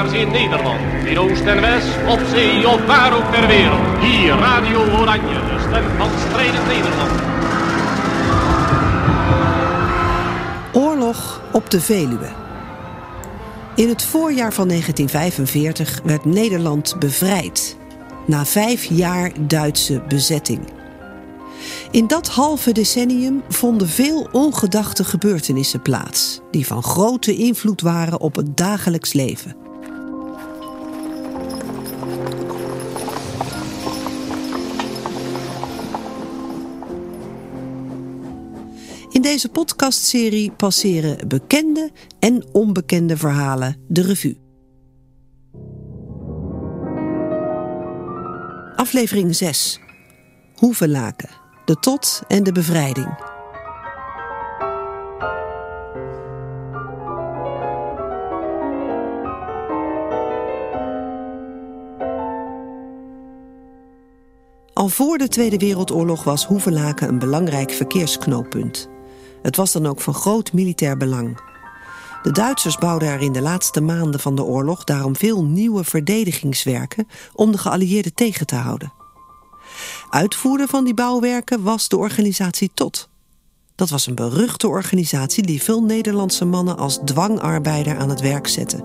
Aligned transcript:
In 0.00 0.30
Nederland, 0.30 0.80
in 1.04 1.18
Oost 1.18 1.40
en 1.44 1.60
West, 1.60 1.88
op 2.08 2.20
zee 2.34 2.68
of 2.68 2.86
waar 2.86 3.16
ook 3.16 3.32
ter 3.34 3.46
wereld. 3.46 3.98
Hier 4.00 4.34
Radio 4.34 4.78
Oranje, 4.78 5.34
de 5.34 5.66
stem 5.68 5.84
van 5.96 6.08
strijdend 6.28 6.66
Nederland. 6.66 7.10
Oorlog 10.72 11.40
op 11.52 11.70
de 11.70 11.80
Veluwe. 11.80 12.28
In 13.74 13.88
het 13.88 14.02
voorjaar 14.02 14.52
van 14.52 14.68
1945 14.68 16.00
werd 16.04 16.24
Nederland 16.24 16.96
bevrijd. 16.98 17.76
Na 18.26 18.44
vijf 18.44 18.84
jaar 18.84 19.32
Duitse 19.40 20.02
bezetting. 20.08 20.60
In 21.90 22.06
dat 22.06 22.28
halve 22.28 22.72
decennium 22.72 23.42
vonden 23.48 23.88
veel 23.88 24.28
ongedachte 24.32 25.04
gebeurtenissen 25.04 25.82
plaats, 25.82 26.40
die 26.50 26.66
van 26.66 26.82
grote 26.82 27.36
invloed 27.36 27.80
waren 27.80 28.20
op 28.20 28.36
het 28.36 28.56
dagelijks 28.56 29.12
leven. 29.12 29.59
Deze 39.30 39.48
podcastserie 39.48 40.50
passeren 40.52 41.28
bekende 41.28 41.90
en 42.18 42.44
onbekende 42.52 43.16
verhalen 43.16 43.76
de 43.88 44.02
revue. 44.02 44.38
Aflevering 48.76 49.34
6. 49.34 49.80
Hoevelaken, 50.54 51.28
de 51.64 51.74
tot 51.74 52.22
en 52.28 52.42
de 52.42 52.52
bevrijding. 52.52 53.28
Al 64.72 64.88
voor 64.88 65.18
de 65.18 65.28
Tweede 65.28 65.58
Wereldoorlog 65.58 66.24
was 66.24 66.46
Hoevelaken 66.46 67.08
een 67.08 67.18
belangrijk 67.18 67.70
verkeersknooppunt. 67.70 68.89
Het 69.42 69.56
was 69.56 69.72
dan 69.72 69.86
ook 69.86 70.00
van 70.00 70.14
groot 70.14 70.52
militair 70.52 70.96
belang. 70.96 71.40
De 72.22 72.32
Duitsers 72.32 72.76
bouwden 72.76 73.08
er 73.08 73.20
in 73.20 73.32
de 73.32 73.40
laatste 73.40 73.80
maanden 73.80 74.20
van 74.20 74.34
de 74.34 74.44
oorlog 74.44 74.84
daarom 74.84 75.16
veel 75.16 75.44
nieuwe 75.44 75.84
verdedigingswerken 75.84 77.08
om 77.34 77.52
de 77.52 77.58
geallieerden 77.58 78.14
tegen 78.14 78.46
te 78.46 78.54
houden. 78.54 78.92
Uitvoerder 80.10 80.68
van 80.68 80.84
die 80.84 80.94
bouwwerken 80.94 81.62
was 81.62 81.88
de 81.88 81.96
organisatie 81.96 82.70
TOT. 82.74 83.08
Dat 83.74 83.90
was 83.90 84.06
een 84.06 84.14
beruchte 84.14 84.68
organisatie 84.68 85.46
die 85.46 85.62
veel 85.62 85.82
Nederlandse 85.82 86.44
mannen 86.44 86.78
als 86.78 87.00
dwangarbeider 87.04 87.98
aan 87.98 88.08
het 88.08 88.20
werk 88.20 88.46
zette. 88.46 88.84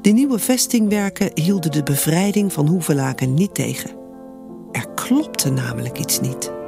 Die 0.00 0.12
nieuwe 0.12 0.38
vestingwerken 0.38 1.30
hielden 1.34 1.70
de 1.70 1.82
bevrijding 1.82 2.52
van 2.52 2.66
Hoevelaken 2.66 3.34
niet 3.34 3.54
tegen. 3.54 3.90
Er 4.72 4.88
klopte 4.94 5.50
namelijk 5.50 5.98
iets 5.98 6.20
niet. 6.20 6.59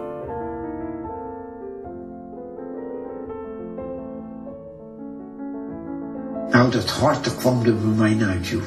Nou, 6.52 6.70
dat 6.70 6.90
hart 6.90 7.36
kwam 7.36 7.64
er 7.64 7.76
bij 7.76 8.10
mij 8.14 8.26
uit, 8.26 8.46
joh. 8.46 8.62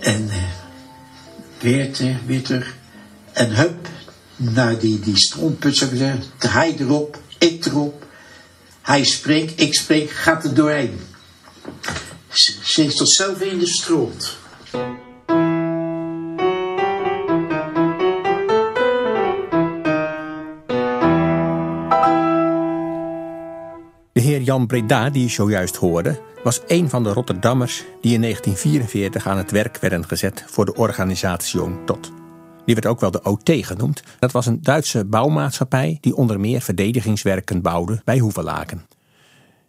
En 0.00 0.22
uh, 0.22 0.34
werd 1.60 1.98
er, 1.98 2.54
er. 2.54 2.74
En 3.32 3.50
hup, 3.54 3.88
naar 4.36 4.78
die, 4.78 5.00
die 5.00 5.16
stromput, 5.16 5.76
zou 5.76 5.90
ik 5.90 5.96
zeggen. 5.96 6.22
Hij 6.38 6.76
erop, 6.78 7.18
ik 7.38 7.64
erop. 7.64 8.06
Hij 8.82 9.04
springt, 9.04 9.60
ik 9.60 9.74
spring, 9.74 10.20
gaat 10.20 10.44
er 10.44 10.54
doorheen. 10.54 11.00
Sinds 12.62 12.96
tot 12.96 13.08
zelf 13.08 13.40
in 13.40 13.58
de 13.58 13.66
stront. 13.66 14.36
Jan 24.58 24.66
Breda, 24.66 25.10
die 25.10 25.22
je 25.22 25.28
zojuist 25.28 25.76
hoorde, 25.76 26.20
was 26.44 26.60
een 26.66 26.88
van 26.88 27.02
de 27.02 27.12
Rotterdammers 27.12 27.84
die 28.00 28.14
in 28.14 28.20
1944 28.20 29.26
aan 29.26 29.36
het 29.36 29.50
werk 29.50 29.78
werden 29.78 30.04
gezet 30.04 30.44
voor 30.46 30.64
de 30.64 30.74
Organisation 30.74 31.84
TOT. 31.84 32.12
Die 32.64 32.74
werd 32.74 32.86
ook 32.86 33.00
wel 33.00 33.10
de 33.10 33.22
OT 33.22 33.50
genoemd. 33.50 34.02
Dat 34.18 34.32
was 34.32 34.46
een 34.46 34.62
Duitse 34.62 35.04
bouwmaatschappij 35.04 35.98
die 36.00 36.16
onder 36.16 36.40
meer 36.40 36.60
verdedigingswerken 36.60 37.62
bouwde 37.62 38.00
bij 38.04 38.18
Hoevelaken. 38.18 38.86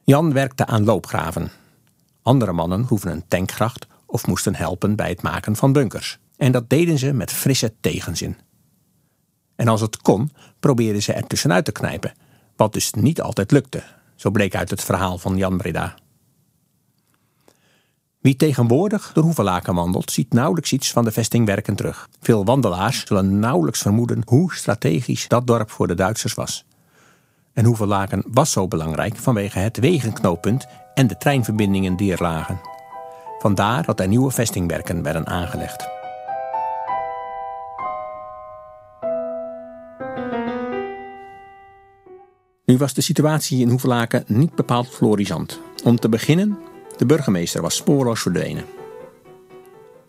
Jan 0.04 0.34
werkte 0.34 0.66
aan 0.66 0.84
loopgraven. 0.84 1.52
Andere 2.22 2.52
mannen 2.52 2.86
hoefden 2.88 3.12
een 3.12 3.28
tankgracht 3.28 3.88
of 4.06 4.28
moesten 4.28 4.56
helpen 4.56 4.96
bij 4.96 5.10
het 5.10 5.22
maken 5.22 5.56
van 5.56 5.74
bunkers. 5.74 6.20
En 6.38 6.52
dat 6.52 6.70
deden 6.70 6.98
ze 6.98 7.14
met 7.14 7.32
frisse 7.32 7.74
tegenzin. 7.82 8.38
En 9.56 9.68
als 9.68 9.82
het 9.82 9.98
kon, 9.98 10.32
probeerden 10.60 11.04
ze 11.04 11.14
er 11.14 11.28
tussenuit 11.28 11.66
te 11.66 11.72
knijpen, 11.72 12.14
wat 12.56 12.74
dus 12.74 12.94
niet 12.94 13.22
altijd 13.22 13.52
lukte, 13.52 13.84
zo 14.20 14.32
bleek 14.32 14.56
uit 14.56 14.70
het 14.70 14.84
verhaal 14.84 15.18
van 15.18 15.38
Jan 15.38 15.58
Breda. 15.58 15.96
Wie 18.20 18.36
tegenwoordig 18.36 19.12
door 19.14 19.24
Hoevelaken 19.24 19.76
wandelt, 19.76 20.12
ziet 20.12 20.34
nauwelijks 20.34 20.72
iets 20.72 20.92
van 20.92 21.04
de 21.04 21.12
vestingwerken 21.12 21.76
terug. 21.76 22.10
Veel 22.22 22.46
wandelaars 22.46 23.06
zullen 23.06 23.40
nauwelijks 23.40 23.82
vermoeden 23.82 24.22
hoe 24.26 24.54
strategisch 24.54 25.28
dat 25.28 25.48
dorp 25.48 25.72
voor 25.72 25.88
de 25.88 25.96
Duitsers 25.96 26.34
was. 26.34 26.66
En 27.54 27.66
Hoevelaken 27.66 28.24
was 28.28 28.52
zo 28.52 28.68
belangrijk 28.68 29.16
vanwege 29.16 29.60
het 29.60 29.80
wegenknooppunt 29.80 30.68
en 30.94 31.08
de 31.08 31.18
treinverbindingen 31.18 31.96
die 31.96 32.12
er 32.12 32.22
lagen. 32.22 32.62
Vandaar 33.40 33.86
dat 33.86 34.00
er 34.00 34.08
nieuwe 34.08 34.32
vestingwerken 34.32 35.04
werden 35.04 35.28
aangelegd. 35.28 35.99
Nu 42.70 42.78
was 42.78 42.94
de 42.94 43.02
situatie 43.02 43.60
in 43.60 43.70
Hoevelaken 43.70 44.24
niet 44.28 44.56
bepaald 44.56 44.90
florisant. 44.90 45.60
Om 45.84 46.00
te 46.00 46.10
beginnen, 46.10 46.58
de 46.98 47.06
burgemeester 47.06 47.62
was 47.62 47.76
spoorloos 47.76 48.22
verdwenen. 48.22 48.66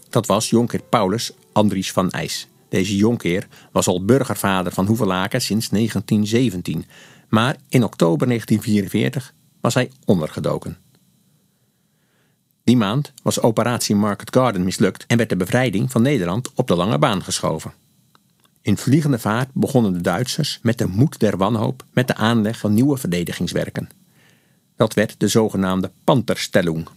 Dat 0.08 0.26
was 0.26 0.50
Jonker 0.50 0.82
Paulus 0.82 1.32
Andries 1.52 1.92
van 1.92 2.10
IJs. 2.10 2.48
Deze 2.68 2.96
Jonker 2.96 3.48
was 3.72 3.86
al 3.86 4.04
burgervader 4.04 4.72
van 4.72 4.86
Hoevelaken 4.86 5.40
sinds 5.40 5.68
1917, 5.68 6.84
maar 7.28 7.56
in 7.68 7.84
oktober 7.84 8.26
1944 8.26 9.34
was 9.60 9.74
hij 9.74 9.90
ondergedoken. 10.04 10.76
Die 12.64 12.76
maand 12.76 13.12
was 13.22 13.40
operatie 13.40 13.94
Market 13.94 14.34
Garden 14.34 14.64
mislukt 14.64 15.04
en 15.06 15.16
werd 15.16 15.28
de 15.28 15.36
bevrijding 15.36 15.90
van 15.90 16.02
Nederland 16.02 16.50
op 16.54 16.66
de 16.66 16.76
lange 16.76 16.98
baan 16.98 17.22
geschoven. 17.22 17.72
In 18.62 18.76
vliegende 18.76 19.18
vaart 19.18 19.48
begonnen 19.52 19.92
de 19.92 20.00
Duitsers 20.00 20.58
met 20.62 20.78
de 20.78 20.86
moed 20.86 21.18
der 21.18 21.36
wanhoop 21.36 21.84
met 21.92 22.06
de 22.06 22.14
aanleg 22.14 22.58
van 22.58 22.74
nieuwe 22.74 22.96
verdedigingswerken. 22.96 23.88
Dat 24.76 24.94
werd 24.94 25.14
de 25.18 25.28
zogenaamde 25.28 25.90
Pantherstellung. 26.04 26.88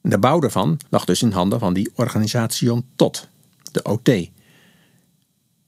De 0.00 0.18
bouw 0.18 0.40
daarvan 0.40 0.78
lag 0.88 1.04
dus 1.04 1.22
in 1.22 1.30
handen 1.30 1.58
van 1.58 1.72
die 1.72 1.90
Organisation 1.94 2.84
TOT, 2.96 3.28
de 3.72 3.82
OT. 3.82 4.10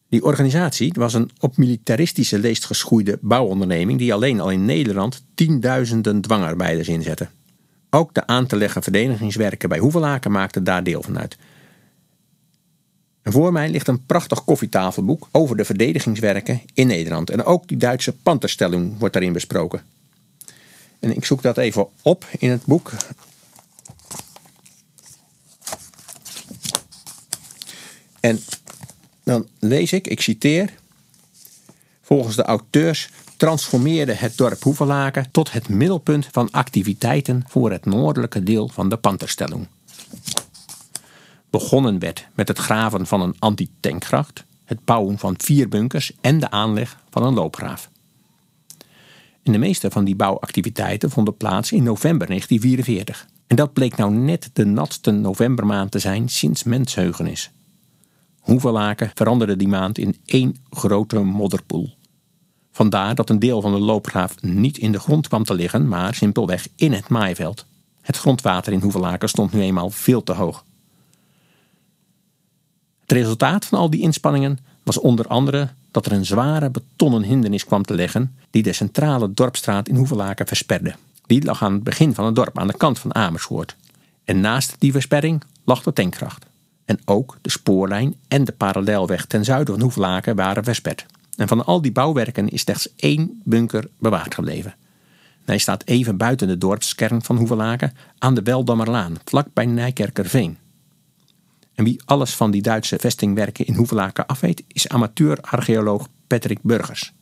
Die 0.08 0.24
organisatie 0.24 0.92
was 0.96 1.14
een 1.14 1.30
op 1.40 1.56
militaristische 1.56 2.38
leest 2.38 2.64
geschoeide 2.64 3.18
bouwonderneming 3.20 3.98
die 3.98 4.14
alleen 4.14 4.40
al 4.40 4.50
in 4.50 4.64
Nederland 4.64 5.24
tienduizenden 5.34 6.20
dwangarbeiders 6.20 6.88
inzette. 6.88 7.28
Ook 7.90 8.14
de 8.14 8.26
aan 8.26 8.46
te 8.46 8.56
leggen 8.56 8.82
verdedigingswerken 8.82 9.68
bij 9.68 9.78
Hoevelaken 9.78 10.30
maakten 10.30 10.64
daar 10.64 10.84
deel 10.84 11.02
van 11.02 11.18
uit. 11.18 11.36
Voor 13.30 13.52
mij 13.52 13.68
ligt 13.68 13.88
een 13.88 14.04
prachtig 14.06 14.44
koffietafelboek 14.44 15.28
over 15.30 15.56
de 15.56 15.64
verdedigingswerken 15.64 16.60
in 16.74 16.86
Nederland. 16.86 17.30
En 17.30 17.44
ook 17.44 17.68
die 17.68 17.76
Duitse 17.76 18.12
panterstelling 18.12 18.98
wordt 18.98 19.14
daarin 19.14 19.32
besproken. 19.32 19.82
En 20.98 21.16
ik 21.16 21.24
zoek 21.24 21.42
dat 21.42 21.58
even 21.58 21.88
op 22.02 22.26
in 22.38 22.50
het 22.50 22.64
boek. 22.64 22.92
En 28.20 28.40
dan 29.24 29.46
lees 29.58 29.92
ik, 29.92 30.06
ik 30.06 30.20
citeer. 30.20 30.74
Volgens 32.02 32.36
de 32.36 32.42
auteurs 32.42 33.08
transformeerde 33.36 34.12
het 34.12 34.36
dorp 34.36 34.62
Hoevelaken 34.62 35.30
tot 35.30 35.52
het 35.52 35.68
middelpunt 35.68 36.28
van 36.32 36.50
activiteiten 36.50 37.44
voor 37.48 37.70
het 37.70 37.84
noordelijke 37.84 38.42
deel 38.42 38.68
van 38.68 38.88
de 38.88 38.96
Panterstelling. 38.96 39.66
Begonnen 41.50 41.98
werd 41.98 42.28
met 42.34 42.48
het 42.48 42.58
graven 42.58 43.06
van 43.06 43.20
een 43.20 43.34
antitankgracht, 43.38 44.44
het 44.64 44.84
bouwen 44.84 45.18
van 45.18 45.34
vier 45.38 45.68
bunkers 45.68 46.12
en 46.20 46.40
de 46.40 46.50
aanleg 46.50 46.98
van 47.10 47.22
een 47.22 47.34
loopgraaf. 47.34 47.90
En 49.42 49.52
de 49.52 49.58
meeste 49.58 49.90
van 49.90 50.04
die 50.04 50.16
bouwactiviteiten 50.16 51.10
vonden 51.10 51.36
plaats 51.36 51.72
in 51.72 51.82
november 51.82 52.26
1944. 52.26 53.26
En 53.46 53.56
dat 53.56 53.72
bleek 53.72 53.96
nou 53.96 54.12
net 54.12 54.50
de 54.52 54.64
natste 54.64 55.10
novembermaand 55.10 55.90
te 55.90 55.98
zijn 55.98 56.28
sinds 56.28 56.62
mensheugenis. 56.62 57.50
Hoevelaken 58.38 59.10
veranderde 59.14 59.56
die 59.56 59.68
maand 59.68 59.98
in 59.98 60.16
één 60.24 60.56
grote 60.70 61.18
modderpoel. 61.18 61.96
Vandaar 62.72 63.14
dat 63.14 63.30
een 63.30 63.38
deel 63.38 63.60
van 63.60 63.72
de 63.72 63.78
loopgraaf 63.78 64.42
niet 64.42 64.78
in 64.78 64.92
de 64.92 64.98
grond 64.98 65.28
kwam 65.28 65.44
te 65.44 65.54
liggen, 65.54 65.88
maar 65.88 66.14
simpelweg 66.14 66.68
in 66.76 66.92
het 66.92 67.08
maaiveld. 67.08 67.66
Het 68.00 68.16
grondwater 68.16 68.72
in 68.72 68.80
Hoevelaken 68.80 69.28
stond 69.28 69.52
nu 69.52 69.60
eenmaal 69.60 69.90
veel 69.90 70.22
te 70.22 70.32
hoog. 70.32 70.64
Het 73.08 73.16
resultaat 73.16 73.64
van 73.64 73.78
al 73.78 73.90
die 73.90 74.00
inspanningen 74.00 74.58
was 74.82 74.98
onder 74.98 75.26
andere 75.26 75.68
dat 75.90 76.06
er 76.06 76.12
een 76.12 76.26
zware 76.26 76.70
betonnen 76.70 77.22
hindernis 77.22 77.64
kwam 77.64 77.82
te 77.82 77.94
liggen 77.94 78.36
die 78.50 78.62
de 78.62 78.72
centrale 78.72 79.34
dorpstraat 79.34 79.88
in 79.88 79.96
Hoevelaken 79.96 80.46
versperde. 80.46 80.94
Die 81.26 81.44
lag 81.44 81.62
aan 81.62 81.72
het 81.72 81.82
begin 81.82 82.14
van 82.14 82.24
het 82.24 82.34
dorp 82.34 82.58
aan 82.58 82.66
de 82.66 82.76
kant 82.76 82.98
van 82.98 83.14
Amersfoort. 83.14 83.76
En 84.24 84.40
naast 84.40 84.76
die 84.78 84.92
versperring 84.92 85.42
lag 85.64 85.82
de 85.82 85.92
tankkracht. 85.92 86.46
En 86.84 87.00
ook 87.04 87.38
de 87.42 87.50
spoorlijn 87.50 88.14
en 88.28 88.44
de 88.44 88.52
parallelweg 88.52 89.26
ten 89.26 89.44
zuiden 89.44 89.74
van 89.74 89.82
Hoevelaken 89.82 90.36
waren 90.36 90.64
versperd. 90.64 91.06
En 91.36 91.48
van 91.48 91.64
al 91.64 91.82
die 91.82 91.92
bouwwerken 91.92 92.48
is 92.48 92.60
slechts 92.60 92.88
één 92.96 93.40
bunker 93.44 93.88
bewaard 93.98 94.34
gebleven. 94.34 94.74
hij 95.44 95.58
staat 95.58 95.86
even 95.86 96.16
buiten 96.16 96.48
de 96.48 96.58
dorpskern 96.58 97.22
van 97.22 97.36
Hoevelaken 97.36 97.92
aan 98.18 98.34
de 98.34 98.42
Weldammerlaan, 98.42 99.16
vlakbij 99.24 99.66
Nijkerkerveen. 99.66 100.58
En 101.78 101.84
wie 101.84 102.00
alles 102.04 102.34
van 102.34 102.50
die 102.50 102.62
Duitse 102.62 102.98
vestingwerken 102.98 103.66
in 103.66 103.74
Hoevelaken 103.74 104.26
afweet, 104.26 104.64
is 104.68 104.88
amateur-archeoloog 104.88 106.08
Patrick 106.26 106.58
Burgers. 106.62 107.14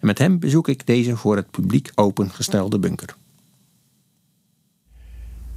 En 0.00 0.06
met 0.06 0.18
hem 0.18 0.38
bezoek 0.38 0.68
ik 0.68 0.86
deze 0.86 1.16
voor 1.16 1.36
het 1.36 1.50
publiek 1.50 1.90
opengestelde 1.94 2.78
bunker. 2.78 3.16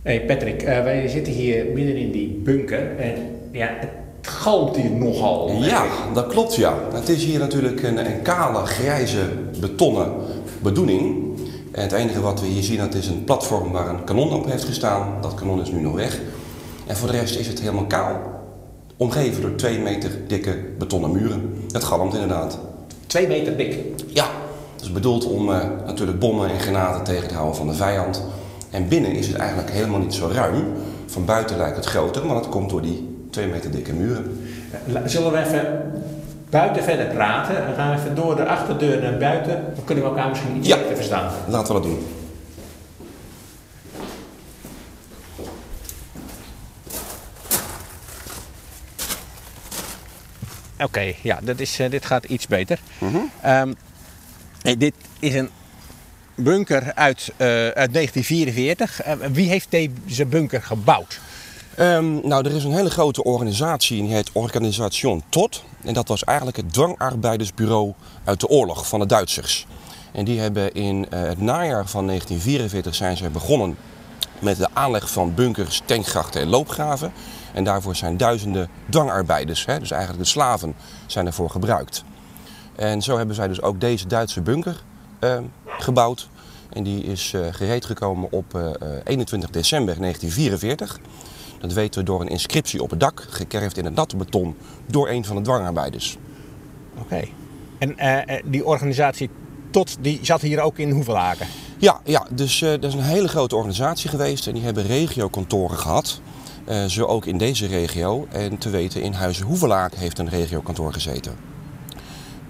Hey 0.01 0.25
Patrick, 0.25 0.61
uh, 0.61 0.67
wij 0.67 1.07
zitten 1.07 1.33
hier 1.33 1.65
midden 1.65 1.95
in 1.95 2.11
die 2.11 2.27
bunker 2.27 2.97
en 2.97 3.35
ja, 3.51 3.67
het 3.79 3.89
galmt 4.21 4.75
hier 4.75 4.91
nogal. 4.91 5.63
Ja, 5.63 5.85
dat 6.13 6.27
klopt 6.27 6.55
ja. 6.55 6.77
Het 6.93 7.09
is 7.09 7.23
hier 7.23 7.39
natuurlijk 7.39 7.83
een, 7.83 8.05
een 8.05 8.21
kale, 8.21 8.65
grijze, 8.65 9.29
betonnen 9.59 10.13
bedoeling. 10.61 11.37
En 11.71 11.81
het 11.81 11.91
enige 11.91 12.21
wat 12.21 12.41
we 12.41 12.47
hier 12.47 12.63
zien, 12.63 12.77
dat 12.77 12.93
is 12.93 13.07
een 13.07 13.23
platform 13.23 13.71
waar 13.71 13.89
een 13.89 14.03
kanon 14.03 14.33
op 14.33 14.45
heeft 14.45 14.63
gestaan. 14.63 15.21
Dat 15.21 15.33
kanon 15.33 15.61
is 15.61 15.71
nu 15.71 15.81
nog 15.81 15.95
weg. 15.95 16.19
En 16.87 16.95
voor 16.95 17.11
de 17.11 17.17
rest 17.17 17.35
is 17.35 17.47
het 17.47 17.59
helemaal 17.59 17.87
kaal. 17.87 18.38
Omgeven 18.99 19.41
door 19.41 19.55
twee 19.55 19.79
meter 19.79 20.11
dikke 20.27 20.55
betonnen 20.77 21.11
muren. 21.11 21.65
Het 21.71 21.83
galmt 21.83 22.13
inderdaad. 22.13 22.59
Twee 23.07 23.27
meter 23.27 23.57
dik? 23.57 23.77
Ja, 24.07 24.27
dat 24.75 24.85
is 24.85 24.91
bedoeld 24.91 25.25
om 25.25 25.49
uh, 25.49 25.61
natuurlijk 25.85 26.19
bommen 26.19 26.49
en 26.49 26.59
granaten 26.59 27.03
tegen 27.03 27.27
te 27.27 27.33
houden 27.33 27.55
van 27.55 27.67
de 27.67 27.73
vijand. 27.73 28.23
En 28.69 28.87
binnen 28.87 29.11
is 29.11 29.27
het 29.27 29.35
eigenlijk 29.35 29.71
helemaal 29.71 29.99
niet 29.99 30.13
zo 30.13 30.29
ruim. 30.33 30.63
Van 31.05 31.25
buiten 31.25 31.57
lijkt 31.57 31.75
het 31.75 31.85
groter, 31.85 32.25
maar 32.25 32.35
dat 32.35 32.49
komt 32.49 32.69
door 32.69 32.81
die 32.81 33.27
twee 33.29 33.47
meter 33.47 33.71
dikke 33.71 33.93
muren. 33.93 34.47
Zullen 35.05 35.31
we 35.31 35.39
even 35.39 35.91
buiten 36.49 36.83
verder 36.83 37.05
praten? 37.05 37.55
Dan 37.65 37.75
gaan 37.75 37.95
we 37.95 38.01
even 38.01 38.15
door 38.15 38.35
de 38.35 38.45
achterdeur 38.45 39.01
naar 39.01 39.17
buiten. 39.17 39.63
Dan 39.75 39.83
kunnen 39.85 40.03
we 40.03 40.09
elkaar 40.09 40.29
misschien 40.29 40.57
iets 40.57 40.67
ja. 40.67 40.77
beter 40.77 40.95
verstaan. 40.95 41.31
Laten 41.47 41.75
we 41.75 41.81
dat 41.81 41.89
doen. 41.89 41.99
Oké, 50.83 51.13
ja, 51.21 51.39
dat 51.43 51.59
is, 51.59 51.79
uh, 51.79 51.89
dit 51.89 52.05
gaat 52.05 52.23
iets 52.23 52.47
beter. 52.47 52.79
Mm 52.97 53.11
-hmm. 53.11 53.51
um, 53.51 53.75
dit 54.77 54.93
is 55.19 55.33
een 55.33 55.49
bunker 56.35 56.91
uit, 56.95 57.31
uh, 57.37 57.47
uit 57.67 57.93
1944. 57.93 59.05
Uh, 59.07 59.13
wie 59.31 59.49
heeft 59.49 59.71
deze 59.71 60.25
bunker 60.25 60.61
gebouwd? 60.61 61.19
Um, 61.79 62.27
nou, 62.27 62.45
er 62.45 62.55
is 62.55 62.63
een 62.63 62.73
hele 62.73 62.89
grote 62.89 63.23
organisatie 63.23 63.99
en 63.99 64.05
die 64.05 64.15
heet 64.15 64.29
Organisation 64.31 65.23
TOT. 65.29 65.63
En 65.83 65.93
dat 65.93 66.07
was 66.07 66.23
eigenlijk 66.23 66.57
het 66.57 66.73
dwangarbeidersbureau 66.73 67.93
uit 68.23 68.39
de 68.39 68.47
oorlog 68.47 68.87
van 68.87 68.99
de 68.99 69.05
Duitsers. 69.05 69.67
En 70.11 70.25
die 70.25 70.39
hebben 70.39 70.73
in 70.73 70.97
uh, 70.97 71.21
het 71.21 71.41
najaar 71.41 71.87
van 71.87 72.07
1944 72.07 72.95
zijn 72.95 73.17
ze 73.17 73.29
begonnen 73.29 73.77
met 74.41 74.57
de 74.57 74.67
aanleg 74.73 75.11
van 75.11 75.33
bunkers, 75.33 75.81
tankgrachten 75.85 76.41
en 76.41 76.47
loopgraven. 76.47 77.11
En 77.53 77.63
daarvoor 77.63 77.95
zijn 77.95 78.17
duizenden 78.17 78.69
dwangarbeiders, 78.89 79.65
hè, 79.65 79.79
dus 79.79 79.91
eigenlijk 79.91 80.23
de 80.23 80.29
slaven, 80.29 80.75
zijn 81.05 81.25
ervoor 81.25 81.49
gebruikt. 81.49 82.03
En 82.75 83.01
zo 83.01 83.17
hebben 83.17 83.35
zij 83.35 83.47
dus 83.47 83.61
ook 83.61 83.79
deze 83.79 84.07
Duitse 84.07 84.41
bunker 84.41 84.83
uh, 85.19 85.37
gebouwd. 85.65 86.29
En 86.69 86.83
die 86.83 87.03
is 87.03 87.33
uh, 87.33 87.47
gereed 87.51 87.85
gekomen 87.85 88.31
op 88.31 88.53
uh, 88.55 88.71
21 89.03 89.49
december 89.49 89.99
1944. 89.99 90.99
Dat 91.59 91.73
weten 91.73 91.99
we 91.99 92.05
door 92.05 92.21
een 92.21 92.27
inscriptie 92.27 92.83
op 92.83 92.89
het 92.89 92.99
dak, 92.99 93.25
gekerfd 93.29 93.77
in 93.77 93.85
het 93.85 93.95
natte 93.95 94.15
beton, 94.15 94.55
door 94.85 95.09
een 95.09 95.25
van 95.25 95.35
de 95.35 95.41
dwangarbeiders. 95.41 96.17
Oké. 96.99 97.27
En 97.77 97.95
uh, 97.97 98.37
die 98.45 98.65
organisatie 98.65 99.29
tot, 99.71 99.97
die 100.01 100.19
zat 100.21 100.41
hier 100.41 100.61
ook 100.61 100.77
in 100.77 100.91
Hoevelaken? 100.91 101.47
Ja, 101.79 101.99
ja 102.03 102.25
dus 102.31 102.61
uh, 102.61 102.69
dat 102.69 102.83
is 102.83 102.93
een 102.93 103.01
hele 103.01 103.27
grote 103.27 103.55
organisatie 103.55 104.09
geweest 104.09 104.47
en 104.47 104.53
die 104.53 104.63
hebben 104.63 104.85
regiokantoren 104.85 105.77
gehad. 105.77 106.21
Uh, 106.69 106.85
zo 106.85 107.05
ook 107.05 107.25
in 107.25 107.37
deze 107.37 107.67
regio. 107.67 108.27
En 108.31 108.57
te 108.57 108.69
weten, 108.69 109.01
in 109.01 109.13
Huizen 109.13 109.45
Hoevelaken 109.45 109.99
heeft 109.99 110.19
een 110.19 110.29
regiokantoor 110.29 110.93
gezeten. 110.93 111.35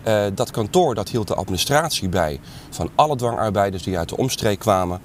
Uh, 0.07 0.25
dat 0.33 0.51
kantoor 0.51 0.95
dat 0.95 1.09
hield 1.09 1.27
de 1.27 1.35
administratie 1.35 2.09
bij 2.09 2.39
van 2.69 2.89
alle 2.95 3.15
dwangarbeiders 3.15 3.83
die 3.83 3.97
uit 3.97 4.09
de 4.09 4.17
omstreek 4.17 4.59
kwamen. 4.59 5.01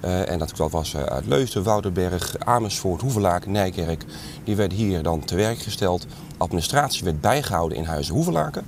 En 0.00 0.38
dat 0.38 0.52
was 0.70 0.96
uit 0.96 1.26
Leusden, 1.26 1.62
Woudenberg, 1.62 2.36
Amersfoort, 2.38 3.00
Hoevelaken, 3.00 3.52
Nijkerk. 3.52 4.04
Die 4.44 4.56
werden 4.56 4.78
hier 4.78 5.02
dan 5.02 5.24
te 5.24 5.34
werk 5.34 5.58
gesteld. 5.58 6.06
Administratie 6.38 7.04
werd 7.04 7.20
bijgehouden 7.20 7.78
in 7.78 7.84
Huizen 7.84 8.14
Hoevelaken. 8.14 8.66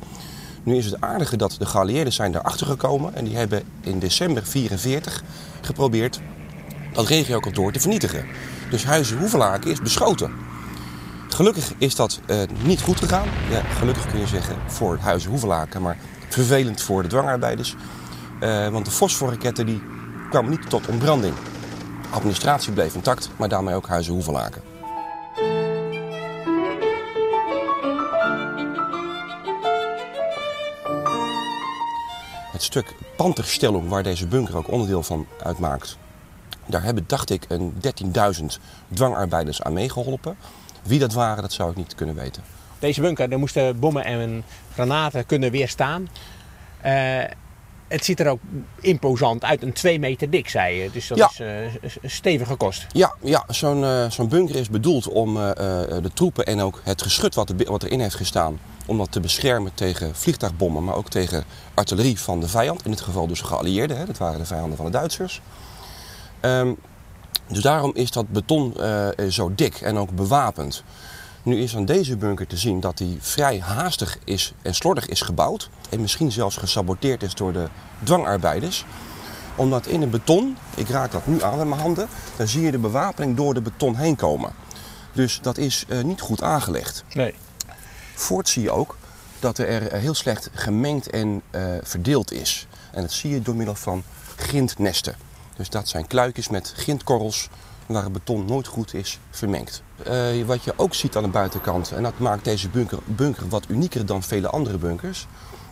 Nu 0.67 0.77
is 0.77 0.85
het 0.85 1.01
aardige 1.01 1.37
dat 1.37 1.57
de 1.59 1.67
geallieerden 1.67 2.13
zijn 2.13 2.33
daarachter 2.33 2.67
gekomen. 2.67 3.15
En 3.15 3.25
die 3.25 3.37
hebben 3.37 3.63
in 3.81 3.99
december 3.99 4.43
1944 4.43 5.23
geprobeerd 5.61 6.21
dat 6.93 7.07
regiokantoor 7.07 7.73
te 7.73 7.81
vernietigen. 7.81 8.27
Dus 8.71 8.85
Huizen 8.85 9.19
Hoevelaken 9.19 9.71
is 9.71 9.81
beschoten. 9.81 10.33
Gelukkig 11.29 11.73
is 11.79 11.97
dat 11.97 12.21
uh, 12.27 12.43
niet 12.65 12.81
goed 12.81 12.99
gegaan. 12.99 13.29
Ja, 13.51 13.61
gelukkig 13.61 14.11
kun 14.11 14.21
je 14.21 14.27
zeggen 14.27 14.57
voor 14.67 14.99
Huizen 15.01 15.31
Hoevelaken, 15.31 15.83
maar 15.83 15.99
vervelend 16.29 16.83
voor 16.83 17.03
de 17.03 17.09
dwangarbeiders. 17.09 17.75
Uh, 18.41 18.69
want 18.69 18.85
de 18.85 18.91
fosforraketten 18.91 19.67
die 19.67 19.83
kwamen 20.31 20.51
niet 20.51 20.71
tot 20.71 20.87
ontbranding. 20.87 21.35
Administratie 22.11 22.73
bleef 22.73 22.95
intact, 22.95 23.31
maar 23.37 23.49
daarmee 23.49 23.75
ook 23.75 23.87
Huizen 23.87 24.13
Hoevelaken. 24.13 24.76
Het 32.57 32.65
stuk 32.65 32.95
Panterstellung, 33.17 33.89
waar 33.89 34.03
deze 34.03 34.27
bunker 34.27 34.57
ook 34.57 34.71
onderdeel 34.71 35.03
van 35.03 35.27
uitmaakt, 35.43 35.99
daar 36.67 36.83
hebben, 36.83 37.05
dacht 37.07 37.31
ik, 37.31 37.45
een 37.49 37.75
13.000 38.41 38.45
dwangarbeiders 38.95 39.63
aan 39.63 39.73
meegeholpen. 39.73 40.37
Wie 40.83 40.99
dat 40.99 41.13
waren, 41.13 41.43
dat 41.43 41.53
zou 41.53 41.71
ik 41.71 41.77
niet 41.77 41.95
kunnen 41.95 42.15
weten. 42.15 42.43
Deze 42.79 43.01
bunker, 43.01 43.29
daar 43.29 43.39
moesten 43.39 43.79
bommen 43.79 44.05
en 44.05 44.45
granaten 44.73 45.27
kunnen 45.27 45.51
weerstaan. 45.51 46.09
Uh, 46.87 47.25
het 47.89 48.05
ziet 48.05 48.21
er 48.21 48.29
ook 48.29 48.41
imposant 48.81 49.45
uit, 49.45 49.63
een 49.63 49.73
2 49.73 49.99
meter 49.99 50.31
dik, 50.31 50.49
zei 50.49 50.83
je. 50.83 50.91
Dus 50.91 51.07
dat 51.07 51.19
ja. 51.19 51.29
is 51.33 51.41
uh, 51.41 51.75
een 52.03 52.11
stevige 52.11 52.55
kost. 52.55 52.87
Ja, 52.93 53.15
ja 53.23 53.45
zo'n 53.49 53.83
uh, 53.83 54.11
zo'n 54.11 54.29
bunker 54.29 54.57
is 54.57 54.71
bedoeld 54.71 55.09
om 55.09 55.35
de 55.35 56.11
troepen 56.15 56.47
en 56.47 56.61
ook 56.61 56.81
het 56.85 57.03
geschut 57.03 57.35
wat, 57.35 57.49
er, 57.49 57.71
wat 57.71 57.83
erin 57.83 58.01
heeft 58.01 58.15
gestaan... 58.15 58.59
om 58.87 58.99
dat 58.99 59.13
te 59.13 59.21
beschermen 59.21 59.75
tegen 59.75 60.15
vliegtuigbommen, 60.15 60.85
maar 60.85 60.95
ook 60.95 61.09
tegen 61.09 61.45
artillerie 61.75 62.21
van 62.21 62.41
de 62.41 62.49
vijand. 62.49 62.85
In 62.85 62.91
dit 62.91 63.01
geval 63.01 63.27
dus 63.27 63.41
geallieerden, 63.41 63.97
hè? 63.97 64.07
dat 64.07 64.19
waren 64.19 64.39
de 64.39 64.47
vijanden 64.47 64.77
van 64.77 64.87
de 64.87 64.93
Duitsers. 64.93 65.41
Um, 66.41 66.77
dus 67.49 67.63
daarom 67.63 67.91
is 67.95 68.11
dat 68.11 68.29
beton 68.29 68.75
zo 69.31 69.53
dik 69.55 69.81
en 69.81 69.99
ook 69.99 70.11
bewapend. 70.11 70.85
Nu 71.47 71.63
is 71.63 71.77
aan 71.77 71.85
deze 71.85 72.17
bunker 72.17 72.47
te 72.47 72.57
zien 72.57 72.81
dat 72.81 72.99
hij 72.99 73.17
vrij 73.21 73.61
haastig 73.61 74.19
is 74.25 74.53
en 74.63 74.75
slordig 74.75 75.07
is 75.07 75.21
gebouwd. 75.21 75.71
En 75.91 76.01
misschien 76.01 76.33
zelfs 76.33 76.57
gesaboteerd 76.57 77.23
is 77.23 77.35
door 77.35 77.53
de 77.53 77.69
dwangarbeiders. 78.03 78.85
Omdat 79.57 79.87
in 79.87 80.01
het 80.01 80.11
beton, 80.11 80.57
ik 80.75 80.89
raak 80.89 81.13
dat 81.13 81.27
nu 81.27 81.43
aan 81.43 81.57
met 81.57 81.69
mijn 81.69 81.81
handen, 81.81 82.09
dan 82.37 82.49
zie 82.49 82.63
je 82.63 82.71
de 82.71 82.79
bewapening 82.79 83.37
door 83.37 83.55
de 83.55 83.61
beton 83.61 83.97
heen 83.97 84.17
komen. 84.17 84.53
Dus 85.13 85.39
dat 85.43 85.59
is 85.59 85.85
uh, 85.89 86.03
niet 86.03 86.21
goed 86.21 86.43
aangelegd. 86.43 87.05
Nee. 87.13 87.35
Voort 88.17 88.49
zie 88.49 88.63
je 88.63 88.71
ook 88.71 88.97
dat 89.39 89.59
er 89.59 89.93
heel 89.93 90.15
slecht 90.15 90.51
gemengd 90.53 91.11
en 91.11 91.43
uh, 91.51 91.63
verdeeld 91.83 92.33
is. 92.33 92.67
En 92.93 93.03
dat 93.03 93.13
zie 93.13 93.31
je 93.31 93.43
door 93.43 93.55
middel 93.55 93.75
van 93.75 94.03
grindnesten. 94.37 95.15
Dus 95.57 95.69
dat 95.69 95.89
zijn 95.89 96.07
kluikjes 96.07 96.49
met 96.49 96.73
grindkorrels 96.77 97.49
waar 97.87 98.03
het 98.03 98.13
beton 98.13 98.45
nooit 98.45 98.67
goed 98.67 98.95
is 98.95 99.19
vermengd. 99.31 99.83
Uh, 100.07 100.45
wat 100.45 100.65
je 100.65 100.73
ook 100.77 100.95
ziet 100.95 101.17
aan 101.17 101.23
de 101.23 101.29
buitenkant, 101.29 101.93
en 101.93 102.03
dat 102.03 102.19
maakt 102.19 102.45
deze 102.45 102.69
bunker, 102.69 102.99
bunker 103.05 103.49
wat 103.49 103.65
unieker 103.69 104.07
dan 104.07 104.23
vele 104.23 104.49
andere 104.49 104.79
bunkers, 104.79 105.27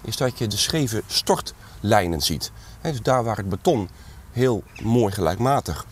is 0.04 0.16
dat 0.16 0.38
je 0.38 0.46
de 0.46 0.56
scheve 0.56 1.02
stortlijnen 1.06 2.20
ziet. 2.20 2.50
He, 2.80 2.90
dus 2.90 3.02
daar 3.02 3.24
waar 3.24 3.36
het 3.36 3.48
beton 3.48 3.88
heel 4.32 4.62
mooi 4.82 5.12
gelijkmatig 5.12 5.86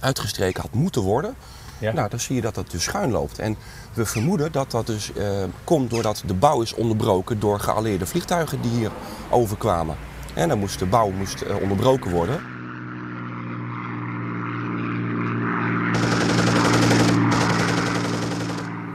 uitgestreken 0.00 0.62
had 0.62 0.72
moeten 0.72 1.02
worden, 1.02 1.34
ja. 1.78 1.92
nou, 1.92 2.08
dan 2.08 2.20
zie 2.20 2.34
je 2.34 2.40
dat 2.40 2.54
dat 2.54 2.70
dus 2.70 2.82
schuin 2.82 3.10
loopt. 3.10 3.38
En 3.38 3.56
we 3.98 4.06
vermoeden 4.06 4.52
dat 4.52 4.70
dat 4.70 4.86
dus 4.86 5.12
eh, 5.12 5.26
komt 5.64 5.90
doordat 5.90 6.22
de 6.26 6.34
bouw 6.34 6.60
is 6.62 6.74
onderbroken 6.74 7.40
door 7.40 7.60
geallieerde 7.60 8.06
vliegtuigen 8.06 8.60
die 8.60 8.70
hier 8.70 8.90
overkwamen. 9.30 9.96
En 10.34 10.48
dan 10.48 10.58
moest 10.58 10.78
de 10.78 10.86
bouw 10.86 11.10
moest, 11.10 11.40
eh, 11.40 11.56
onderbroken 11.56 12.10
worden. 12.10 12.40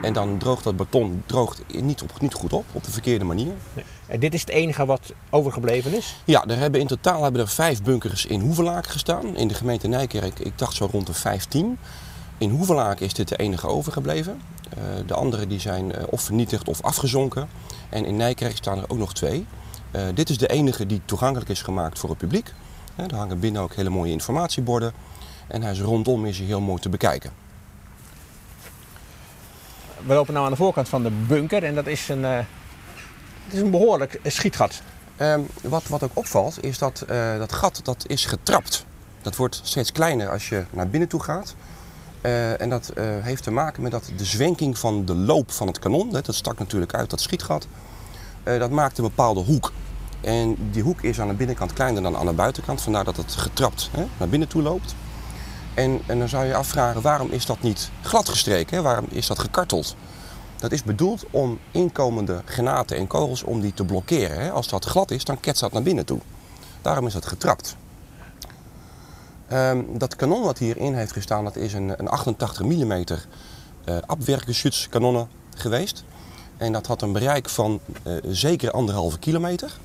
En 0.01 0.13
dan 0.13 0.37
droogt 0.37 0.63
dat 0.63 0.75
beton 0.75 1.23
droogt 1.25 1.61
niet, 1.81 2.01
op, 2.01 2.21
niet 2.21 2.33
goed 2.33 2.53
op, 2.53 2.65
op 2.71 2.83
de 2.83 2.91
verkeerde 2.91 3.25
manier. 3.25 3.53
En 4.07 4.19
dit 4.19 4.33
is 4.33 4.41
het 4.41 4.49
enige 4.49 4.85
wat 4.85 5.13
overgebleven 5.29 5.93
is? 5.93 6.15
Ja, 6.25 6.45
er 6.45 6.57
hebben 6.57 6.79
in 6.79 6.87
totaal 6.87 7.23
hebben 7.23 7.41
er 7.41 7.47
vijf 7.47 7.81
bunkers 7.81 8.25
in 8.25 8.39
Hoevelaak 8.39 8.87
gestaan. 8.87 9.35
In 9.35 9.47
de 9.47 9.53
gemeente 9.53 9.87
Nijkerk, 9.87 10.39
ik 10.39 10.57
dacht 10.57 10.75
zo 10.75 10.89
rond 10.91 11.07
de 11.07 11.13
15. 11.13 11.77
In 12.37 12.49
Hoevelaak 12.49 12.99
is 12.99 13.13
dit 13.13 13.27
de 13.27 13.37
enige 13.37 13.67
overgebleven. 13.67 14.41
Uh, 14.77 14.83
de 15.07 15.13
andere 15.13 15.47
die 15.47 15.59
zijn 15.59 15.85
uh, 15.85 16.03
of 16.09 16.21
vernietigd 16.21 16.67
of 16.67 16.81
afgezonken. 16.81 17.49
En 17.89 18.05
in 18.05 18.15
Nijkerk 18.15 18.55
staan 18.55 18.77
er 18.77 18.85
ook 18.87 18.97
nog 18.97 19.13
twee. 19.13 19.45
Uh, 19.91 20.01
dit 20.13 20.29
is 20.29 20.37
de 20.37 20.47
enige 20.47 20.85
die 20.85 21.01
toegankelijk 21.05 21.49
is 21.49 21.61
gemaakt 21.61 21.99
voor 21.99 22.09
het 22.09 22.17
publiek. 22.17 22.53
er 22.95 23.15
hangen 23.15 23.39
binnen 23.39 23.61
ook 23.61 23.75
hele 23.75 23.89
mooie 23.89 24.11
informatieborden. 24.11 24.93
En 25.47 25.61
hij 25.61 25.71
is 25.71 25.81
rondom 25.81 26.25
is 26.25 26.37
hij 26.37 26.47
heel 26.47 26.61
mooi 26.61 26.81
te 26.81 26.89
bekijken. 26.89 27.31
We 30.05 30.13
lopen 30.13 30.33
nu 30.33 30.39
aan 30.39 30.49
de 30.49 30.55
voorkant 30.55 30.89
van 30.89 31.03
de 31.03 31.11
bunker 31.27 31.63
en 31.63 31.75
dat 31.75 31.87
is 31.87 32.09
een, 32.09 32.23
het 32.23 32.45
is 33.49 33.59
een 33.59 33.71
behoorlijk 33.71 34.19
schietgat. 34.23 34.81
Ehm, 35.15 35.41
wat, 35.61 35.87
wat 35.87 36.03
ook 36.03 36.11
opvalt 36.13 36.63
is 36.63 36.77
dat 36.77 37.05
dat 37.37 37.53
gat 37.53 37.79
dat 37.83 38.03
is 38.07 38.25
getrapt. 38.25 38.85
Dat 39.21 39.35
wordt 39.35 39.59
steeds 39.63 39.91
kleiner 39.91 40.29
als 40.29 40.49
je 40.49 40.63
naar 40.69 40.87
binnen 40.87 41.09
toe 41.09 41.23
gaat. 41.23 41.55
Uh, 42.25 42.61
en 42.61 42.69
dat 42.69 42.91
uh, 42.97 43.03
heeft 43.21 43.43
te 43.43 43.51
maken 43.51 43.81
met 43.81 43.91
dat 43.91 44.11
de 44.17 44.25
zwenking 44.25 44.77
van 44.77 45.05
de 45.05 45.15
loop 45.15 45.51
van 45.51 45.67
het 45.67 45.79
kanon, 45.79 46.09
dat 46.11 46.27
stak 46.29 46.59
natuurlijk 46.59 46.93
uit 46.93 47.09
dat 47.09 47.21
schietgat, 47.21 47.67
uh, 48.43 48.59
dat 48.59 48.69
maakt 48.69 48.97
een 48.97 49.03
bepaalde 49.03 49.39
hoek. 49.39 49.71
En 50.21 50.57
die 50.71 50.83
hoek 50.83 51.01
is 51.01 51.19
aan 51.19 51.27
de 51.27 51.33
binnenkant 51.33 51.73
kleiner 51.73 52.01
dan 52.01 52.17
aan 52.17 52.25
de 52.25 52.33
buitenkant, 52.33 52.81
vandaar 52.81 53.03
dat 53.03 53.17
het 53.17 53.31
getrapt 53.31 53.89
hè, 53.91 54.05
naar 54.17 54.29
binnen 54.29 54.47
toe 54.47 54.61
loopt. 54.61 54.95
En, 55.73 56.01
en, 56.05 56.19
dan 56.19 56.29
zou 56.29 56.45
je 56.45 56.55
afvragen, 56.55 57.01
waarom 57.01 57.31
is 57.31 57.45
dat 57.45 57.61
niet 57.61 57.89
gladgestreken? 58.01 58.77
Hè? 58.77 58.83
Waarom 58.83 59.05
is 59.09 59.27
dat 59.27 59.39
gekarteld? 59.39 59.95
Dat 60.55 60.71
is 60.71 60.83
bedoeld 60.83 61.25
om 61.31 61.59
inkomende 61.71 62.41
granaten 62.45 62.97
en 62.97 63.07
kogels 63.07 63.43
om 63.43 63.61
die 63.61 63.73
te 63.73 63.85
blokkeren. 63.85 64.41
Hè? 64.41 64.51
Als 64.51 64.67
dat 64.67 64.85
glad 64.85 65.11
is, 65.11 65.23
dan 65.23 65.39
ketst 65.39 65.61
dat 65.61 65.71
naar 65.71 65.83
binnen 65.83 66.05
toe. 66.05 66.19
Daarom 66.81 67.07
is 67.07 67.13
dat 67.13 67.25
getrapt. 67.25 67.75
Um, 69.53 69.97
dat 69.97 70.15
kanon 70.15 70.43
wat 70.43 70.57
hierin 70.57 70.93
heeft 70.93 71.11
gestaan, 71.11 71.43
dat 71.43 71.55
is 71.55 71.73
een, 71.73 71.99
een 71.99 72.07
88 72.07 72.65
mm 72.65 72.91
uh, 72.91 73.97
abwehrgeschützkanonnen 74.05 75.27
geweest. 75.55 76.03
En 76.57 76.71
dat 76.71 76.87
had 76.87 77.01
een 77.01 77.11
bereik 77.11 77.49
van 77.49 77.79
uh, 78.07 78.13
zeker 78.27 78.71
anderhalve 78.71 79.19
kilometer. 79.19 79.77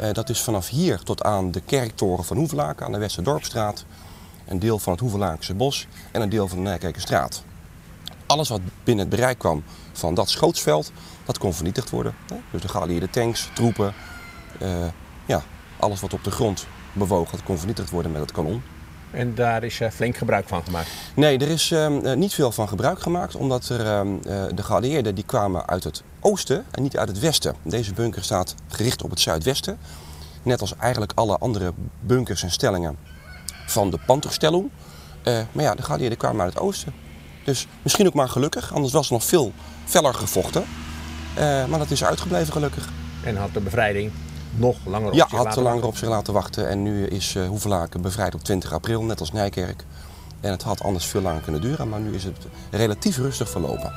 Uh, 0.00 0.12
dat 0.12 0.28
is 0.28 0.40
vanaf 0.40 0.68
hier 0.68 0.98
tot 0.98 1.22
aan 1.22 1.50
de 1.50 1.60
kerktoren 1.60 2.24
van 2.24 2.36
Hoevelaken 2.36 2.86
aan 2.86 2.92
de 2.92 2.98
Westerdorpstraat. 2.98 3.84
Een 4.46 4.58
deel 4.58 4.78
van 4.78 4.92
het 4.92 5.00
Hoevelaakse 5.00 5.54
bos 5.54 5.86
en 6.12 6.20
een 6.20 6.28
deel 6.28 6.48
van 6.48 6.56
de 6.56 6.64
Nijkerkenstraat. 6.64 7.42
Alles 8.26 8.48
wat 8.48 8.60
binnen 8.84 9.06
het 9.06 9.14
bereik 9.14 9.38
kwam 9.38 9.62
van 9.92 10.14
dat 10.14 10.30
schootsveld, 10.30 10.92
dat 11.24 11.38
kon 11.38 11.54
vernietigd 11.54 11.90
worden. 11.90 12.14
Hè? 12.26 12.36
Dus 12.50 12.62
de 12.62 12.68
geallieerde 12.68 13.10
tanks, 13.10 13.50
troepen, 13.54 13.94
uh, 14.62 14.86
ja, 15.26 15.42
alles 15.80 16.00
wat 16.00 16.12
op 16.12 16.24
de 16.24 16.30
grond 16.30 16.66
bewoog, 16.92 17.30
dat 17.30 17.42
kon 17.42 17.58
vernietigd 17.58 17.90
worden 17.90 18.12
met 18.12 18.20
het 18.20 18.32
kanon. 18.32 18.62
En 19.10 19.34
daar 19.34 19.64
is 19.64 19.80
uh, 19.80 19.90
flink 19.90 20.16
gebruik 20.16 20.48
van 20.48 20.64
gemaakt? 20.64 20.88
Nee, 21.14 21.38
er 21.38 21.48
is 21.48 21.70
uh, 21.70 22.12
niet 22.14 22.34
veel 22.34 22.52
van 22.52 22.68
gebruik 22.68 23.00
gemaakt. 23.00 23.34
Omdat 23.34 23.68
er, 23.68 23.80
uh, 23.80 24.44
de 24.54 24.62
geallieerden 24.62 25.14
die 25.14 25.24
kwamen 25.24 25.66
uit 25.66 25.84
het 25.84 26.02
oosten 26.20 26.64
en 26.70 26.82
niet 26.82 26.96
uit 26.96 27.08
het 27.08 27.18
westen. 27.18 27.54
Deze 27.62 27.92
bunker 27.92 28.24
staat 28.24 28.54
gericht 28.68 29.02
op 29.02 29.10
het 29.10 29.20
zuidwesten. 29.20 29.78
Net 30.42 30.60
als 30.60 30.76
eigenlijk 30.76 31.12
alle 31.14 31.38
andere 31.38 31.72
bunkers 32.00 32.42
en 32.42 32.50
stellingen 32.50 32.96
van 33.66 33.90
de 33.90 33.98
Pantherstellung. 34.06 34.70
maar 35.24 35.64
ja, 35.64 35.74
de 35.74 35.82
geallieerden 35.82 36.18
kwamen 36.18 36.44
uit 36.44 36.54
het 36.54 36.62
oosten. 36.62 36.92
Dus 37.44 37.66
misschien 37.82 38.06
ook 38.06 38.14
maar 38.14 38.28
gelukkig. 38.28 38.74
Anders 38.74 38.92
was 38.92 39.06
er 39.06 39.12
nog 39.12 39.24
veel 39.24 39.52
feller 39.84 40.14
gevochten. 40.14 40.64
maar 41.36 41.78
dat 41.78 41.90
is 41.90 42.04
uitgebleven 42.04 42.52
gelukkig. 42.52 42.88
En 43.24 43.36
had 43.36 43.54
de 43.54 43.60
bevrijding 43.60 44.12
nog 44.56 44.76
langer 44.86 45.08
op 45.08 45.14
ja, 45.14 45.28
zich 45.28 45.36
had 45.36 45.46
laten 45.46 45.62
langer 45.62 45.86
op 45.86 45.96
zich 45.96 46.08
laten 46.08 46.32
wachten. 46.32 46.68
En 46.68 46.82
nu 46.82 47.06
is 47.06 47.34
uh, 47.34 47.48
Hoevelaken 47.48 48.00
bevrijd 48.00 48.34
op 48.34 48.42
20 48.42 48.72
april, 48.72 49.02
net 49.02 49.20
als 49.20 49.32
Nijkerk. 49.32 49.84
En 50.40 50.50
het 50.50 50.62
had 50.62 50.82
anders 50.82 51.06
veel 51.06 51.20
langer 51.20 51.40
kunnen 51.40 51.60
duren, 51.60 51.88
maar 51.88 52.00
nu 52.00 52.14
is 52.14 52.24
het 52.24 52.46
relatief 52.70 53.16
rustig 53.16 53.50
verlopen. 53.50 53.92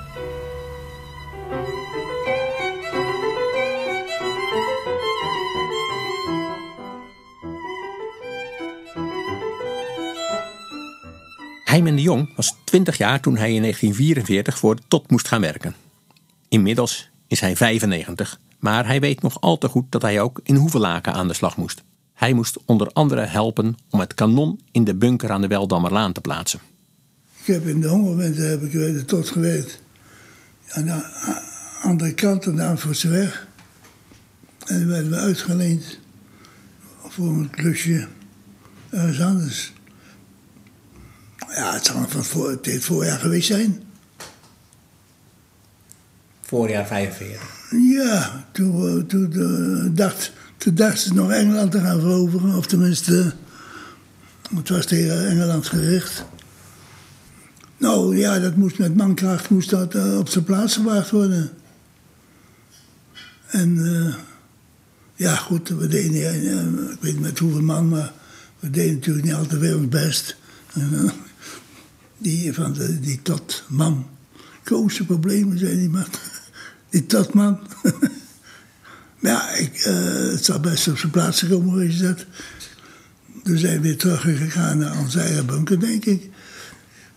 Heimen 11.64 11.96
de 11.96 12.02
Jong 12.02 12.36
was 12.36 12.56
20 12.64 12.98
jaar 12.98 13.20
toen 13.20 13.38
hij 13.38 13.54
in 13.54 13.62
1944 13.62 14.58
voor 14.58 14.76
de 14.76 14.82
TOT 14.88 15.12
moest 15.12 15.28
gaan 15.28 15.42
werken. 15.42 15.76
Inmiddels 16.50 17.10
is 17.28 17.40
hij 17.40 17.56
95 17.56 18.40
maar 18.62 18.86
hij 18.86 19.00
weet 19.00 19.22
nog 19.22 19.42
al 19.42 19.58
te 19.58 19.68
goed 19.68 19.86
dat 19.90 20.02
hij 20.02 20.22
ook 20.22 20.40
in 20.44 20.56
Hoevelaken 20.56 21.14
aan 21.14 21.28
de 21.28 21.34
slag 21.34 21.58
moest. 21.58 21.84
Hij 22.14 22.34
moest 22.34 22.58
onder 22.66 22.88
andere 22.94 23.22
helpen 23.22 23.76
om 23.90 24.00
het 24.00 24.14
kanon 24.14 24.60
in 24.72 24.84
de 24.84 24.96
bunker 24.96 25.32
aan 25.32 25.42
de 25.42 25.48
Weldammerlaan 25.48 26.12
te 26.12 26.22
plaatsen. 26.22 26.60
Ik 27.40 27.54
heb 27.54 27.68
in 27.68 27.82
de 27.82 27.88
hongerwinter 27.88 28.50
heb 28.50 28.62
ik 28.62 29.08
tot 29.08 29.30
gewerkt. 29.30 29.82
Aan 30.68 30.86
de 30.86 31.04
andere 31.82 32.14
kant 32.14 32.44
van 32.44 32.56
de 32.56 32.66
Amsterdamseweg. 32.66 33.48
En 34.66 34.80
dan 34.80 34.88
werden 34.88 35.12
we 35.12 35.18
uitgeleend 35.18 36.00
voor 37.08 37.28
een 37.28 37.50
klusje 37.50 38.08
ergens 38.90 39.22
anders. 39.22 39.74
Ja, 41.56 41.74
het 41.74 41.86
zal 41.86 42.06
van 42.08 42.24
voor, 42.24 42.50
het 42.62 42.84
voorjaar 42.84 43.20
geweest 43.20 43.48
zijn. 43.48 43.84
Voorjaar 46.42 46.88
45. 46.88 47.61
Ja, 47.78 48.46
toen, 48.52 49.06
toen, 49.06 49.32
uh, 49.34 49.96
dacht, 49.96 50.32
toen 50.58 50.76
dacht 50.76 51.00
ze 51.00 51.14
nog 51.14 51.32
Engeland 51.32 51.72
te 51.72 51.80
gaan 51.80 52.00
veroveren. 52.00 52.56
Of 52.56 52.66
tenminste, 52.66 53.34
het 54.56 54.70
was 54.70 54.86
tegen 54.86 55.28
Engeland 55.28 55.68
gericht. 55.68 56.26
Nou 57.78 58.18
ja, 58.18 58.40
dat 58.40 58.56
moest 58.56 58.78
met 58.78 58.96
mankracht 58.96 59.50
moest 59.50 59.70
dat, 59.70 59.96
uh, 59.96 60.18
op 60.18 60.30
zijn 60.30 60.44
plaats 60.44 60.76
gebracht 60.76 61.10
worden. 61.10 61.50
En 63.48 63.80
ja, 65.16 65.36
goed, 65.36 65.70
we 65.70 65.88
deden, 65.88 66.92
ik 66.92 66.98
weet 67.02 67.14
niet 67.14 67.22
met 67.22 67.40
hoeveel 67.40 67.62
man, 67.62 67.90
maar 67.90 68.12
we 68.60 68.70
deden 68.70 68.94
natuurlijk 68.94 69.26
niet 69.26 69.34
altijd 69.36 69.60
weer 69.60 69.78
ons 69.78 69.88
best. 69.88 70.36
Die 72.18 72.54
van 72.54 72.76
die 73.02 73.22
tot 73.22 73.64
man. 73.68 74.08
Grootste 74.64 75.06
problemen 75.06 75.60
zijn 75.60 75.78
die 75.78 75.90
man 75.90 76.06
die 76.92 77.06
tot 77.06 77.34
man. 77.34 77.60
ja, 79.20 79.50
ik, 79.50 79.86
uh, 79.86 80.32
het 80.32 80.46
zou 80.46 80.60
best 80.60 80.88
op 80.88 80.98
zijn 80.98 81.12
plaats 81.12 81.40
gekomen 81.40 81.72
geweest 81.72 82.02
dat. 82.02 82.26
Toen 83.44 83.58
zijn 83.58 83.76
we 83.76 83.82
weer 83.82 83.98
teruggegaan 83.98 84.78
naar 84.78 85.00
onze 85.00 85.20
eigen 85.20 85.46
bunker, 85.46 85.80
denk 85.80 86.06
ik. 86.06 86.30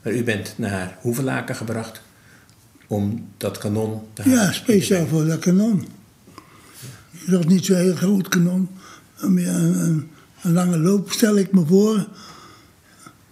Maar 0.03 0.13
u 0.13 0.25
bent 0.25 0.55
naar 0.57 0.99
Hoevelaken 1.01 1.57
gebracht 1.57 2.01
om 2.87 3.29
dat 3.37 3.59
kanon 3.59 4.03
te 4.13 4.31
Ja, 4.31 4.53
speciaal 4.53 5.07
voor 5.07 5.27
dat 5.27 5.39
kanon. 5.39 5.87
Het 7.11 7.35
was 7.35 7.47
niet 7.47 7.65
zo'n 7.65 7.77
heel 7.77 7.95
groot 7.95 8.29
kanon. 8.29 8.69
Een, 9.17 9.37
een, 9.37 10.11
een, 10.43 10.53
lange 10.53 10.79
loop, 10.79 11.13
stel 11.13 11.37
ik 11.37 11.53
me 11.53 11.67
voor. 11.67 12.09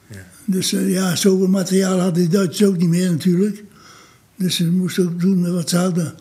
Ja. 0.06 0.24
Dus 0.44 0.72
uh, 0.72 0.92
ja, 0.92 1.16
zoveel 1.16 1.48
materiaal 1.48 1.98
hadden 1.98 2.22
die 2.22 2.32
Duitsers 2.32 2.68
ook 2.68 2.76
niet 2.76 2.88
meer 2.88 3.10
natuurlijk. 3.10 3.64
Dus 4.36 4.56
ze 4.56 4.70
moesten 4.70 5.04
ook 5.04 5.20
doen 5.20 5.52
wat 5.52 5.68
ze 5.68 5.76
hadden. 5.76 6.14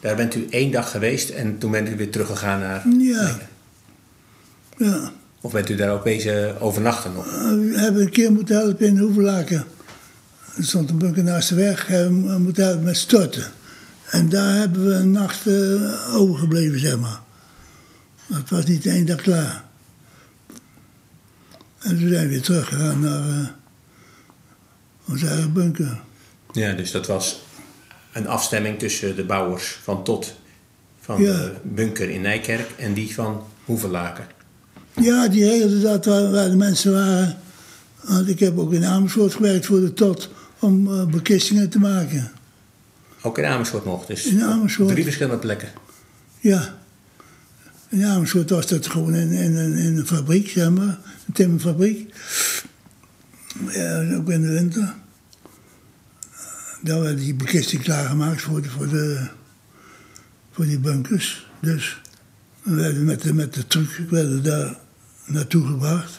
Daar 0.00 0.16
bent 0.16 0.34
u 0.34 0.46
één 0.50 0.70
dag 0.70 0.90
geweest 0.90 1.30
en 1.30 1.58
toen 1.58 1.70
bent 1.70 1.88
u 1.88 1.96
weer 1.96 2.10
teruggegaan 2.10 2.60
naar. 2.60 2.88
Ja. 2.98 3.38
Ja. 4.76 5.12
Of 5.40 5.52
bent 5.52 5.70
u 5.70 5.74
daar 5.74 5.90
ook 5.90 6.04
bezig 6.04 6.60
overnachten 6.60 7.12
nog? 7.12 7.26
Uh, 7.26 7.32
we 7.42 7.78
hebben 7.78 8.02
een 8.02 8.10
keer 8.10 8.32
moeten 8.32 8.56
helpen 8.56 8.86
in 8.86 8.98
Hoevelaken. 8.98 9.64
Er 10.56 10.64
stond 10.64 10.90
een 10.90 10.98
bunker 10.98 11.24
naast 11.24 11.48
de 11.48 11.54
weg. 11.54 11.86
We 11.86 12.36
moeten 12.38 12.64
helpen 12.64 12.84
met 12.84 12.96
storten. 12.96 13.44
En 14.10 14.28
daar 14.28 14.56
hebben 14.56 14.86
we 14.86 14.92
een 14.92 15.10
nacht 15.10 15.46
uh, 15.46 16.16
overgebleven, 16.16 16.80
zeg 16.80 16.98
maar. 16.98 17.20
Dat 18.26 18.48
was 18.48 18.64
niet 18.64 18.86
één 18.86 19.06
dag 19.06 19.20
klaar. 19.20 19.64
En 21.78 21.98
toen 21.98 22.08
zijn 22.08 22.22
we 22.22 22.28
weer 22.28 22.42
teruggegaan 22.42 23.00
naar 23.00 23.28
uh, 23.28 23.48
onze 25.08 25.26
eigen 25.26 25.52
bunker. 25.52 26.00
Ja, 26.52 26.72
dus 26.72 26.90
dat 26.90 27.06
was 27.06 27.42
een 28.12 28.28
afstemming 28.28 28.78
tussen 28.78 29.16
de 29.16 29.24
bouwers 29.24 29.78
van 29.82 30.04
Tot, 30.04 30.34
van 31.00 31.22
ja. 31.22 31.32
de 31.32 31.52
bunker 31.62 32.10
in 32.10 32.20
Nijkerk 32.20 32.70
en 32.78 32.92
die 32.92 33.14
van 33.14 33.44
Hoevelaken. 33.64 34.26
Ja, 35.00 35.28
die 35.28 35.44
regelden 35.44 35.82
dat 35.82 36.04
waar, 36.04 36.50
de 36.50 36.56
mensen 36.56 36.92
waren. 36.92 37.38
Want 38.00 38.28
ik 38.28 38.38
heb 38.38 38.58
ook 38.58 38.72
in 38.72 38.84
Amersfoort 38.84 39.34
gewerkt 39.34 39.66
voor 39.66 39.80
de 39.80 39.92
Tot 39.92 40.30
om 40.58 40.86
uh, 40.86 41.06
bekistingen 41.06 41.68
te 41.68 41.78
maken. 41.78 42.32
Ook 43.22 43.38
in 43.38 43.44
Amersfoort 43.44 43.84
nog, 43.84 44.06
dus 44.06 44.24
in 44.24 44.42
Amersfoort. 44.42 44.88
drie 44.88 45.04
verschillende 45.04 45.38
plekken. 45.38 45.68
Ja. 46.40 46.80
In 47.88 48.04
Amersfoort 48.04 48.50
was 48.50 48.66
dat 48.66 48.86
gewoon 48.86 49.14
in, 49.14 49.32
in, 49.32 49.56
in 49.56 49.96
een 49.96 50.06
fabriek, 50.06 50.48
zeg 50.48 50.70
maar. 50.70 50.98
Een 51.26 51.32
timmerfabriek. 51.32 52.14
Ja, 53.70 54.14
ook 54.14 54.30
in 54.30 54.42
de 54.42 54.52
winter. 54.52 54.94
Dan 56.82 57.00
werden 57.00 57.24
die 57.24 57.34
bekisting 57.34 57.82
klaargemaakt 57.82 58.42
voor 58.42 58.64
voor 58.64 58.88
de, 58.88 59.28
voor 60.50 60.64
die 60.64 60.78
bunkers. 60.78 61.46
Dus 61.60 62.00
we 62.62 62.74
werden 62.74 63.04
met 63.04 63.22
de, 63.22 63.34
met 63.34 63.54
de 63.54 63.66
truck 63.66 64.06
werden 64.10 64.42
daar 64.42 64.78
naartoe 65.26 65.66
gebracht. 65.66 66.18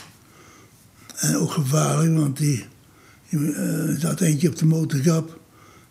En 1.15 1.37
ook 1.37 1.51
gevaarlijk, 1.51 2.17
want 2.17 2.37
die, 2.37 2.65
eh, 3.29 3.39
zat 3.97 4.21
eentje 4.21 4.49
op 4.49 4.57
de 4.57 4.65
motorkap. 4.65 5.39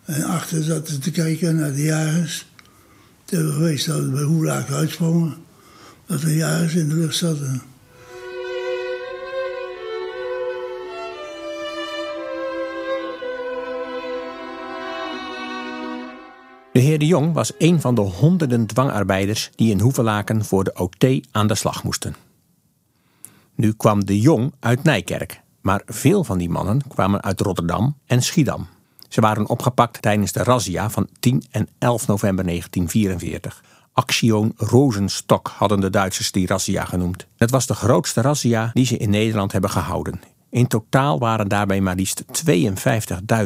En 0.04 0.24
achter 0.24 0.62
zaten 0.62 0.92
ze 0.92 0.98
te 0.98 1.10
kijken 1.10 1.56
naar 1.56 1.72
de 1.72 1.82
jagers. 1.82 2.46
Toen 3.24 3.38
hebben 3.38 3.56
we 3.56 3.62
geweest 3.62 3.86
dat 3.86 4.00
we 4.00 4.10
bij 4.10 4.22
Hoelaak 4.22 4.70
uitsprongen. 4.70 5.36
Dat 6.06 6.20
de 6.20 6.34
jagers 6.34 6.74
in 6.74 6.88
de 6.88 6.94
lucht 6.94 7.16
zaten. 7.16 7.62
De 16.72 16.80
heer 16.80 16.98
De 16.98 17.06
Jong 17.06 17.32
was 17.32 17.52
een 17.58 17.80
van 17.80 17.94
de 17.94 18.00
honderden 18.00 18.66
dwangarbeiders 18.66 19.50
die 19.54 19.70
in 19.70 19.80
Hoevelaken 19.80 20.44
voor 20.44 20.64
de 20.64 20.74
OT 20.74 21.26
aan 21.30 21.46
de 21.46 21.54
slag 21.54 21.84
moesten. 21.84 22.14
Nu 23.54 23.72
kwam 23.72 24.04
De 24.04 24.20
Jong 24.20 24.52
uit 24.60 24.82
Nijkerk, 24.82 25.40
maar 25.60 25.82
veel 25.86 26.24
van 26.24 26.38
die 26.38 26.48
mannen 26.48 26.80
kwamen 26.88 27.22
uit 27.22 27.40
Rotterdam 27.40 27.96
en 28.06 28.22
Schiedam. 28.22 28.66
Ze 29.08 29.20
waren 29.20 29.48
opgepakt 29.48 30.02
tijdens 30.02 30.32
de 30.32 30.42
razzia 30.42 30.90
van 30.90 31.08
10 31.20 31.44
en 31.50 31.68
11 31.78 32.06
november 32.06 32.44
1944. 32.44 33.64
Action 33.92 34.52
Rozenstok 34.56 35.52
hadden 35.56 35.80
de 35.80 35.90
Duitsers 35.90 36.32
die 36.32 36.46
razzia 36.46 36.84
genoemd. 36.84 37.26
Het 37.36 37.50
was 37.50 37.66
de 37.66 37.74
grootste 37.74 38.20
razzia 38.20 38.70
die 38.72 38.86
ze 38.86 38.96
in 38.96 39.10
Nederland 39.10 39.52
hebben 39.52 39.70
gehouden. 39.70 40.20
In 40.50 40.66
totaal 40.66 41.18
waren 41.18 41.48
daarbij 41.48 41.80
maar 41.80 41.94
liefst 41.94 42.24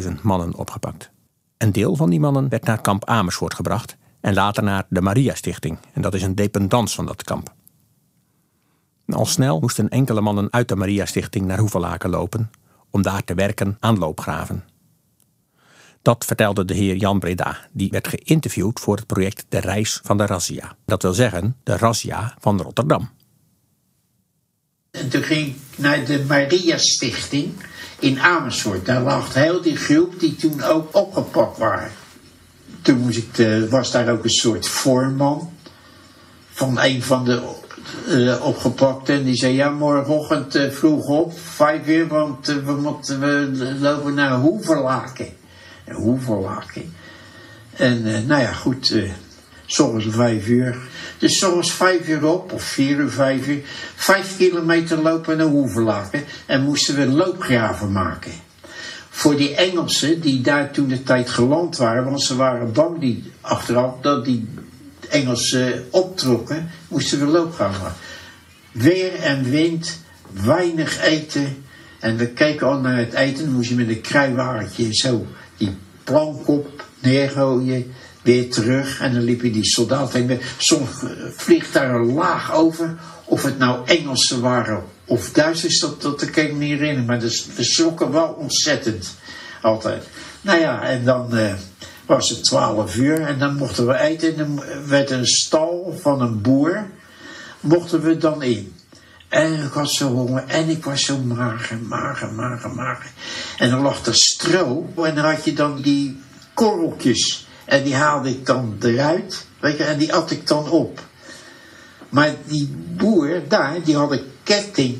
52.000 0.06 0.20
mannen 0.22 0.54
opgepakt. 0.54 1.14
Een 1.58 1.72
deel 1.72 1.96
van 1.96 2.10
die 2.10 2.20
mannen 2.20 2.48
werd 2.48 2.64
naar 2.64 2.80
kamp 2.80 3.04
Amersfoort 3.04 3.54
gebracht 3.54 3.96
en 4.20 4.34
later 4.34 4.62
naar 4.62 4.86
de 4.88 5.00
Maria 5.00 5.34
Stichting. 5.34 5.78
En 5.92 6.02
dat 6.02 6.14
is 6.14 6.22
een 6.22 6.34
dependance 6.34 6.94
van 6.94 7.06
dat 7.06 7.22
kamp. 7.22 7.54
Al 9.06 9.26
snel 9.26 9.60
moesten 9.60 9.88
enkele 9.88 10.20
mannen 10.20 10.52
uit 10.52 10.68
de 10.68 10.76
Maria 10.76 11.06
Stichting 11.06 11.46
naar 11.46 11.58
Hoevelaken 11.58 12.10
lopen 12.10 12.50
om 12.90 13.02
daar 13.02 13.24
te 13.24 13.34
werken 13.34 13.76
aan 13.80 13.98
loopgraven. 13.98 14.64
Dat 16.02 16.24
vertelde 16.24 16.64
de 16.64 16.74
heer 16.74 16.96
Jan 16.96 17.18
Breda, 17.18 17.68
die 17.72 17.90
werd 17.90 18.08
geïnterviewd 18.08 18.80
voor 18.80 18.96
het 18.96 19.06
project 19.06 19.46
De 19.48 19.58
Reis 19.58 20.00
van 20.02 20.16
de 20.16 20.26
Razzia. 20.26 20.76
Dat 20.84 21.02
wil 21.02 21.12
zeggen, 21.12 21.56
de 21.62 21.76
Razzia 21.76 22.34
van 22.38 22.60
Rotterdam. 22.60 23.10
En 24.90 25.08
toen 25.08 25.22
ging 25.22 25.46
ik 25.46 25.56
naar 25.76 26.04
de 26.04 26.24
Maria 26.28 26.78
Stichting 26.78 27.54
in 27.98 28.20
Amersfoort. 28.20 28.86
Daar 28.86 29.02
lag 29.02 29.34
heel 29.34 29.62
die 29.62 29.76
groep 29.76 30.20
die 30.20 30.36
toen 30.36 30.62
ook 30.62 30.96
opgepakt 30.96 31.58
waren. 31.58 31.90
Toen 32.82 32.98
moest 32.98 33.18
ik 33.18 33.34
de, 33.34 33.68
was 33.68 33.90
daar 33.90 34.08
ook 34.08 34.24
een 34.24 34.30
soort 34.30 34.68
voorman 34.68 35.50
van 36.50 36.80
een 36.80 37.02
van 37.02 37.24
de 37.24 37.42
uh, 38.08 38.44
opgepakten. 38.44 39.14
En 39.14 39.24
die 39.24 39.36
zei, 39.36 39.54
ja, 39.54 39.70
morgenochtend 39.70 40.56
uh, 40.56 40.70
vroeg 40.70 41.06
op, 41.06 41.38
vijf 41.38 41.86
uur, 41.86 42.06
want 42.06 42.46
we 42.46 42.72
moeten 42.72 43.20
we 43.20 43.76
lopen 43.80 44.14
naar 44.14 44.32
Hoeverlaken. 44.32 45.28
Hoeverlaken. 45.92 46.94
En 47.72 48.02
nou 48.26 48.42
ja, 48.42 48.52
goed, 48.52 48.94
soms 49.66 50.06
vijf 50.10 50.48
uur. 50.48 50.76
Dus 51.18 51.38
soms 51.38 51.72
vijf 51.72 52.08
uur 52.08 52.24
op, 52.24 52.52
of 52.52 52.62
vier 52.62 52.96
uur, 52.96 53.10
vijf 53.10 53.46
uur. 53.46 53.60
Vijf 53.94 54.36
kilometer 54.36 55.02
lopen 55.02 55.36
naar 55.36 55.46
Hoeverlaken. 55.46 56.24
En 56.46 56.62
moesten 56.62 56.96
we 56.96 57.06
loopgraven 57.06 57.92
maken. 57.92 58.32
Voor 59.10 59.36
die 59.36 59.54
Engelsen 59.54 60.20
die 60.20 60.40
daar 60.40 60.70
toen 60.70 60.88
de 60.88 61.02
tijd 61.02 61.30
geland 61.30 61.76
waren, 61.76 62.04
want 62.04 62.22
ze 62.22 62.36
waren 62.36 62.72
bang 62.72 62.98
die 63.00 63.32
achteraf 63.40 64.00
dat 64.00 64.24
die 64.24 64.48
Engelsen 65.08 65.86
optrokken, 65.90 66.70
moesten 66.88 67.18
we 67.18 67.26
loopgraven 67.26 67.82
maken. 67.82 67.98
Weer 68.72 69.14
en 69.14 69.50
wind, 69.50 70.00
weinig 70.44 71.00
eten. 71.00 71.64
En 71.98 72.16
we 72.16 72.28
keken 72.28 72.66
al 72.66 72.78
naar 72.80 72.96
het 72.96 73.12
eten, 73.12 73.44
dan 73.44 73.54
moest 73.54 73.68
je 73.68 73.74
met 73.74 73.88
een 73.88 74.00
kruiwagentje 74.00 74.94
zo 74.94 75.26
die 75.56 75.76
plank 76.04 76.48
op 76.48 76.84
neergooien 77.00 77.94
weer 78.26 78.50
terug. 78.50 79.00
En 79.00 79.12
dan 79.12 79.22
liep 79.22 79.42
je 79.42 79.50
die 79.50 79.64
soldaat 79.64 80.12
heen. 80.12 80.40
Soms 80.58 80.90
vliegt 81.36 81.72
daar 81.72 81.94
een 81.94 82.12
laag 82.12 82.54
over. 82.54 82.96
Of 83.24 83.42
het 83.42 83.58
nou 83.58 83.86
Engelsen 83.86 84.40
waren 84.40 84.84
of 85.04 85.30
Duitsers, 85.30 85.78
dat, 85.78 86.02
dat 86.02 86.30
kan 86.30 86.44
ik 86.44 86.56
niet 86.56 86.70
herinneren. 86.70 87.04
Maar 87.04 87.20
dus, 87.20 87.46
we 87.56 87.64
schrokken 87.64 88.12
wel 88.12 88.28
ontzettend. 88.28 89.14
Altijd. 89.62 90.08
Nou 90.40 90.60
ja, 90.60 90.82
en 90.82 91.04
dan 91.04 91.38
uh, 91.38 91.52
was 92.06 92.28
het 92.28 92.44
twaalf 92.44 92.96
uur. 92.96 93.20
En 93.20 93.38
dan 93.38 93.56
mochten 93.56 93.86
we 93.86 93.98
eten. 93.98 94.28
En 94.28 94.36
dan 94.36 94.62
werd 94.86 95.10
een 95.10 95.26
stal 95.26 95.98
van 96.00 96.20
een 96.20 96.40
boer. 96.40 96.86
Mochten 97.60 98.02
we 98.02 98.16
dan 98.16 98.42
in. 98.42 98.74
En 99.28 99.52
ik 99.64 99.72
had 99.72 99.90
zo 99.90 100.08
honger 100.08 100.44
en 100.46 100.68
ik 100.68 100.84
was 100.84 101.04
zo 101.04 101.18
mager, 101.18 101.78
mager, 101.78 102.32
mager, 102.32 102.74
mager. 102.74 103.10
En 103.58 103.70
dan 103.70 103.80
lag 103.80 104.06
er 104.06 104.14
stro 104.14 104.92
en 104.96 105.14
dan 105.14 105.24
had 105.24 105.44
je 105.44 105.52
dan 105.52 105.80
die 105.80 106.20
korreltjes 106.54 107.45
en 107.66 107.82
die 107.82 107.94
haalde 107.94 108.28
ik 108.28 108.46
dan 108.46 108.76
eruit, 108.80 109.46
weet 109.60 109.76
je, 109.76 109.84
en 109.84 109.98
die 109.98 110.14
at 110.14 110.30
ik 110.30 110.46
dan 110.46 110.70
op. 110.70 111.04
Maar 112.08 112.34
die 112.44 112.74
boer 112.96 113.42
daar, 113.48 113.82
die 113.84 113.96
had 113.96 114.12
een 114.12 114.24
ketting 114.42 114.98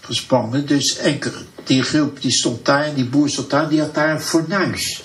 gespannen. 0.00 0.66
Dus 0.66 0.96
enkel, 0.96 1.32
die 1.64 1.82
groep 1.82 2.20
die 2.22 2.30
stond 2.30 2.64
daar 2.64 2.84
en 2.84 2.94
die 2.94 3.08
boer 3.08 3.28
stond 3.28 3.50
daar, 3.50 3.68
die 3.68 3.80
had 3.80 3.94
daar 3.94 4.10
een 4.10 4.20
fornuis. 4.20 5.02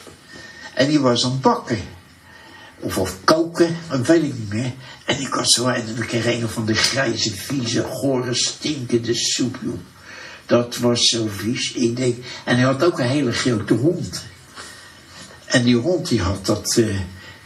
En 0.74 0.88
die 0.88 1.00
was 1.00 1.26
aan 1.26 1.32
het 1.32 1.42
bakken. 1.42 1.80
Of, 2.80 2.98
of 2.98 3.16
koken, 3.24 3.78
dat 3.90 4.08
weet 4.08 4.24
ik 4.24 4.34
niet 4.34 4.54
meer. 4.54 4.74
En 5.06 5.20
ik 5.20 5.34
was 5.34 5.54
zo, 5.54 5.68
en 5.68 5.86
dan 5.86 6.22
een 6.24 6.50
van 6.50 6.66
de 6.66 6.74
grijze, 6.76 7.36
vieze, 7.36 7.84
gore, 7.84 8.34
stinkende 8.34 9.14
soep, 9.14 9.60
joh. 9.62 9.80
Dat 10.46 10.78
was 10.78 11.10
zo 11.10 11.28
vies. 11.28 11.72
Ik 11.72 11.96
denk, 11.96 12.18
en 12.46 12.56
hij 12.56 12.66
had 12.66 12.84
ook 12.84 13.00
een 13.00 13.08
hele 13.08 13.32
grote 13.32 13.74
hond. 13.74 14.24
En 15.54 15.64
die 15.64 15.76
hond 15.76 16.08
die 16.08 16.22
had 16.22 16.46
dat, 16.46 16.76
uh, 16.80 17.00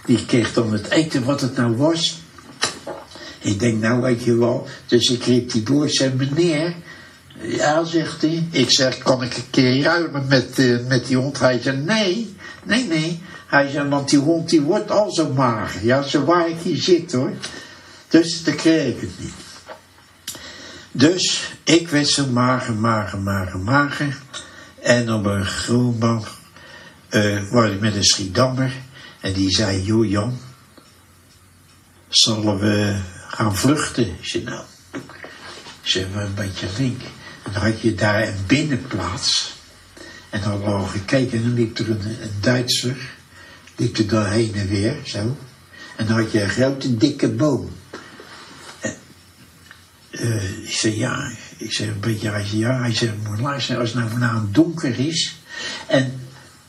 die 0.05 0.25
kreeg 0.25 0.53
dan 0.53 0.73
het 0.73 0.89
eten 0.89 1.23
wat 1.23 1.41
het 1.41 1.55
nou 1.55 1.75
was. 1.75 2.21
Ik 3.39 3.59
denk, 3.59 3.81
nou 3.81 4.01
weet 4.01 4.23
je 4.23 4.37
wel. 4.37 4.67
Dus 4.85 5.09
ik 5.09 5.23
riep 5.23 5.51
die 5.51 5.61
boer, 5.61 5.89
zei 5.89 6.13
meneer. 6.13 6.75
Ja, 7.41 7.83
zegt 7.83 8.21
hij. 8.21 8.47
Ik 8.51 8.69
zeg, 8.69 8.97
kan 8.97 9.23
ik 9.23 9.35
een 9.37 9.49
keer 9.49 9.81
ruimen 9.81 10.27
met, 10.27 10.59
uh, 10.59 10.87
met 10.87 11.07
die 11.07 11.17
hond? 11.17 11.39
Hij 11.39 11.59
zei, 11.61 11.77
nee, 11.77 12.35
nee, 12.63 12.87
nee. 12.87 13.21
Hij 13.47 13.69
zei, 13.69 13.89
want 13.89 14.09
die 14.09 14.19
hond 14.19 14.49
die 14.49 14.61
wordt 14.61 14.91
al 14.91 15.11
zo 15.11 15.33
mager. 15.33 15.85
Ja, 15.85 16.01
zo 16.01 16.25
waar 16.25 16.49
ik 16.49 16.59
hier 16.63 16.81
zit 16.81 17.11
hoor. 17.11 17.31
Dus 18.07 18.43
dan 18.43 18.55
kreeg 18.55 18.95
ik 18.95 19.01
het 19.01 19.19
niet. 19.19 19.33
Dus 20.91 21.53
ik 21.63 21.87
werd 21.87 22.07
zo 22.07 22.25
mager, 22.27 22.73
mager, 22.73 23.19
mager, 23.19 23.59
mager. 23.59 24.17
En 24.81 25.13
op 25.13 25.25
een 25.25 25.45
groenband 25.45 26.36
uh, 27.09 27.71
ik 27.73 27.79
met 27.79 27.95
een 27.95 28.03
Schiedammer. 28.03 28.71
En 29.19 29.33
die 29.33 29.49
zei, 29.49 29.83
joh 29.83 30.09
Jan, 30.09 30.39
zullen 32.07 32.59
we 32.59 32.99
gaan 33.27 33.55
vluchten? 33.55 34.07
Ik 34.07 34.25
zei, 34.25 34.43
nou, 34.43 34.63
zeg 35.81 36.05
we 36.13 36.19
een 36.19 36.33
beetje 36.33 36.67
link. 36.77 37.01
En 37.43 37.51
dan 37.53 37.61
had 37.61 37.81
je 37.81 37.95
daar 37.95 38.27
een 38.27 38.43
binnenplaats. 38.47 39.55
En 40.29 40.41
dan 40.41 40.51
hadden 40.51 40.81
we 40.81 40.87
gekeken 40.87 41.37
en 41.37 41.43
dan 41.43 41.53
liep 41.53 41.77
er 41.77 41.89
een, 41.89 42.17
Duitser. 42.41 42.97
Liep 43.75 43.97
er 43.97 44.07
daar 44.07 44.31
heen 44.31 44.53
en 44.55 44.67
weer, 44.67 44.95
zo. 45.05 45.37
En 45.95 46.07
dan 46.07 46.17
had 46.17 46.31
je 46.31 46.43
een 46.43 46.49
grote 46.49 46.97
dikke 46.97 47.29
boom. 47.29 47.69
En, 48.79 48.95
uh, 50.11 50.67
ik 50.67 50.73
zei, 50.73 50.97
ja. 50.97 51.31
Ik 51.57 51.73
zei 51.73 51.89
een 51.89 51.99
beetje, 51.99 52.29
hij 52.29 52.45
zei, 52.45 52.59
ja. 52.59 52.79
Hij 52.79 52.93
zei, 52.93 53.13
moet 53.23 53.39
luisteren, 53.39 53.81
als 53.81 53.89
het 53.89 53.99
nou 53.99 54.11
vanavond 54.11 54.55
donker 54.55 54.99
is. 54.99 55.35
En 55.87 56.26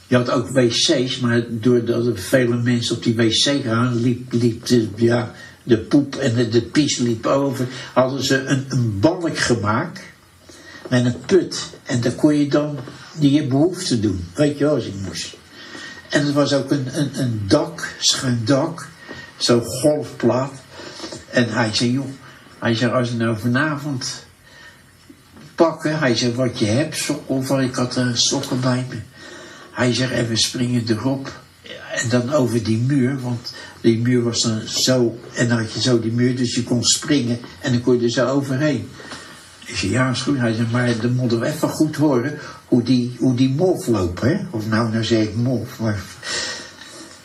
je 0.08 0.16
had 0.16 0.30
ook 0.30 0.48
wc's, 0.48 1.18
maar 1.18 1.42
doordat 1.48 2.06
er 2.06 2.18
vele 2.18 2.56
mensen 2.56 2.96
op 2.96 3.02
die 3.02 3.14
wc 3.14 3.62
gaan, 3.64 3.94
liep, 3.94 4.66
de, 4.66 4.88
ja, 4.96 5.34
de 5.62 5.78
poep 5.78 6.16
en 6.16 6.34
de, 6.34 6.48
de 6.48 6.62
pies 6.62 6.98
liep 6.98 7.26
over. 7.26 7.66
Hadden 7.92 8.22
ze 8.22 8.44
een, 8.44 8.64
een 8.68 9.00
balk 9.00 9.38
gemaakt 9.38 10.00
met 10.88 11.04
een 11.04 11.20
put. 11.26 11.66
En 11.82 12.00
daar 12.00 12.12
kon 12.12 12.34
je 12.34 12.48
dan 12.48 12.78
je 13.18 13.46
behoefte 13.46 14.00
doen. 14.00 14.24
Weet 14.34 14.58
je 14.58 14.64
wel, 14.64 14.74
als 14.74 14.84
je 14.84 15.02
moest. 15.04 15.36
En 16.08 16.26
er 16.26 16.32
was 16.32 16.52
ook 16.52 16.70
een, 16.70 16.86
een, 16.92 17.10
een 17.20 17.42
dak, 17.46 17.94
schuin 17.98 18.40
dak, 18.44 18.88
zo'n 19.36 19.64
golfplaat. 19.64 20.52
En 21.30 21.48
hij 21.52 21.74
zei, 21.74 21.92
joh, 21.92 22.08
hij 22.58 22.74
zei, 22.74 22.92
als 22.92 23.08
je 23.08 23.16
nou 23.16 23.38
vanavond 23.38 24.26
pakken, 25.54 25.98
hij 25.98 26.16
zei, 26.16 26.34
wat 26.34 26.58
je 26.58 26.66
hebt, 26.66 26.96
sokken, 26.96 27.34
of 27.34 27.60
ik 27.60 27.74
had 27.74 27.96
er 27.96 28.18
sokken 28.18 28.60
bij 28.60 28.86
me. 28.88 28.96
Hij 29.78 29.94
zegt, 29.94 30.12
en 30.12 30.28
we 30.28 30.36
springen 30.36 30.84
erop. 30.88 31.40
En 31.92 32.08
dan 32.08 32.32
over 32.32 32.62
die 32.62 32.78
muur, 32.78 33.20
want 33.20 33.54
die 33.80 33.98
muur 33.98 34.22
was 34.22 34.42
dan 34.42 34.60
zo, 34.66 35.18
en 35.34 35.48
dan 35.48 35.58
had 35.58 35.72
je 35.72 35.80
zo 35.80 36.00
die 36.00 36.12
muur, 36.12 36.36
dus 36.36 36.54
je 36.54 36.62
kon 36.62 36.84
springen 36.84 37.38
en 37.60 37.72
dan 37.72 37.80
kon 37.80 37.98
je 37.98 38.04
er 38.04 38.10
zo 38.10 38.26
overheen. 38.26 38.88
Ik 39.64 39.76
ja, 39.76 40.10
is 40.10 40.20
goed. 40.20 40.38
Hij 40.38 40.54
zei, 40.54 40.66
maar 40.70 41.00
dan 41.00 41.14
moeten 41.14 41.40
we 41.40 41.46
even 41.46 41.68
goed 41.68 41.96
horen 41.96 42.38
hoe 42.66 42.82
die, 42.82 43.16
hoe 43.18 43.34
die 43.34 43.48
mof 43.48 43.86
loopt, 43.86 44.20
hè. 44.20 44.36
Of 44.50 44.68
nou, 44.68 44.90
nou 44.90 45.04
zeg 45.04 45.22
ik 45.22 45.34
mof, 45.34 45.78
maar 45.78 46.02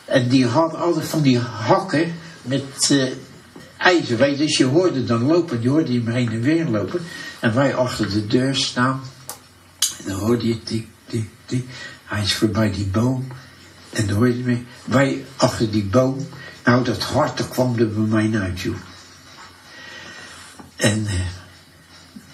En 0.04 0.28
die 0.28 0.46
hadden 0.46 0.80
altijd 0.80 1.06
van 1.06 1.22
die 1.22 1.38
hakken 1.38 2.12
met 2.42 2.88
uh, 2.90 3.04
ijzer. 3.76 4.16
Weet 4.16 4.38
je, 4.38 4.44
dus 4.44 4.56
je 4.56 4.64
hoorde 4.64 5.04
dan 5.04 5.26
lopen, 5.26 5.60
die 5.60 5.70
hoorde 5.70 5.92
hem 5.92 6.08
heen 6.08 6.28
en 6.28 6.40
weer 6.40 6.66
lopen. 6.66 7.00
En 7.40 7.54
wij 7.54 7.74
achter 7.74 8.10
de 8.10 8.26
deur 8.26 8.54
staan. 8.54 9.00
En 9.98 10.04
dan 10.10 10.18
hoorde 10.18 10.46
je 10.46 10.62
tik, 10.62 10.86
tik, 11.06 11.28
tik. 11.46 11.64
Hij 12.04 12.22
is 12.22 12.34
voorbij 12.34 12.72
die 12.72 12.86
boom. 12.86 13.26
En 13.90 14.06
dan 14.06 14.16
hoorde 14.16 14.44
je. 14.44 14.62
Wij 14.84 15.24
achter 15.36 15.70
die 15.70 15.84
boom. 15.84 16.28
Nou, 16.64 16.84
dat 16.84 17.02
hart 17.02 17.48
kwam 17.48 17.78
er 17.78 17.88
bij 17.92 18.28
mij 18.28 18.40
uit. 18.40 18.66
En 20.76 21.00
uh, 21.00 21.12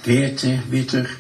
weer, 0.02 0.62
weer 0.68 0.86
terug. 0.86 1.18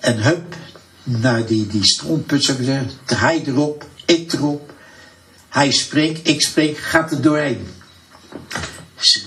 En 0.00 0.22
hup, 0.22 0.56
naar 1.02 1.46
die, 1.46 1.66
die 1.66 1.84
stromput, 1.84 2.44
zou 2.44 2.58
ik 2.58 2.64
zeggen. 2.64 2.90
Hij 3.04 3.42
erop, 3.46 3.86
ik 4.04 4.32
erop. 4.32 4.72
Hij 5.48 5.70
springt, 5.70 6.28
ik 6.28 6.40
spring, 6.40 6.88
gaat 6.88 7.10
er 7.10 7.22
doorheen. 7.22 7.66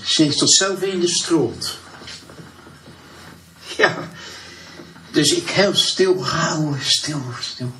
Ze 0.04 0.24
is 0.24 0.36
tot 0.36 0.50
zover 0.50 0.88
in 0.88 1.00
de 1.00 1.08
stront. 1.08 1.78
Ja, 3.76 4.08
dus 5.10 5.34
ik 5.34 5.48
heel 5.48 5.74
stil 5.74 6.18
gehouden, 6.18 6.84
stil, 6.84 7.22
stil. 7.40 7.72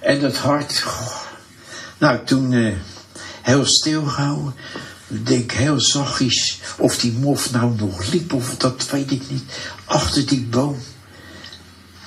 En 0.00 0.20
dat 0.20 0.36
hart, 0.36 0.84
nou 1.98 2.24
toen 2.24 2.52
uh, 2.52 2.76
heel 3.42 3.64
stil 3.64 4.04
gehouden. 4.04 4.54
Ik 5.08 5.26
denk 5.26 5.52
heel 5.52 5.80
zachtjes 5.80 6.60
of 6.78 6.98
die 6.98 7.12
mof 7.12 7.52
nou 7.52 7.74
nog 7.76 8.06
liep 8.12 8.32
of 8.32 8.56
dat 8.56 8.90
weet 8.90 9.10
ik 9.10 9.22
niet. 9.30 9.42
Achter 9.84 10.26
die 10.26 10.44
boom. 10.44 10.78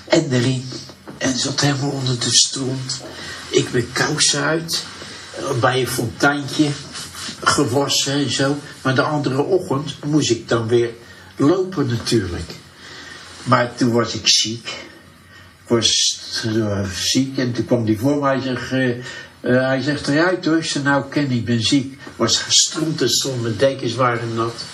En 0.07 0.31
erin. 0.31 0.69
En 1.17 1.37
zat 1.37 1.61
helemaal 1.61 1.89
onder 1.89 2.19
de 2.19 2.31
stront. 2.31 3.01
Ik 3.49 3.71
ben 3.71 3.91
kousen 3.91 4.43
uit. 4.43 4.85
Bij 5.59 5.79
een 5.79 5.87
fonteintje. 5.87 6.69
Gewassen 7.43 8.13
en 8.13 8.31
zo. 8.31 8.57
Maar 8.81 8.95
de 8.95 9.01
andere 9.01 9.41
ochtend 9.41 10.03
moest 10.05 10.29
ik 10.29 10.47
dan 10.49 10.67
weer 10.67 10.89
lopen 11.35 11.87
natuurlijk. 11.87 12.51
Maar 13.43 13.75
toen 13.75 13.91
was 13.91 14.13
ik 14.13 14.27
ziek. 14.27 14.91
Was 15.73 16.21
ziek 16.93 17.37
en 17.37 17.53
toen 17.53 17.65
kwam 17.65 17.85
die 17.85 17.97
voor 17.97 18.21
mij. 18.21 18.39
Hij 18.39 18.41
zegt, 18.41 18.71
hij 19.41 19.81
zegt 19.81 20.07
eruit 20.07 20.45
hoor. 20.45 20.65
Nou 20.83 21.09
ken 21.09 21.31
ik 21.31 21.45
ben 21.45 21.61
ziek. 21.61 21.97
Was 22.15 22.37
gestroomd 22.39 23.01
en 23.01 23.09
stond 23.09 23.41
mijn 23.41 23.57
dekens 23.57 23.95
waren 23.95 24.33
nat. 24.35 24.65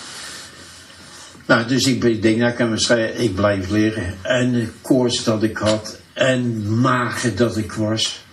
Nou, 1.46 1.68
dus 1.68 1.88
ik, 1.88 2.22
denk, 2.22 2.38
nou 2.38 2.54
kan 2.54 2.70
waarschijnlijk, 2.70 3.18
ik 3.18 3.36
blijf 3.36 3.70
liggen. 3.70 4.16
En 4.22 4.52
de 4.52 4.68
koorts 4.82 5.24
dat 5.24 5.44
ik 5.44 5.58
had. 5.58 5.98
En 6.14 6.70
mager 6.80 7.36
dat 7.36 7.58
ik 7.58 7.72
was. 7.72 8.24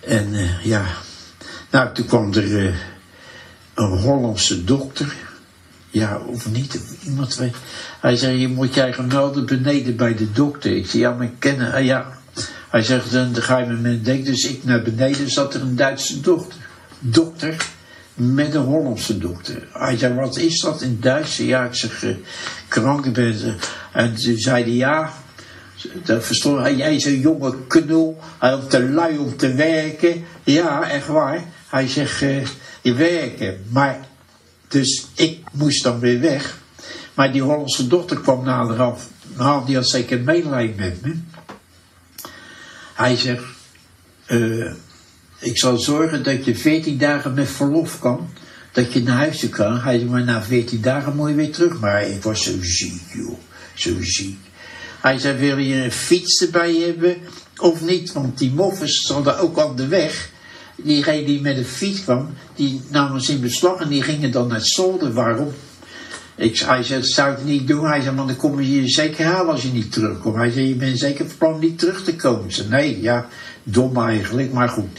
En 0.00 0.34
uh, 0.34 0.64
ja, 0.64 0.86
nou 1.70 1.94
toen 1.94 2.06
kwam 2.06 2.32
er 2.32 2.74
een 3.74 3.98
Hollandse 3.98 4.64
dokter. 4.64 5.14
Ja, 5.94 6.20
of 6.26 6.50
niet, 6.50 6.80
iemand 7.04 7.36
weet. 7.36 7.54
Hij 8.00 8.16
zei, 8.16 8.38
je 8.38 8.48
moet 8.48 8.74
jij 8.74 8.92
gaan 8.92 9.06
melden 9.06 9.46
beneden 9.46 9.96
bij 9.96 10.14
de 10.14 10.32
dokter. 10.32 10.76
Ik 10.76 10.86
zei, 10.86 11.02
ja, 11.02 11.12
maar 11.12 11.26
ik 11.26 11.34
ken 11.38 11.60
uh, 11.60 11.84
ja. 11.84 12.18
Hij 12.70 12.82
zegt, 12.82 13.12
dan 13.12 13.34
ga 13.34 13.58
je 13.58 13.66
met 13.66 13.80
mijn 13.80 14.02
denk. 14.02 14.24
Dus 14.24 14.44
ik 14.44 14.64
naar 14.64 14.82
beneden 14.82 15.30
zat 15.30 15.54
er 15.54 15.60
een 15.60 15.76
Duitse 15.76 16.20
dokter. 16.20 16.58
Dokter 16.98 17.56
met 18.14 18.54
een 18.54 18.62
Hollandse 18.62 19.18
dokter. 19.18 19.68
Hij 19.72 19.96
zei, 19.96 20.14
wat 20.14 20.36
is 20.36 20.60
dat 20.60 20.82
in 20.82 20.98
Duits? 21.00 21.36
Ja, 21.36 21.64
ik 21.64 21.74
zeg, 21.74 22.02
uh. 22.02 22.16
En 23.92 24.14
toen 24.14 24.36
zei 24.36 24.76
ja, 24.76 25.12
dat 26.04 26.24
verstond 26.24 26.60
hij. 26.60 26.74
Jij 26.74 26.94
is 26.94 27.04
een 27.04 27.20
jonge 27.20 27.56
knul, 27.66 28.18
hij 28.38 28.50
had 28.50 28.70
te 28.70 28.82
lui 28.82 29.18
om 29.18 29.36
te 29.36 29.54
werken. 29.54 30.24
Ja, 30.42 30.90
echt 30.90 31.06
waar. 31.06 31.44
Hij 31.68 31.88
zegt, 31.88 32.22
uh, 32.22 32.46
je 32.82 32.94
werken. 32.94 33.64
Maar, 33.68 33.98
dus 34.74 35.06
ik 35.14 35.38
moest 35.52 35.82
dan 35.82 35.98
weer 36.00 36.20
weg. 36.20 36.58
Maar 37.14 37.32
die 37.32 37.42
Hollandse 37.42 37.86
dokter 37.86 38.20
kwam 38.20 38.44
nader 38.44 38.82
af. 38.82 39.08
Nou, 39.36 39.66
die 39.66 39.74
had 39.74 39.88
zeker 39.88 40.20
medelijden 40.20 40.76
met 40.76 41.02
me. 41.02 41.14
Hij 42.94 43.16
zegt, 43.16 43.44
uh, 44.26 44.72
ik 45.38 45.58
zal 45.58 45.78
zorgen 45.78 46.22
dat 46.22 46.44
je 46.44 46.56
14 46.56 46.98
dagen 46.98 47.34
met 47.34 47.48
verlof 47.48 47.98
kan. 47.98 48.28
Dat 48.72 48.92
je 48.92 49.02
naar 49.02 49.16
huis 49.16 49.48
kan. 49.48 49.80
Hij 49.80 49.98
zei, 49.98 50.10
maar 50.10 50.24
na 50.24 50.42
14 50.42 50.80
dagen 50.80 51.16
moet 51.16 51.28
je 51.28 51.34
weer 51.34 51.52
terug. 51.52 51.80
Maar 51.80 52.02
ik 52.02 52.22
was 52.22 52.42
zo 52.42 52.52
ziek, 52.60 53.02
joh. 53.12 53.38
Zo 53.74 54.02
ziek. 54.02 54.38
Hij 55.00 55.18
zei, 55.18 55.38
wil 55.38 55.58
je 55.58 55.74
een 55.74 55.92
fiets 55.92 56.42
erbij 56.42 56.74
hebben 56.74 57.16
of 57.56 57.80
niet? 57.80 58.12
Want 58.12 58.38
die 58.38 58.52
moffers 58.52 58.96
stonden 58.96 59.38
ook 59.38 59.58
aan 59.58 59.76
de 59.76 59.86
weg. 59.86 60.32
Die 60.76 61.02
reden 61.02 61.26
die 61.26 61.40
met 61.40 61.56
een 61.56 61.64
fiets 61.64 62.02
kwam, 62.02 62.28
die 62.54 62.80
namen 62.88 63.20
ze 63.20 63.32
in 63.32 63.40
beslag 63.40 63.80
en 63.80 63.88
die 63.88 64.02
gingen 64.02 64.30
dan 64.30 64.48
naar 64.48 64.60
zolder. 64.60 65.12
Waarom? 65.12 65.52
Ik, 66.36 66.58
hij 66.58 66.82
zei, 66.82 67.00
dat 67.00 67.08
zou 67.08 67.32
ik 67.32 67.44
niet 67.44 67.66
doen. 67.66 67.86
Hij 67.86 68.00
zei, 68.00 68.14
maar 68.14 68.26
dan 68.26 68.36
kom 68.36 68.60
je 68.60 68.82
je 68.82 68.88
zeker 68.88 69.26
halen 69.26 69.52
als 69.52 69.62
je 69.62 69.72
niet 69.72 69.92
terugkomt. 69.92 70.36
Hij 70.36 70.50
zei, 70.50 70.68
je 70.68 70.74
bent 70.74 70.98
zeker 70.98 71.26
van 71.26 71.36
plan 71.38 71.60
niet 71.60 71.78
terug 71.78 72.04
te 72.04 72.16
komen. 72.16 72.44
Ik 72.44 72.52
zei, 72.52 72.68
nee, 72.68 73.00
ja, 73.00 73.28
dom 73.62 73.98
eigenlijk, 73.98 74.52
maar 74.52 74.68
goed. 74.68 74.98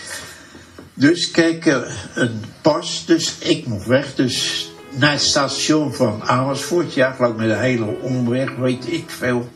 Dus 0.93 1.31
kijk, 1.31 1.65
een 2.13 2.41
pas, 2.61 3.03
dus 3.05 3.35
ik 3.39 3.67
mocht 3.67 3.87
weg. 3.87 4.15
Dus 4.15 4.69
naar 4.89 5.11
het 5.11 5.21
station 5.21 5.93
van 5.93 6.23
Amersfoort, 6.23 6.93
ja, 6.93 7.11
geloof 7.11 7.35
met 7.35 7.49
een 7.49 7.59
hele 7.59 7.99
omweg, 8.01 8.55
weet 8.55 8.91
ik 8.91 9.03
veel. 9.07 9.49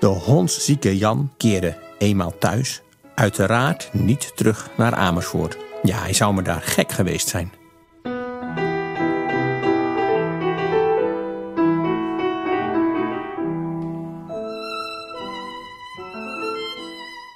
De 0.00 0.06
hondszieke 0.06 0.98
Jan 0.98 1.30
keerde 1.36 1.76
eenmaal 1.98 2.38
thuis, 2.38 2.82
uiteraard 3.14 3.88
niet 3.92 4.32
terug 4.36 4.70
naar 4.76 4.94
Amersfoort. 4.94 5.56
Ja, 5.82 5.98
hij 5.98 6.12
zou 6.12 6.34
me 6.34 6.42
daar 6.42 6.60
gek 6.60 6.92
geweest 6.92 7.28
zijn. 7.28 7.52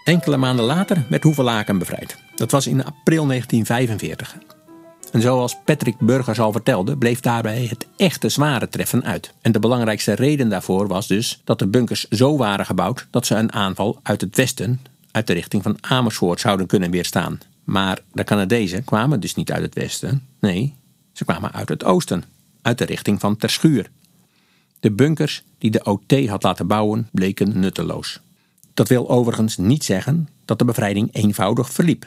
Enkele 0.05 0.37
maanden 0.37 0.65
later 0.65 1.07
werd 1.09 1.23
Hoevelaken 1.23 1.79
bevrijd. 1.79 2.17
Dat 2.35 2.51
was 2.51 2.67
in 2.67 2.85
april 2.85 3.27
1945. 3.27 4.54
En 5.15 5.21
zoals 5.21 5.57
Patrick 5.65 5.99
Burgers 5.99 6.41
al 6.41 6.53
vertelde, 6.53 6.97
bleef 6.97 7.21
daarbij 7.21 7.67
het 7.67 7.87
echte 7.97 8.29
zware 8.29 8.69
treffen 8.69 9.05
uit. 9.05 9.35
En 9.41 9.53
de 9.53 9.59
belangrijkste 9.59 10.13
reden 10.13 10.49
daarvoor 10.49 10.89
was 10.89 11.07
dus 11.07 11.41
dat 11.45 11.59
de 11.59 11.67
bunkers 11.67 12.09
zo 12.09 12.37
waren 12.37 12.67
gebouwd 12.67 13.07
dat 13.11 13.27
ze 13.27 13.35
een 13.35 13.53
aanval 13.53 14.01
uit 14.03 14.21
het 14.21 14.37
westen, 14.37 14.81
uit 15.11 15.27
de 15.27 15.33
richting 15.33 15.63
van 15.63 15.77
Amersfoort, 15.81 16.41
zouden 16.41 16.67
kunnen 16.67 16.91
weerstaan. 16.91 17.41
Maar 17.65 18.01
de 18.13 18.25
Canadezen 18.25 18.85
kwamen 18.85 19.21
dus 19.21 19.35
niet 19.35 19.53
uit 19.53 19.63
het 19.63 19.75
westen, 19.75 20.27
nee, 20.41 20.75
ze 21.13 21.25
kwamen 21.25 21.53
uit 21.53 21.69
het 21.69 21.85
oosten, 21.85 22.25
uit 22.63 22.79
de 22.79 22.85
richting 22.85 23.21
van 23.21 23.37
Terschuur. 23.37 23.91
De 24.81 24.93
bunkers 24.93 25.43
die 25.59 25.71
de 25.71 25.85
OT 25.85 26.29
had 26.29 26.43
laten 26.43 26.67
bouwen 26.67 27.09
bleken 27.13 27.59
nutteloos. 27.59 28.21
Dat 28.75 28.89
wil 28.89 29.09
overigens 29.09 29.57
niet 29.57 29.85
zeggen 29.85 30.29
dat 30.45 30.59
de 30.59 30.65
bevrijding 30.65 31.09
eenvoudig 31.13 31.71
verliep. 31.71 32.07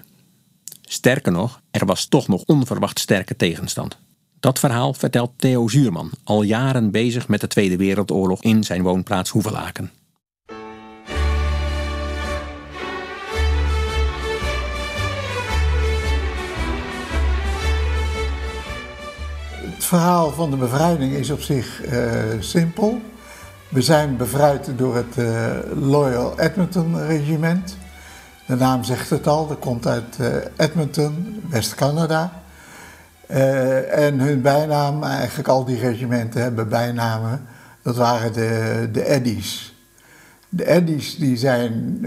Sterker 0.90 1.32
nog, 1.32 1.62
er 1.72 1.86
was 1.86 2.06
toch 2.06 2.28
nog 2.28 2.44
onverwacht 2.46 3.00
sterke 3.00 3.36
tegenstand. 3.36 3.98
Dat 4.40 4.60
verhaal 4.60 4.94
vertelt 4.94 5.32
Theo 5.36 5.68
Zuurman, 5.68 6.12
al 6.24 6.42
jaren 6.42 6.92
bezig 6.92 7.28
met 7.28 7.42
de 7.42 7.48
Tweede 7.48 7.78
Wereldoorlog 7.78 8.42
in 8.42 8.64
zijn 8.64 8.82
woonplaats 8.82 9.30
Hoevelaken. 9.30 9.92
Het 19.60 19.86
verhaal 19.86 20.32
van 20.32 20.50
de 20.50 20.58
bevrijding 20.58 21.14
is 21.14 21.30
op 21.30 21.42
zich 21.42 21.86
uh, 21.86 22.24
simpel. 22.40 23.02
We 23.70 23.82
zijn 23.82 24.18
bevrijd 24.18 24.72
door 24.78 24.96
het 24.96 25.18
uh, 25.18 25.52
Loyal 25.76 26.40
Edmonton 26.40 27.08
Regiment. 27.08 27.78
De 28.48 28.56
naam 28.56 28.84
zegt 28.84 29.10
het 29.10 29.28
al, 29.28 29.48
dat 29.48 29.60
komt 29.60 29.88
uit 29.88 30.18
uh, 30.22 30.28
Edmonton, 30.56 31.44
West-Canada. 31.50 32.32
Uh, 33.30 34.06
en 34.06 34.20
hun 34.20 34.42
bijnaam, 34.42 35.04
eigenlijk 35.04 35.48
al 35.48 35.66
die 35.66 35.80
regimenten 35.80 36.42
hebben 36.42 36.70
bijnamen, 36.70 37.46
dat 37.82 37.96
waren 37.96 38.34
de, 38.34 38.90
de 38.92 39.06
Eddies. 39.06 39.76
De 40.50 40.68
Eddies 40.68 41.18
die 41.18 41.38
zijn 41.38 42.06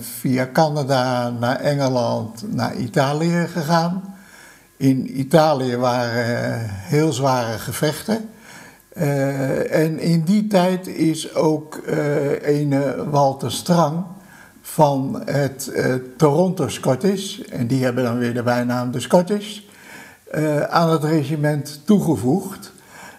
via 0.00 0.48
Canada 0.52 1.30
naar 1.30 1.56
Engeland, 1.56 2.54
naar 2.54 2.74
Italië 2.74 3.46
gegaan. 3.52 4.14
In 4.76 5.20
Italië 5.20 5.76
waren 5.76 6.68
heel 6.70 7.12
zware 7.12 7.58
gevechten. 7.58 8.28
En 9.70 9.98
in 9.98 10.22
die 10.22 10.46
tijd 10.46 10.86
is 10.86 11.34
ook 11.34 11.80
ene 12.42 13.10
Walter 13.10 13.52
Strang 13.52 14.04
van 14.72 15.22
het 15.24 15.70
uh, 15.72 15.94
Toronto 16.16 16.68
Scottish, 16.68 17.38
en 17.38 17.66
die 17.66 17.84
hebben 17.84 18.04
dan 18.04 18.18
weer 18.18 18.34
de 18.34 18.42
bijnaam 18.42 18.90
de 18.90 19.00
Scottish, 19.00 19.60
aan 20.68 20.90
het 20.90 21.04
regiment 21.04 21.80
toegevoegd. 21.84 22.72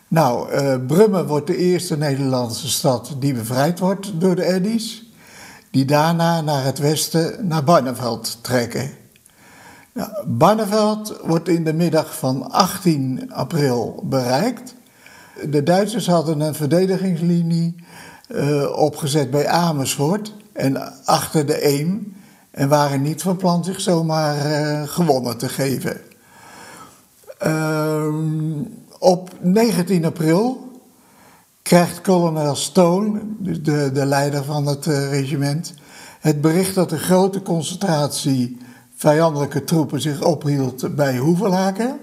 Nou, 0.07 0.49
Brummen 0.79 1.27
wordt 1.27 1.47
de 1.47 1.57
eerste 1.57 1.97
Nederlandse 1.97 2.69
stad 2.69 3.15
die 3.19 3.33
bevrijd 3.33 3.79
wordt 3.79 4.11
door 4.19 4.35
de 4.35 4.45
Eddies. 4.45 5.11
die 5.71 5.85
daarna 5.85 6.41
naar 6.41 6.63
het 6.63 6.79
westen 6.79 7.47
naar 7.47 7.63
Barneveld 7.63 8.37
trekken. 8.41 8.89
Nou, 9.93 10.09
Barneveld 10.25 11.19
wordt 11.23 11.47
in 11.47 11.63
de 11.63 11.73
middag 11.73 12.17
van 12.17 12.51
18 12.51 13.33
april 13.33 14.03
bereikt. 14.03 14.75
De 15.49 15.63
Duitsers 15.63 16.07
hadden 16.07 16.39
een 16.39 16.55
verdedigingslinie 16.55 17.75
opgezet 18.75 19.31
bij 19.31 19.47
Amersfoort 19.47 20.33
en 20.53 21.05
achter 21.05 21.45
de 21.45 21.65
Eem 21.65 22.13
en 22.51 22.69
waren 22.69 23.01
niet 23.01 23.21
van 23.21 23.37
plan 23.37 23.63
zich 23.63 23.81
zomaar 23.81 24.45
uh, 24.45 24.87
gewonnen 24.87 25.37
te 25.37 25.49
geven. 25.49 26.01
Uh, 27.45 28.13
op 28.99 29.29
19 29.39 30.05
april 30.05 30.71
krijgt 31.61 32.01
kolonel 32.01 32.55
Stone, 32.55 33.19
de, 33.39 33.91
de 33.91 34.05
leider 34.05 34.43
van 34.43 34.65
het 34.65 34.85
uh, 34.85 35.09
regiment, 35.09 35.73
het 36.19 36.41
bericht 36.41 36.75
dat 36.75 36.91
een 36.91 36.99
grote 36.99 37.41
concentratie 37.41 38.57
vijandelijke 38.95 39.63
troepen 39.63 40.01
zich 40.01 40.23
ophield 40.23 40.95
bij 40.95 41.17
Hoevelaken. 41.17 41.99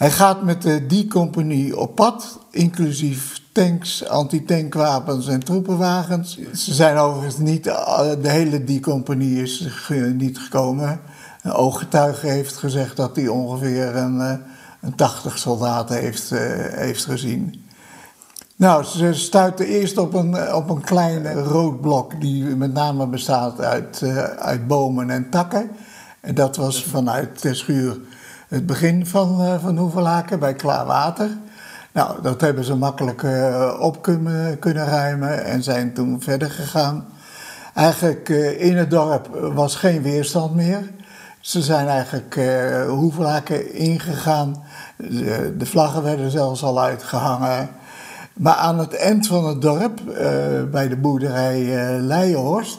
Hij 0.00 0.10
gaat 0.10 0.42
met 0.42 0.62
de 0.62 0.86
die 0.86 1.08
compagnie 1.08 1.78
op 1.78 1.94
pad, 1.94 2.38
inclusief 2.50 3.40
tanks, 3.52 4.08
antitankwapens 4.08 5.26
en 5.26 5.44
troepenwagens. 5.44 6.38
Ze 6.52 6.74
zijn 6.74 6.96
overigens 6.96 7.38
niet, 7.38 7.64
de 7.64 8.28
hele 8.28 8.64
die 8.64 8.80
compagnie 8.80 9.42
is 9.42 9.68
niet 10.14 10.38
gekomen. 10.38 11.00
Een 11.42 11.52
ooggetuige 11.52 12.26
heeft 12.26 12.56
gezegd 12.56 12.96
dat 12.96 13.16
hij 13.16 13.28
ongeveer 13.28 13.96
een, 13.96 14.20
eh, 14.20 14.34
een 14.80 14.94
80 14.94 15.38
soldaten 15.38 15.96
heeft, 15.98 16.30
heeft 16.74 17.04
gezien. 17.04 17.64
Nou, 18.56 18.84
ze 18.84 19.12
stuiten 19.12 19.66
eerst 19.66 19.98
op 19.98 20.14
een, 20.14 20.54
op 20.54 20.70
een 20.70 20.80
klein 20.80 21.34
rood 21.34 21.80
blok 21.80 22.20
die 22.20 22.44
met 22.44 22.72
name 22.72 23.06
bestaat 23.06 23.60
uit, 23.60 24.02
uit 24.38 24.66
bomen 24.66 25.10
en 25.10 25.30
takken. 25.30 25.70
En 26.20 26.34
dat 26.34 26.56
was 26.56 26.84
vanuit 26.84 27.40
Terschuur 27.40 28.00
het 28.50 28.66
begin 28.66 29.06
van, 29.06 29.40
uh, 29.40 29.54
van 29.62 29.76
Hoevelaken 29.76 30.38
bij 30.38 30.54
klaar 30.54 30.86
water. 30.86 31.28
Nou, 31.92 32.22
dat 32.22 32.40
hebben 32.40 32.64
ze 32.64 32.76
makkelijk 32.76 33.22
uh, 33.22 33.76
op 33.80 34.02
kunnen, 34.02 34.58
kunnen 34.58 34.86
ruimen 34.86 35.44
en 35.44 35.62
zijn 35.62 35.92
toen 35.92 36.20
verder 36.20 36.50
gegaan. 36.50 37.04
Eigenlijk 37.74 38.28
in 38.58 38.76
het 38.76 38.90
dorp 38.90 39.28
was 39.54 39.76
geen 39.76 40.02
weerstand 40.02 40.54
meer. 40.54 40.90
Ze 41.40 41.62
zijn 41.62 41.88
eigenlijk 41.88 42.36
uh, 42.36 42.88
Hoevelaken 42.88 43.74
ingegaan. 43.74 44.62
De, 44.96 45.66
vlaggen 45.66 46.02
werden 46.02 46.30
zelfs 46.30 46.62
al 46.62 46.80
uitgehangen. 46.80 47.68
Maar 48.32 48.54
aan 48.54 48.78
het 48.78 48.94
eind 48.96 49.26
van 49.26 49.46
het 49.46 49.62
dorp, 49.62 50.00
bij 50.70 50.88
de 50.88 50.96
boerderij 50.96 51.62
Leijenhorst, 52.00 52.78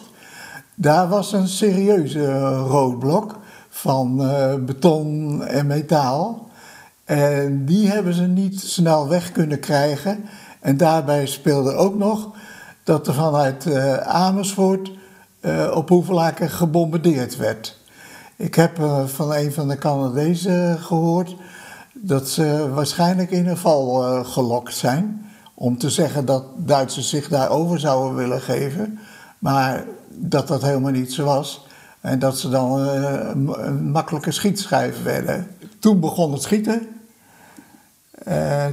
daar 0.75 1.07
was 1.07 1.33
een 1.33 1.47
serieuze 1.47 2.55
roodblok 2.57 3.40
van 3.73 4.17
beton 4.65 5.43
en 5.45 5.67
metaal. 5.67 6.49
En 7.03 7.65
die 7.65 7.89
hebben 7.89 8.13
ze 8.13 8.21
niet 8.21 8.59
snel 8.59 9.07
weg 9.07 9.31
kunnen 9.31 9.59
krijgen. 9.59 10.23
En 10.59 10.77
daarbij 10.77 11.25
speelde 11.25 11.73
ook 11.73 11.97
nog 11.97 12.29
dat 12.83 13.07
er 13.07 13.13
vanuit 13.13 13.75
Amersfoort 14.03 14.91
op 15.73 15.89
Hoevelaken 15.89 16.49
gebombardeerd 16.49 17.37
werd. 17.37 17.79
Ik 18.35 18.55
heb 18.55 18.75
van 19.05 19.33
een 19.33 19.53
van 19.53 19.67
de 19.67 19.77
Canadezen 19.77 20.79
gehoord 20.79 21.35
dat 21.93 22.29
ze 22.29 22.69
waarschijnlijk 22.73 23.31
in 23.31 23.47
een 23.47 23.57
val 23.57 24.23
gelokt 24.23 24.75
zijn. 24.75 25.29
Om 25.53 25.77
te 25.77 25.89
zeggen 25.89 26.25
dat 26.25 26.43
Duitsers 26.57 27.09
zich 27.09 27.27
daarover 27.27 27.79
zouden 27.79 28.15
willen 28.15 28.41
geven. 28.41 28.99
Maar 29.39 29.85
dat 30.09 30.47
dat 30.47 30.61
helemaal 30.61 30.91
niet 30.91 31.13
zo 31.13 31.25
was. 31.25 31.65
En 32.01 32.19
dat 32.19 32.39
ze 32.39 32.49
dan 32.49 32.79
een 32.79 33.91
makkelijke 33.91 34.31
schietschijf 34.31 35.03
werden. 35.03 35.47
Toen 35.79 35.99
begon 35.99 36.31
het 36.31 36.41
schieten. 36.41 36.87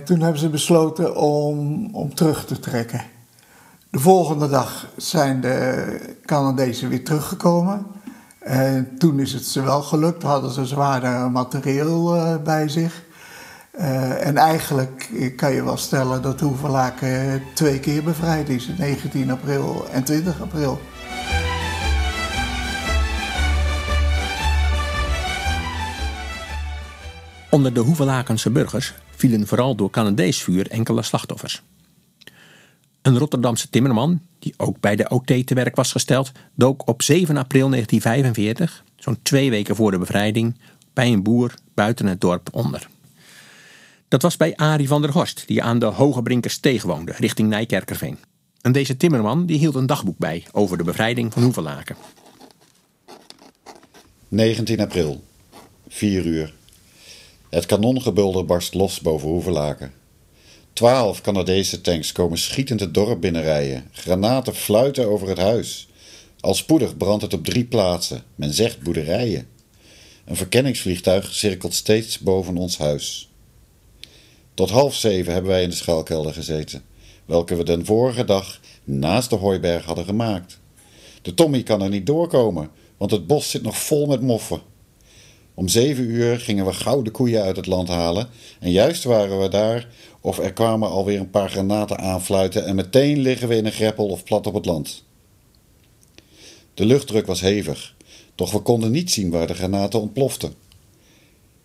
toen 0.05 0.21
hebben 0.21 0.39
ze 0.39 0.49
besloten 0.49 1.17
om, 1.17 1.89
om 1.95 2.15
terug 2.15 2.45
te 2.45 2.61
trekken. 2.61 3.03
De 3.91 3.99
volgende 3.99 4.49
dag 4.49 4.87
zijn 4.97 5.41
de 5.41 6.17
Canadezen 6.25 6.89
weer 6.89 7.05
teruggekomen. 7.05 7.87
En 8.39 8.99
toen 8.99 9.21
is 9.21 9.33
het 9.33 9.45
ze 9.45 9.63
wel 9.63 9.83
gelukt, 9.83 10.23
hadden 10.23 10.51
ze 10.51 10.67
zwaarder 10.67 11.31
materieel 11.31 12.39
bij 12.45 12.69
zich. 12.69 13.03
En 14.21 14.37
eigenlijk 14.37 15.11
kan 15.37 15.53
je 15.53 15.65
wel 15.65 15.77
stellen 15.77 16.23
dat 16.23 16.41
Hoevelaken 16.41 17.43
twee 17.55 17.81
keer 17.81 18.03
bevrijd 18.03 18.49
is, 18.49 18.71
19 18.79 19.31
april 19.31 19.87
en 19.93 20.05
20 20.05 20.41
april. 20.41 20.81
Onder 27.51 27.75
de 27.75 27.81
Hoevelakense 27.81 28.51
burgers 28.51 28.95
vielen 29.11 29.47
vooral 29.47 29.75
door 29.75 29.91
Canadees 29.91 30.43
vuur 30.43 30.71
enkele 30.71 31.03
slachtoffers. 31.03 31.63
Een 33.03 33.19
Rotterdamse 33.19 33.71
timmerman, 33.71 34.21
die 34.39 34.55
ook 34.57 34.81
bij 34.81 34.97
de 34.97 35.09
OT 35.09 35.47
te 35.47 35.55
werk 35.55 35.77
was 35.77 35.93
gesteld, 35.93 36.33
dook 36.55 36.89
op 36.89 37.03
7 37.03 37.37
april 37.37 37.71
1945, 37.71 38.85
zo'n 38.97 39.19
twee 39.23 39.51
weken 39.51 39.77
voor 39.77 39.91
de 39.91 39.99
bevrijding, 39.99 40.59
bij 40.93 41.13
een 41.13 41.23
boer 41.23 41.55
buiten 41.75 42.07
het 42.07 42.21
dorp 42.21 42.49
onder. 42.53 42.89
Dat 44.09 44.23
was 44.23 44.37
bij 44.37 44.57
Arie 44.57 44.89
van 44.89 45.03
der 45.03 45.13
Horst, 45.13 45.47
die 45.47 45.63
aan 45.63 45.79
de 45.79 45.87
Hoge 45.87 46.41
steeg 46.41 46.83
woonde, 46.83 47.13
richting 47.17 47.49
Nijkerkerveen. 47.49 48.19
En 48.61 48.73
deze 48.73 48.97
timmerman 48.97 49.47
die 49.47 49.59
hield 49.59 49.75
een 49.75 49.87
dagboek 49.87 50.19
bij 50.19 50.47
over 50.53 50.79
de 50.79 50.85
bevrijding 50.85 51.33
van 51.33 51.43
Hoevelaken. 51.43 51.97
19 54.29 54.81
april, 54.81 55.25
4 55.89 56.27
uur. 56.27 56.57
Het 57.49 57.67
kanongebulder 57.67 58.45
barst 58.45 58.75
los 58.75 59.01
boven 59.01 59.29
Hoevelaken. 59.29 59.93
Twaalf 60.73 61.21
Canadese 61.21 61.81
tanks 61.81 62.13
komen 62.13 62.39
schietend 62.39 62.81
het 62.81 62.95
dorp 62.95 63.21
binnenrijden. 63.21 63.89
Granaten 63.93 64.55
fluiten 64.55 65.09
over 65.09 65.29
het 65.29 65.39
huis. 65.39 65.89
Al 66.41 66.55
spoedig 66.55 66.97
brandt 66.97 67.23
het 67.23 67.35
op 67.35 67.45
drie 67.45 67.65
plaatsen. 67.65 68.23
Men 68.35 68.53
zegt 68.53 68.83
boerderijen. 68.83 69.49
Een 70.25 70.37
verkenningsvliegtuig 70.37 71.35
cirkelt 71.35 71.75
steeds 71.75 72.19
boven 72.19 72.57
ons 72.57 72.79
huis. 72.79 73.29
Tot 74.55 74.71
half 74.71 74.95
zeven 74.95 75.33
hebben 75.33 75.51
wij 75.51 75.63
in 75.63 75.71
de 75.71 75.77
schuilkelder 75.77 76.33
gezeten, 76.33 76.83
welke 77.25 77.57
we 77.57 77.65
den 77.65 77.85
vorige 77.85 78.25
dag 78.25 78.61
naast 78.85 79.31
de 79.31 79.37
hooiberg 79.37 79.85
hadden 79.85 80.05
gemaakt. 80.05 80.59
De 81.23 81.35
Tommy 81.35 81.63
kan 81.63 81.83
er 81.83 81.89
niet 81.89 82.07
doorkomen, 82.07 82.71
want 82.97 83.11
het 83.11 83.27
bos 83.27 83.51
zit 83.51 83.63
nog 83.63 83.79
vol 83.79 84.07
met 84.07 84.21
moffen. 84.21 84.61
Om 85.59 85.69
zeven 85.69 86.05
uur 86.05 86.41
gingen 86.41 86.65
we 86.65 86.73
gouden 86.73 87.13
koeien 87.13 87.43
uit 87.43 87.57
het 87.57 87.67
land 87.67 87.89
halen 87.89 88.29
en 88.61 88.71
juist 88.71 89.05
waren 89.05 89.41
we 89.41 89.49
daar 89.49 89.89
of 90.21 90.39
er 90.39 90.53
kwamen 90.53 90.89
alweer 90.89 91.21
een 91.21 91.31
paar 91.31 91.51
granaten 91.51 91.99
aanfluiten 91.99 92.65
en 92.65 92.75
meteen 92.75 93.19
liggen 93.19 93.49
we 93.49 93.57
in 93.57 93.67
een 93.67 93.73
greppel 93.73 94.07
of 94.07 94.25
plat 94.25 94.47
op 94.47 94.55
het 94.55 94.67
land. 94.67 95.05
De 96.75 96.85
luchtdruk 96.85 97.27
was 97.27 97.41
hevig, 97.41 97.95
doch 98.35 98.53
we 98.53 98.59
konden 98.59 98.91
niet 98.91 99.11
zien 99.11 99.31
waar 99.31 99.47
de 99.47 99.55
granaten 99.55 100.01
ontploften. 100.01 100.55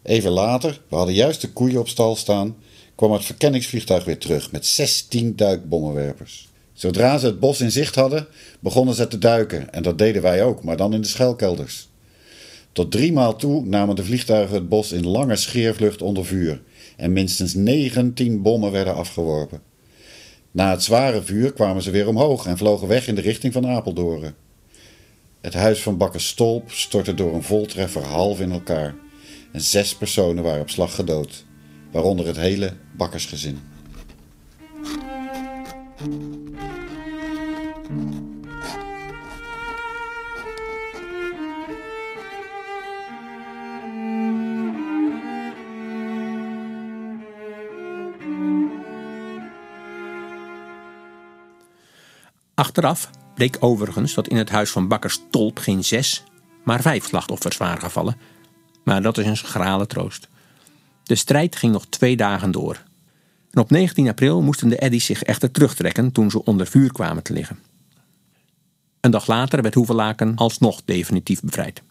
Even 0.04 0.32
later, 0.32 0.82
we 0.90 0.96
hadden 0.96 1.16
juist 1.16 1.42
de 1.42 1.52
koeien 1.52 1.80
op 1.80 1.88
stal 1.88 2.16
staan, 2.16 2.56
kwam 2.96 3.12
het 3.12 3.26
verkenningsvliegtuig 3.26 4.06
weer 4.06 4.18
terug 4.18 4.52
met 4.52 4.66
16 4.66 5.36
duikbommenwerpers. 5.36 6.50
Zodra 6.74 7.18
ze 7.18 7.26
het 7.26 7.40
bos 7.40 7.62
in 7.62 7.72
zicht 7.72 7.96
hadden, 7.96 8.28
begonnen 8.60 8.96
ze 8.96 9.08
te 9.08 9.18
duiken 9.18 9.74
en 9.74 9.84
dat 9.84 9.98
deden 9.98 10.22
wij 10.22 10.44
ook, 10.44 10.64
maar 10.64 10.78
dan 10.78 10.94
in 10.94 11.02
de 11.02 11.08
schuilkelders. 11.08 11.92
Tot 12.74 12.92
drie 12.92 13.14
maal 13.14 13.36
toe 13.36 13.66
namen 13.66 13.96
de 13.96 14.04
vliegtuigen 14.04 14.56
het 14.56 14.70
bos 14.70 14.92
in 14.92 15.08
lange 15.08 15.36
scheervlucht 15.36 16.02
onder 16.02 16.26
vuur 16.26 16.62
en 16.98 17.14
minstens 17.14 17.54
19 17.54 18.42
bommen 18.42 18.72
werden 18.72 18.96
afgeworpen. 18.96 19.62
Na 20.52 20.72
het 20.72 20.84
zware 20.84 21.22
vuur 21.22 21.54
kwamen 21.54 21.82
ze 21.82 21.92
weer 21.92 22.08
omhoog 22.08 22.46
en 22.46 22.58
vlogen 22.58 22.88
weg 22.88 23.08
in 23.08 23.16
de 23.16 23.22
richting 23.22 23.54
van 23.54 23.68
Apeldoorn. 23.68 24.34
Het 25.42 25.54
huis 25.54 25.82
van 25.82 25.98
bakker 25.98 26.22
Stolp 26.22 26.72
stortte 26.72 27.14
door 27.14 27.34
een 27.34 27.44
voltreffer 27.44 28.04
half 28.04 28.40
in 28.40 28.52
elkaar 28.52 28.96
en 29.52 29.62
zes 29.62 29.96
personen 29.96 30.44
waren 30.44 30.62
op 30.62 30.70
slag 30.70 30.96
gedood, 30.96 31.46
waaronder 31.92 32.28
het 32.28 32.38
hele 32.38 32.74
bakkersgezin. 32.98 33.60
Achteraf 52.54 53.10
bleek 53.36 53.58
overigens 53.60 54.14
dat 54.14 54.28
in 54.28 54.38
het 54.38 54.50
huis 54.50 54.70
van 54.70 54.88
bakker 54.88 55.12
Stolp 55.12 55.60
geen 55.60 55.84
zes, 55.84 56.24
maar 56.64 56.82
vijf 56.82 57.06
slachtoffers 57.06 57.58
waren 57.58 57.80
gevallen. 57.80 58.18
Maar 58.84 59.02
dat 59.02 59.18
is 59.18 59.26
een 59.26 59.38
schrale 59.38 59.88
troost. 59.88 60.28
De 61.04 61.16
strijd 61.16 61.56
ging 61.56 61.74
nog 61.74 61.86
twee 61.86 62.16
dagen 62.16 62.52
door. 62.52 62.82
En 63.52 63.62
op 63.62 63.70
19 63.70 64.08
april 64.08 64.42
moesten 64.42 64.70
de 64.70 64.78
eddies 64.78 65.06
zich 65.06 65.24
echter 65.24 65.52
terugtrekken 65.52 66.12
toen 66.12 66.32
ze 66.32 66.44
onder 66.44 66.68
vuur 66.68 66.92
kwamen 66.92 67.24
te 67.24 67.34
liggen. 67.34 67.60
Een 69.00 69.12
dag 69.12 69.28
later 69.28 69.62
werd 69.62 69.74
Hoevelaken 69.74 70.36
alsnog 70.36 70.82
definitief 70.86 71.42
bevrijd. 71.42 71.82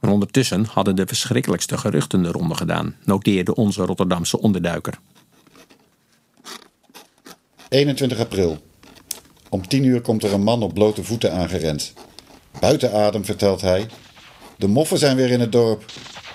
Maar 0.00 0.10
ondertussen 0.10 0.64
hadden 0.64 0.96
de 0.96 1.06
verschrikkelijkste 1.06 1.78
geruchten 1.78 2.22
de 2.22 2.30
ronde 2.30 2.54
gedaan, 2.54 2.96
noteerde 3.04 3.54
onze 3.54 3.84
Rotterdamse 3.84 4.40
onderduiker. 4.40 4.98
21 7.68 8.18
april. 8.18 8.65
Om 9.48 9.68
10 9.68 9.84
uur 9.84 10.00
komt 10.00 10.22
er 10.22 10.32
een 10.32 10.42
man 10.42 10.62
op 10.62 10.74
blote 10.74 11.04
voeten 11.04 11.32
aangerend. 11.32 11.92
Buiten 12.60 12.92
adem, 12.92 13.24
vertelt 13.24 13.60
hij. 13.60 13.86
De 14.58 14.66
moffen 14.66 14.98
zijn 14.98 15.16
weer 15.16 15.30
in 15.30 15.40
het 15.40 15.52
dorp 15.52 15.84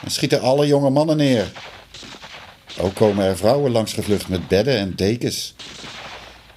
en 0.03 0.11
schieten 0.11 0.41
alle 0.41 0.67
jonge 0.67 0.89
mannen 0.89 1.17
neer. 1.17 1.51
Ook 2.79 2.95
komen 2.95 3.25
er 3.25 3.37
vrouwen 3.37 3.71
langs 3.71 3.93
gevlucht 3.93 4.27
met 4.27 4.47
bedden 4.47 4.77
en 4.77 4.95
dekens. 4.95 5.55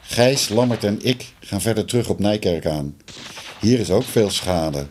Gijs, 0.00 0.48
Lammert 0.48 0.84
en 0.84 1.04
ik 1.04 1.32
gaan 1.40 1.60
verder 1.60 1.84
terug 1.84 2.08
op 2.08 2.18
Nijkerk 2.18 2.66
aan. 2.66 2.96
Hier 3.60 3.78
is 3.78 3.90
ook 3.90 4.04
veel 4.04 4.30
schade. 4.30 4.86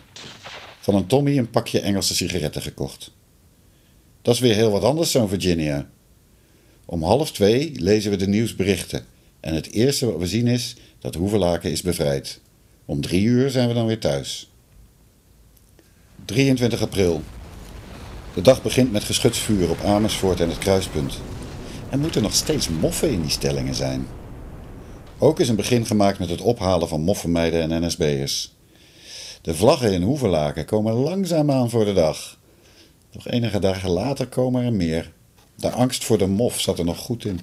Van 0.79 0.95
een 0.95 1.07
Tommy 1.07 1.37
een 1.37 1.49
pakje 1.49 1.79
Engelse 1.79 2.15
sigaretten 2.15 2.61
gekocht. 2.61 3.11
Dat 4.21 4.33
is 4.33 4.39
weer 4.39 4.55
heel 4.55 4.71
wat 4.71 4.83
anders, 4.83 5.11
zo'n 5.11 5.29
Virginia. 5.29 5.89
Om 6.85 7.03
half 7.03 7.31
twee 7.31 7.71
lezen 7.79 8.11
we 8.11 8.17
de 8.17 8.27
nieuwsberichten. 8.27 9.05
En 9.39 9.53
het 9.53 9.71
eerste 9.71 10.05
wat 10.05 10.19
we 10.19 10.27
zien 10.27 10.47
is 10.47 10.75
dat 11.03 11.15
Hoevelaken 11.15 11.71
is 11.71 11.81
bevrijd. 11.81 12.39
Om 12.85 13.01
drie 13.01 13.23
uur 13.23 13.49
zijn 13.49 13.67
we 13.67 13.73
dan 13.73 13.85
weer 13.85 13.99
thuis. 13.99 14.51
23 16.25 16.81
april. 16.81 17.21
De 18.33 18.41
dag 18.41 18.61
begint 18.61 18.91
met 18.91 19.03
geschutsvuur 19.03 19.69
op 19.69 19.79
Amersfoort 19.83 20.39
en 20.39 20.49
het 20.49 20.57
kruispunt. 20.57 21.17
Er 21.89 21.99
moeten 21.99 22.21
nog 22.21 22.33
steeds 22.33 22.69
moffen 22.69 23.11
in 23.11 23.21
die 23.21 23.29
stellingen 23.31 23.75
zijn. 23.75 24.07
Ook 25.17 25.39
is 25.39 25.49
een 25.49 25.55
begin 25.55 25.85
gemaakt 25.85 26.19
met 26.19 26.29
het 26.29 26.41
ophalen 26.41 26.87
van 26.87 27.01
moffenmeiden 27.01 27.71
en 27.71 27.85
NSB'ers. 27.85 28.55
De 29.41 29.55
vlaggen 29.55 29.93
in 29.93 30.01
Hoevelaken 30.01 30.65
komen 30.65 30.93
langzaamaan 30.93 31.69
voor 31.69 31.85
de 31.85 31.93
dag. 31.93 32.37
Nog 33.11 33.27
enige 33.27 33.59
dagen 33.59 33.89
later 33.89 34.27
komen 34.27 34.63
er 34.63 34.73
meer. 34.73 35.11
De 35.55 35.69
angst 35.69 36.03
voor 36.03 36.17
de 36.17 36.27
mof 36.27 36.59
zat 36.59 36.79
er 36.79 36.85
nog 36.85 36.97
goed 36.97 37.25
in. 37.25 37.39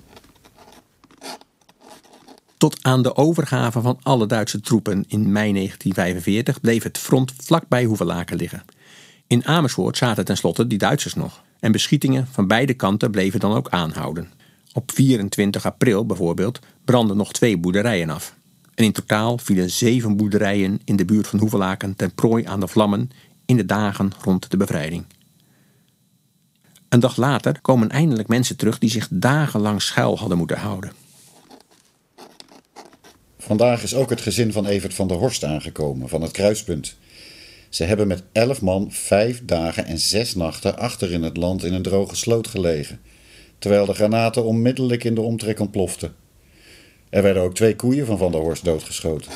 Tot 2.60 2.78
aan 2.82 3.02
de 3.02 3.16
overgave 3.16 3.80
van 3.80 3.98
alle 4.02 4.26
Duitse 4.26 4.60
troepen 4.60 5.04
in 5.08 5.32
mei 5.32 5.52
1945 5.52 6.60
bleef 6.60 6.82
het 6.82 6.98
front 6.98 7.32
vlakbij 7.36 7.84
Hoevelaken 7.84 8.36
liggen. 8.36 8.64
In 9.26 9.46
Amersfoort 9.46 9.96
zaten 9.96 10.24
tenslotte 10.24 10.66
die 10.66 10.78
Duitsers 10.78 11.14
nog. 11.14 11.42
En 11.60 11.72
beschietingen 11.72 12.26
van 12.30 12.46
beide 12.46 12.74
kanten 12.74 13.10
bleven 13.10 13.40
dan 13.40 13.52
ook 13.52 13.68
aanhouden. 13.68 14.32
Op 14.72 14.92
24 14.94 15.66
april 15.66 16.06
bijvoorbeeld 16.06 16.58
brandden 16.84 17.16
nog 17.16 17.32
twee 17.32 17.58
boerderijen 17.58 18.10
af. 18.10 18.34
En 18.74 18.84
in 18.84 18.92
totaal 18.92 19.38
vielen 19.38 19.70
zeven 19.70 20.16
boerderijen 20.16 20.80
in 20.84 20.96
de 20.96 21.04
buurt 21.04 21.26
van 21.26 21.38
Hoevelaken 21.38 21.96
ten 21.96 22.14
prooi 22.14 22.44
aan 22.44 22.60
de 22.60 22.68
vlammen 22.68 23.10
in 23.46 23.56
de 23.56 23.66
dagen 23.66 24.12
rond 24.22 24.50
de 24.50 24.56
bevrijding. 24.56 25.04
Een 26.88 27.00
dag 27.00 27.16
later 27.16 27.60
komen 27.60 27.90
eindelijk 27.90 28.28
mensen 28.28 28.56
terug 28.56 28.78
die 28.78 28.90
zich 28.90 29.08
dagenlang 29.10 29.82
schuil 29.82 30.18
hadden 30.18 30.38
moeten 30.38 30.58
houden. 30.58 30.99
Vandaag 33.50 33.82
is 33.82 33.94
ook 33.94 34.10
het 34.10 34.20
gezin 34.20 34.52
van 34.52 34.66
Evert 34.66 34.94
van 34.94 35.08
der 35.08 35.16
Horst 35.16 35.44
aangekomen, 35.44 36.08
van 36.08 36.22
het 36.22 36.30
kruispunt. 36.30 36.96
Ze 37.68 37.84
hebben 37.84 38.06
met 38.06 38.22
elf 38.32 38.62
man 38.62 38.92
vijf 38.92 39.44
dagen 39.44 39.86
en 39.86 39.98
zes 39.98 40.34
nachten 40.34 40.78
achter 40.78 41.12
in 41.12 41.22
het 41.22 41.36
land 41.36 41.64
in 41.64 41.72
een 41.72 41.82
droge 41.82 42.16
sloot 42.16 42.48
gelegen, 42.48 43.00
terwijl 43.58 43.86
de 43.86 43.94
granaten 43.94 44.44
onmiddellijk 44.44 45.04
in 45.04 45.14
de 45.14 45.20
omtrek 45.20 45.60
ontploften. 45.60 46.14
Er 47.08 47.22
werden 47.22 47.42
ook 47.42 47.54
twee 47.54 47.76
koeien 47.76 48.06
van 48.06 48.18
Van 48.18 48.32
der 48.32 48.40
Horst 48.40 48.64
doodgeschoten. 48.64 49.32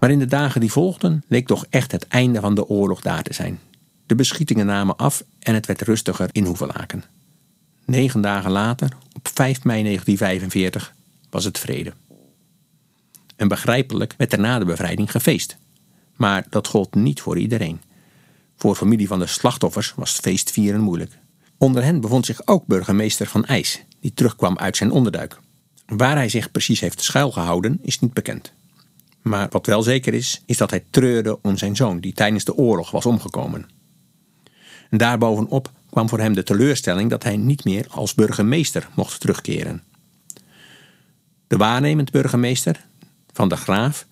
Maar 0.00 0.10
in 0.10 0.18
de 0.18 0.26
dagen 0.26 0.60
die 0.60 0.72
volgden 0.72 1.24
leek 1.28 1.46
toch 1.46 1.66
echt 1.70 1.92
het 1.92 2.08
einde 2.08 2.40
van 2.40 2.54
de 2.54 2.68
oorlog 2.68 3.00
daar 3.00 3.22
te 3.22 3.32
zijn. 3.32 3.58
De 4.06 4.14
beschietingen 4.14 4.66
namen 4.66 4.96
af 4.96 5.24
en 5.38 5.54
het 5.54 5.66
werd 5.66 5.82
rustiger 5.82 6.28
in 6.32 6.44
Hoevelaken. 6.44 7.04
Negen 7.84 8.20
dagen 8.20 8.50
later, 8.50 8.96
op 9.12 9.28
5 9.28 9.64
mei 9.64 9.82
1945, 9.82 10.94
was 11.30 11.44
het 11.44 11.58
vrede. 11.58 11.92
En 13.36 13.48
begrijpelijk 13.48 14.14
werd 14.16 14.32
er 14.32 14.40
na 14.40 14.58
de 14.58 14.64
bevrijding 14.64 15.10
gefeest. 15.10 15.56
Maar 16.16 16.46
dat 16.50 16.66
gold 16.66 16.94
niet 16.94 17.20
voor 17.20 17.38
iedereen. 17.38 17.80
Voor 18.56 18.74
familie 18.74 19.06
van 19.06 19.18
de 19.18 19.26
slachtoffers 19.26 19.92
was 19.96 20.18
feestvieren 20.18 20.80
moeilijk. 20.80 21.18
Onder 21.58 21.82
hen 21.82 22.00
bevond 22.00 22.26
zich 22.26 22.46
ook 22.46 22.66
burgemeester 22.66 23.26
Van 23.26 23.44
IJs, 23.44 23.82
die 24.00 24.14
terugkwam 24.14 24.58
uit 24.58 24.76
zijn 24.76 24.90
onderduik. 24.90 25.38
Waar 25.86 26.16
hij 26.16 26.28
zich 26.28 26.50
precies 26.50 26.80
heeft 26.80 27.02
schuilgehouden 27.02 27.78
is 27.82 28.00
niet 28.00 28.12
bekend. 28.12 28.52
Maar 29.22 29.48
wat 29.50 29.66
wel 29.66 29.82
zeker 29.82 30.14
is, 30.14 30.42
is 30.46 30.56
dat 30.56 30.70
hij 30.70 30.84
treurde 30.90 31.38
om 31.42 31.56
zijn 31.56 31.76
zoon, 31.76 32.00
die 32.00 32.12
tijdens 32.12 32.44
de 32.44 32.54
oorlog 32.54 32.90
was 32.90 33.06
omgekomen. 33.06 33.68
En 34.90 34.98
daarbovenop 34.98 35.70
kwam 35.90 36.08
voor 36.08 36.18
hem 36.18 36.34
de 36.34 36.42
teleurstelling 36.42 37.10
dat 37.10 37.22
hij 37.22 37.36
niet 37.36 37.64
meer 37.64 37.86
als 37.90 38.14
burgemeester 38.14 38.88
mocht 38.94 39.20
terugkeren. 39.20 39.82
De 41.46 41.56
waarnemend 41.56 42.10
burgemeester, 42.10 42.84
Van 43.32 43.48
der 43.48 43.58
Graaf, 43.58 44.06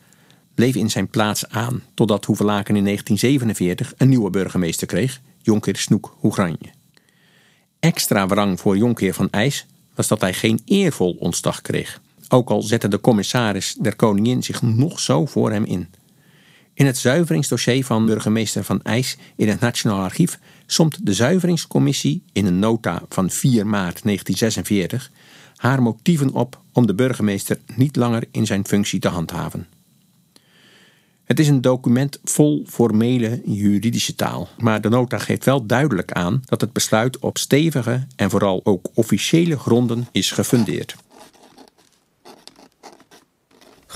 bleef 0.55 0.75
in 0.75 0.91
zijn 0.91 1.09
plaats 1.09 1.49
aan 1.49 1.83
totdat 1.95 2.25
Hoevelaken 2.25 2.77
in 2.77 2.85
1947 2.85 3.93
een 3.97 4.09
nieuwe 4.09 4.31
burgemeester 4.31 4.87
kreeg, 4.87 5.21
Jonker 5.43 5.77
Snoek 5.77 6.17
Hoegranje. 6.19 6.73
Extra 7.81 8.27
wrang 8.27 8.61
voor 8.61 8.77
Jonker 8.77 9.15
van 9.15 9.31
IJs 9.31 9.67
was 9.95 10.09
dat 10.09 10.21
hij 10.21 10.35
geen 10.35 10.61
eervol 10.65 11.17
ontslag 11.19 11.61
kreeg, 11.61 12.01
ook 12.29 12.51
al 12.51 12.63
zette 12.63 12.89
de 12.89 13.01
commissaris 13.01 13.77
der 13.81 13.97
koningin 13.97 14.43
zich 14.43 14.63
nog 14.63 15.01
zo 15.01 15.27
voor 15.27 15.51
hem 15.51 15.65
in. 15.65 15.89
In 16.75 16.87
het 16.87 16.99
zuiveringsdossier 16.99 17.85
van 17.85 18.07
burgemeester 18.07 18.65
Van 18.65 18.83
IJs 18.83 19.17
in 19.37 19.49
het 19.49 19.61
Nationaal 19.61 20.03
Archief 20.03 20.39
somt 20.67 21.07
de 21.07 21.15
zuiveringscommissie 21.15 22.23
in 22.33 22.47
een 22.47 22.59
nota 22.59 23.03
van 23.09 23.31
4 23.31 23.67
maart 23.67 24.03
1946 24.03 25.11
haar 25.57 25.83
motieven 25.83 26.33
op 26.33 26.61
om 26.73 26.87
de 26.87 26.95
burgemeester 26.95 27.59
niet 27.77 27.97
langer 27.97 28.25
in 28.31 28.47
zijn 28.47 28.67
functie 28.67 29.01
te 29.01 29.09
handhaven. 29.09 29.67
Het 31.25 31.39
is 31.39 31.49
een 31.49 31.61
document 31.61 32.21
vol 32.25 32.65
formele 32.67 33.41
juridische 33.45 34.15
taal, 34.15 34.49
maar 34.59 34.81
de 34.81 34.89
nota 34.89 35.19
geeft 35.19 35.45
wel 35.45 35.67
duidelijk 35.67 36.13
aan 36.13 36.43
dat 36.45 36.61
het 36.61 36.73
besluit 36.73 37.19
op 37.19 37.39
stevige 37.39 38.07
en 38.17 38.31
vooral 38.31 38.61
ook 38.65 38.89
officiële 38.95 39.59
gronden 39.59 40.09
is 40.13 40.31
gefundeerd. 40.31 40.97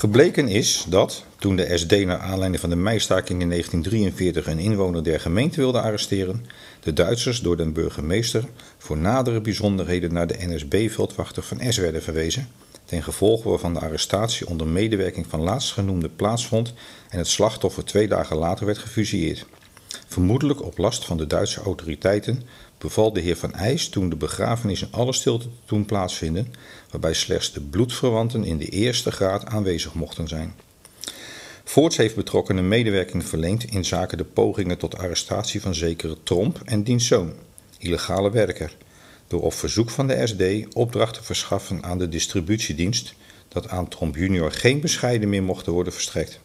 Gebleken 0.03 0.47
is 0.47 0.85
dat, 0.89 1.25
toen 1.39 1.55
de 1.55 1.77
SD 1.77 2.05
naar 2.05 2.19
aanleiding 2.19 2.59
van 2.59 2.69
de 2.69 2.75
meistaking 2.75 3.41
in 3.41 3.49
1943 3.49 4.47
een 4.47 4.59
inwoner 4.59 5.03
der 5.03 5.19
gemeente 5.19 5.59
wilde 5.59 5.81
arresteren, 5.81 6.45
de 6.79 6.93
Duitsers 6.93 7.39
door 7.39 7.57
de 7.57 7.71
burgemeester 7.71 8.43
voor 8.77 8.97
nadere 8.97 9.41
bijzonderheden 9.41 10.13
naar 10.13 10.27
de 10.27 10.35
NSB-veldwachter 10.37 11.43
van 11.43 11.59
S 11.69 11.77
werden 11.77 12.03
verwezen, 12.03 12.47
ten 12.85 13.03
gevolge 13.03 13.49
waarvan 13.49 13.73
de 13.73 13.79
arrestatie 13.79 14.47
onder 14.47 14.67
medewerking 14.67 15.25
van 15.29 15.41
laatstgenoemde 15.41 16.09
plaatsvond 16.09 16.73
en 17.09 17.17
het 17.17 17.27
slachtoffer 17.27 17.85
twee 17.85 18.07
dagen 18.07 18.37
later 18.37 18.65
werd 18.65 18.77
gefusilleerd. 18.77 19.45
Vermoedelijk 20.13 20.63
op 20.63 20.77
last 20.77 21.05
van 21.05 21.17
de 21.17 21.27
Duitse 21.27 21.61
autoriteiten 21.61 22.43
beval 22.77 23.13
de 23.13 23.19
heer 23.19 23.37
Van 23.37 23.53
IJs 23.53 23.89
toen 23.89 24.09
de 24.09 24.15
begrafenis 24.15 24.81
in 24.81 24.87
alle 24.91 25.13
stilte 25.13 25.45
te 25.45 25.55
doen 25.65 25.85
plaatsvinden, 25.85 26.53
waarbij 26.91 27.13
slechts 27.13 27.53
de 27.53 27.61
bloedverwanten 27.61 28.43
in 28.43 28.57
de 28.57 28.65
eerste 28.65 29.11
graad 29.11 29.45
aanwezig 29.45 29.93
mochten 29.93 30.27
zijn. 30.27 30.53
Voorts 31.63 31.97
heeft 31.97 32.15
betrokkenen 32.15 32.67
medewerking 32.67 33.25
verleend 33.25 33.63
in 33.63 33.85
zaken 33.85 34.17
de 34.17 34.23
pogingen 34.23 34.77
tot 34.77 34.97
arrestatie 34.97 35.61
van 35.61 35.75
zekere 35.75 36.17
Tromp 36.23 36.61
en 36.65 36.83
diens 36.83 37.07
zoon, 37.07 37.33
illegale 37.77 38.31
werker, 38.31 38.75
door 39.27 39.41
op 39.41 39.53
verzoek 39.53 39.89
van 39.89 40.07
de 40.07 40.27
SD 40.27 40.75
opdracht 40.75 41.13
te 41.13 41.23
verschaffen 41.23 41.83
aan 41.83 41.97
de 41.97 42.09
distributiedienst 42.09 43.13
dat 43.47 43.69
aan 43.69 43.87
Tromp 43.87 44.15
junior 44.15 44.51
geen 44.51 44.81
bescheiden 44.81 45.29
meer 45.29 45.43
mochten 45.43 45.73
worden 45.73 45.93
verstrekt. 45.93 46.39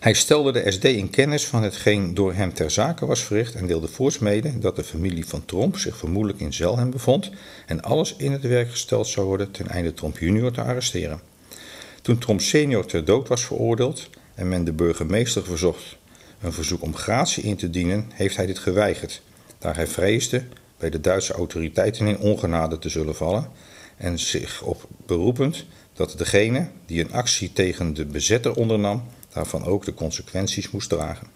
Hij 0.00 0.14
stelde 0.14 0.52
de 0.52 0.70
SD 0.70 0.84
in 0.84 1.10
kennis 1.10 1.46
van 1.46 1.62
hetgeen 1.62 2.14
door 2.14 2.34
hem 2.34 2.54
ter 2.54 2.70
zake 2.70 3.06
was 3.06 3.22
verricht 3.22 3.54
en 3.54 3.66
deelde 3.66 3.88
voorts 3.88 4.18
mede 4.18 4.58
dat 4.58 4.76
de 4.76 4.84
familie 4.84 5.26
van 5.26 5.44
Tromp 5.44 5.78
zich 5.78 5.96
vermoedelijk 5.96 6.40
in 6.40 6.52
Zelhem 6.52 6.90
bevond 6.90 7.30
en 7.66 7.82
alles 7.82 8.14
in 8.16 8.32
het 8.32 8.42
werk 8.42 8.70
gesteld 8.70 9.06
zou 9.06 9.26
worden 9.26 9.50
ten 9.50 9.68
einde 9.68 9.94
Tromp 9.94 10.18
junior 10.18 10.52
te 10.52 10.62
arresteren. 10.62 11.20
Toen 12.02 12.18
Tromp 12.18 12.40
senior 12.40 12.86
ter 12.86 13.04
dood 13.04 13.28
was 13.28 13.44
veroordeeld 13.44 14.10
en 14.34 14.48
men 14.48 14.64
de 14.64 14.72
burgemeester 14.72 15.44
verzocht 15.44 15.96
een 16.40 16.52
verzoek 16.52 16.82
om 16.82 16.96
gratie 16.96 17.42
in 17.42 17.56
te 17.56 17.70
dienen, 17.70 18.10
heeft 18.12 18.36
hij 18.36 18.46
dit 18.46 18.58
geweigerd, 18.58 19.22
daar 19.58 19.76
hij 19.76 19.86
vreesde 19.86 20.42
bij 20.78 20.90
de 20.90 21.00
Duitse 21.00 21.32
autoriteiten 21.32 22.06
in 22.06 22.18
ongenade 22.18 22.78
te 22.78 22.88
zullen 22.88 23.14
vallen 23.14 23.50
en 23.96 24.18
zich 24.18 24.62
op 24.62 24.88
beroepend 25.06 25.64
dat 25.92 26.14
degene 26.18 26.68
die 26.86 27.00
een 27.00 27.12
actie 27.12 27.52
tegen 27.52 27.94
de 27.94 28.04
bezetter 28.04 28.54
ondernam 28.54 29.02
daarvan 29.34 29.64
ook 29.64 29.84
de 29.84 29.94
consequenties 29.94 30.70
moest 30.70 30.88
dragen. 30.88 31.26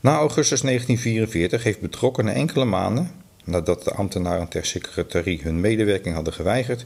Na 0.00 0.16
augustus 0.16 0.60
1944 0.60 1.62
heeft 1.62 1.80
betrokkenen 1.80 2.34
enkele 2.34 2.64
maanden, 2.64 3.10
nadat 3.44 3.84
de 3.84 3.92
ambtenaren 3.92 4.48
ter 4.48 4.66
secretarie 4.66 5.40
hun 5.42 5.60
medewerking 5.60 6.14
hadden 6.14 6.32
geweigerd, 6.32 6.84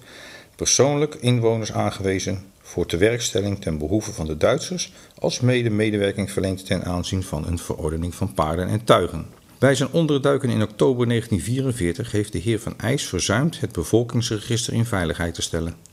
persoonlijk 0.57 1.15
inwoners 1.15 1.73
aangewezen 1.73 2.45
voor 2.63 2.87
tewerkstelling 2.87 3.61
ten 3.61 3.79
behoeve 3.79 4.13
van 4.13 4.27
de 4.27 4.37
Duitsers, 4.37 4.93
als 5.19 5.41
mede 5.41 5.71
medewerking 5.71 6.31
verleend 6.31 6.67
ten 6.67 6.85
aanzien 6.85 7.23
van 7.23 7.47
een 7.47 7.59
verordening 7.59 8.15
van 8.15 8.35
paarden 8.35 8.69
en 8.69 8.85
tuigen. 8.85 9.27
Bij 9.59 9.75
zijn 9.75 9.93
onderduiken 9.93 10.49
in 10.49 10.63
oktober 10.63 11.07
1944 11.07 12.13
heeft 12.13 12.33
de 12.33 12.39
heer 12.39 12.61
Van 12.61 12.75
IJs 12.79 13.07
verzuimd 13.07 13.61
het 13.61 13.73
bevolkingsregister 13.73 14.73
in 14.73 14.85
veiligheid 14.85 15.35
te 15.35 15.43
stellen. 15.43 15.90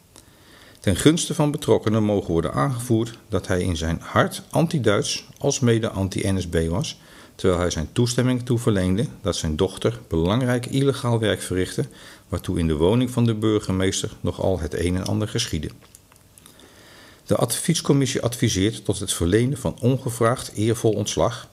Ten 0.79 0.95
gunste 0.95 1.33
van 1.33 1.51
betrokkenen 1.51 2.03
mogen 2.03 2.31
worden 2.31 2.53
aangevoerd 2.53 3.17
dat 3.29 3.47
hij 3.47 3.61
in 3.61 3.77
zijn 3.77 3.99
hart 4.01 4.41
anti-Duits 4.49 5.25
als 5.37 5.59
mede 5.59 5.89
anti-NSB 5.89 6.67
was, 6.67 6.99
terwijl 7.35 7.59
hij 7.59 7.69
zijn 7.69 7.89
toestemming 7.91 8.45
toe 8.45 8.59
verleende 8.59 9.05
dat 9.21 9.35
zijn 9.35 9.55
dochter 9.55 9.99
belangrijk 10.07 10.65
illegaal 10.65 11.19
werk 11.19 11.41
verrichtte, 11.41 11.85
waartoe 12.29 12.59
in 12.59 12.67
de 12.67 12.75
woning 12.75 13.11
van 13.11 13.25
de 13.25 13.33
burgemeester 13.35 14.11
nogal 14.21 14.59
het 14.59 14.73
een 14.79 14.95
en 14.95 15.05
ander 15.05 15.27
geschiedde. 15.27 15.69
De 17.25 17.35
adviescommissie 17.35 18.21
adviseert 18.21 18.85
tot 18.85 18.99
het 18.99 19.13
verlenen 19.13 19.57
van 19.57 19.77
ongevraagd 19.79 20.51
eervol 20.53 20.91
ontslag, 20.91 21.49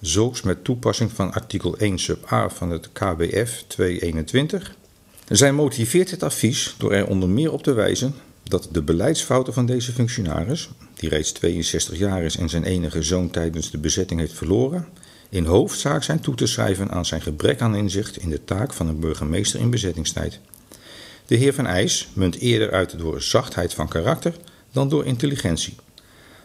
zulks 0.00 0.42
met 0.42 0.64
toepassing 0.64 1.12
van 1.12 1.32
artikel 1.32 1.76
1 1.76 1.98
sub 1.98 2.32
a 2.32 2.48
van 2.48 2.70
het 2.70 2.92
KBF 2.92 3.64
221. 3.66 4.74
Zij 5.30 5.52
motiveert 5.52 6.10
het 6.10 6.22
advies 6.22 6.74
door 6.78 6.92
er 6.92 7.06
onder 7.06 7.28
meer 7.28 7.52
op 7.52 7.62
te 7.62 7.72
wijzen 7.72 8.14
dat 8.42 8.68
de 8.72 8.82
beleidsfouten 8.82 9.52
van 9.52 9.66
deze 9.66 9.92
functionaris, 9.92 10.70
die 10.94 11.08
reeds 11.08 11.32
62 11.32 11.98
jaar 11.98 12.22
is 12.22 12.36
en 12.36 12.48
zijn 12.48 12.64
enige 12.64 13.02
zoon 13.02 13.30
tijdens 13.30 13.70
de 13.70 13.78
bezetting 13.78 14.20
heeft 14.20 14.32
verloren, 14.32 14.88
in 15.28 15.44
hoofdzaak 15.44 16.02
zijn 16.02 16.20
toe 16.20 16.34
te 16.34 16.46
schrijven 16.46 16.90
aan 16.90 17.06
zijn 17.06 17.22
gebrek 17.22 17.60
aan 17.60 17.76
inzicht 17.76 18.16
in 18.16 18.28
de 18.28 18.44
taak 18.44 18.72
van 18.72 18.88
een 18.88 19.00
burgemeester 19.00 19.60
in 19.60 19.70
bezettingstijd. 19.70 20.40
De 21.26 21.36
heer 21.36 21.54
Van 21.54 21.66
IJs 21.66 22.08
munt 22.12 22.36
eerder 22.36 22.70
uit 22.70 22.98
door 22.98 23.22
zachtheid 23.22 23.74
van 23.74 23.88
karakter 23.88 24.34
dan 24.72 24.88
door 24.88 25.04
intelligentie. 25.04 25.76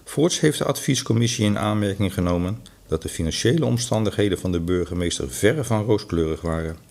Voorts 0.04 0.40
heeft 0.40 0.58
de 0.58 0.66
adviescommissie 0.66 1.46
in 1.46 1.58
aanmerking 1.58 2.14
genomen 2.14 2.62
dat 2.88 3.02
de 3.02 3.10
financiële 3.10 3.66
omstandigheden 3.66 4.40
van 4.40 4.52
de 4.52 4.60
burgemeester 4.60 5.30
verre 5.30 5.64
van 5.64 5.84
rooskleurig 5.84 6.42
waren. 6.42 6.85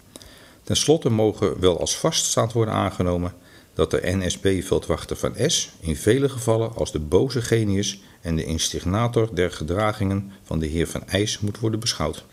Ten 0.65 0.77
slotte 0.77 1.11
mogen 1.11 1.61
wel 1.61 1.81
als 1.81 1.97
vaststaand 1.97 2.53
worden 2.53 2.75
aangenomen 2.75 3.33
dat 3.75 3.91
de 3.91 4.01
NSB-veldwachter 4.03 5.17
van 5.17 5.35
S 5.47 5.71
in 5.81 5.97
vele 5.97 6.29
gevallen 6.29 6.75
als 6.75 6.93
de 6.93 6.99
boze 6.99 7.43
genius 7.43 8.03
en 8.21 8.37
de 8.37 8.45
instignator 8.45 9.35
der 9.35 9.51
gedragingen 9.51 10.33
van 10.43 10.59
de 10.59 10.67
heer 10.67 10.87
Van 10.87 11.07
IJs 11.07 11.41
moet 11.41 11.59
worden 11.59 11.81
beschouwd. 11.81 12.25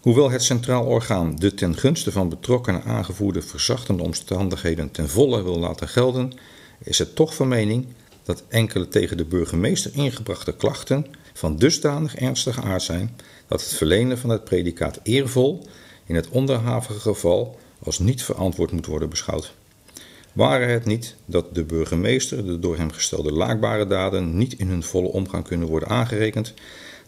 Hoewel 0.00 0.30
het 0.30 0.42
centraal 0.42 0.84
orgaan 0.84 1.36
de 1.36 1.54
ten 1.54 1.76
gunste 1.76 2.12
van 2.12 2.28
betrokkenen 2.28 2.84
aangevoerde 2.84 3.42
verzachtende 3.42 4.02
omstandigheden 4.02 4.90
ten 4.90 5.08
volle 5.08 5.42
wil 5.42 5.58
laten 5.58 5.88
gelden, 5.88 6.32
is 6.78 6.98
het 6.98 7.14
toch 7.14 7.34
van 7.34 7.48
mening 7.48 7.86
dat 8.22 8.42
enkele 8.48 8.88
tegen 8.88 9.16
de 9.16 9.24
burgemeester 9.24 9.90
ingebrachte 9.94 10.52
klachten 10.52 11.06
van 11.32 11.56
dusdanig 11.56 12.16
ernstige 12.16 12.60
aard 12.60 12.82
zijn 12.82 13.16
dat 13.48 13.60
het 13.60 13.74
verlenen 13.74 14.18
van 14.18 14.30
het 14.30 14.44
predicaat 14.44 15.00
eervol 15.02 15.66
in 16.06 16.14
het 16.14 16.28
onderhavige 16.28 17.00
geval 17.00 17.58
als 17.84 17.98
niet 17.98 18.22
verantwoord 18.22 18.72
moet 18.72 18.86
worden 18.86 19.08
beschouwd. 19.08 19.54
Ware 20.32 20.64
het 20.64 20.84
niet 20.84 21.16
dat 21.24 21.54
de 21.54 21.64
burgemeester 21.64 22.46
de 22.46 22.58
door 22.58 22.76
hem 22.76 22.92
gestelde 22.92 23.32
laakbare 23.32 23.86
daden 23.86 24.36
niet 24.36 24.58
in 24.58 24.68
hun 24.68 24.82
volle 24.82 25.08
omgang 25.08 25.44
kunnen 25.44 25.68
worden 25.68 25.88
aangerekend, 25.88 26.54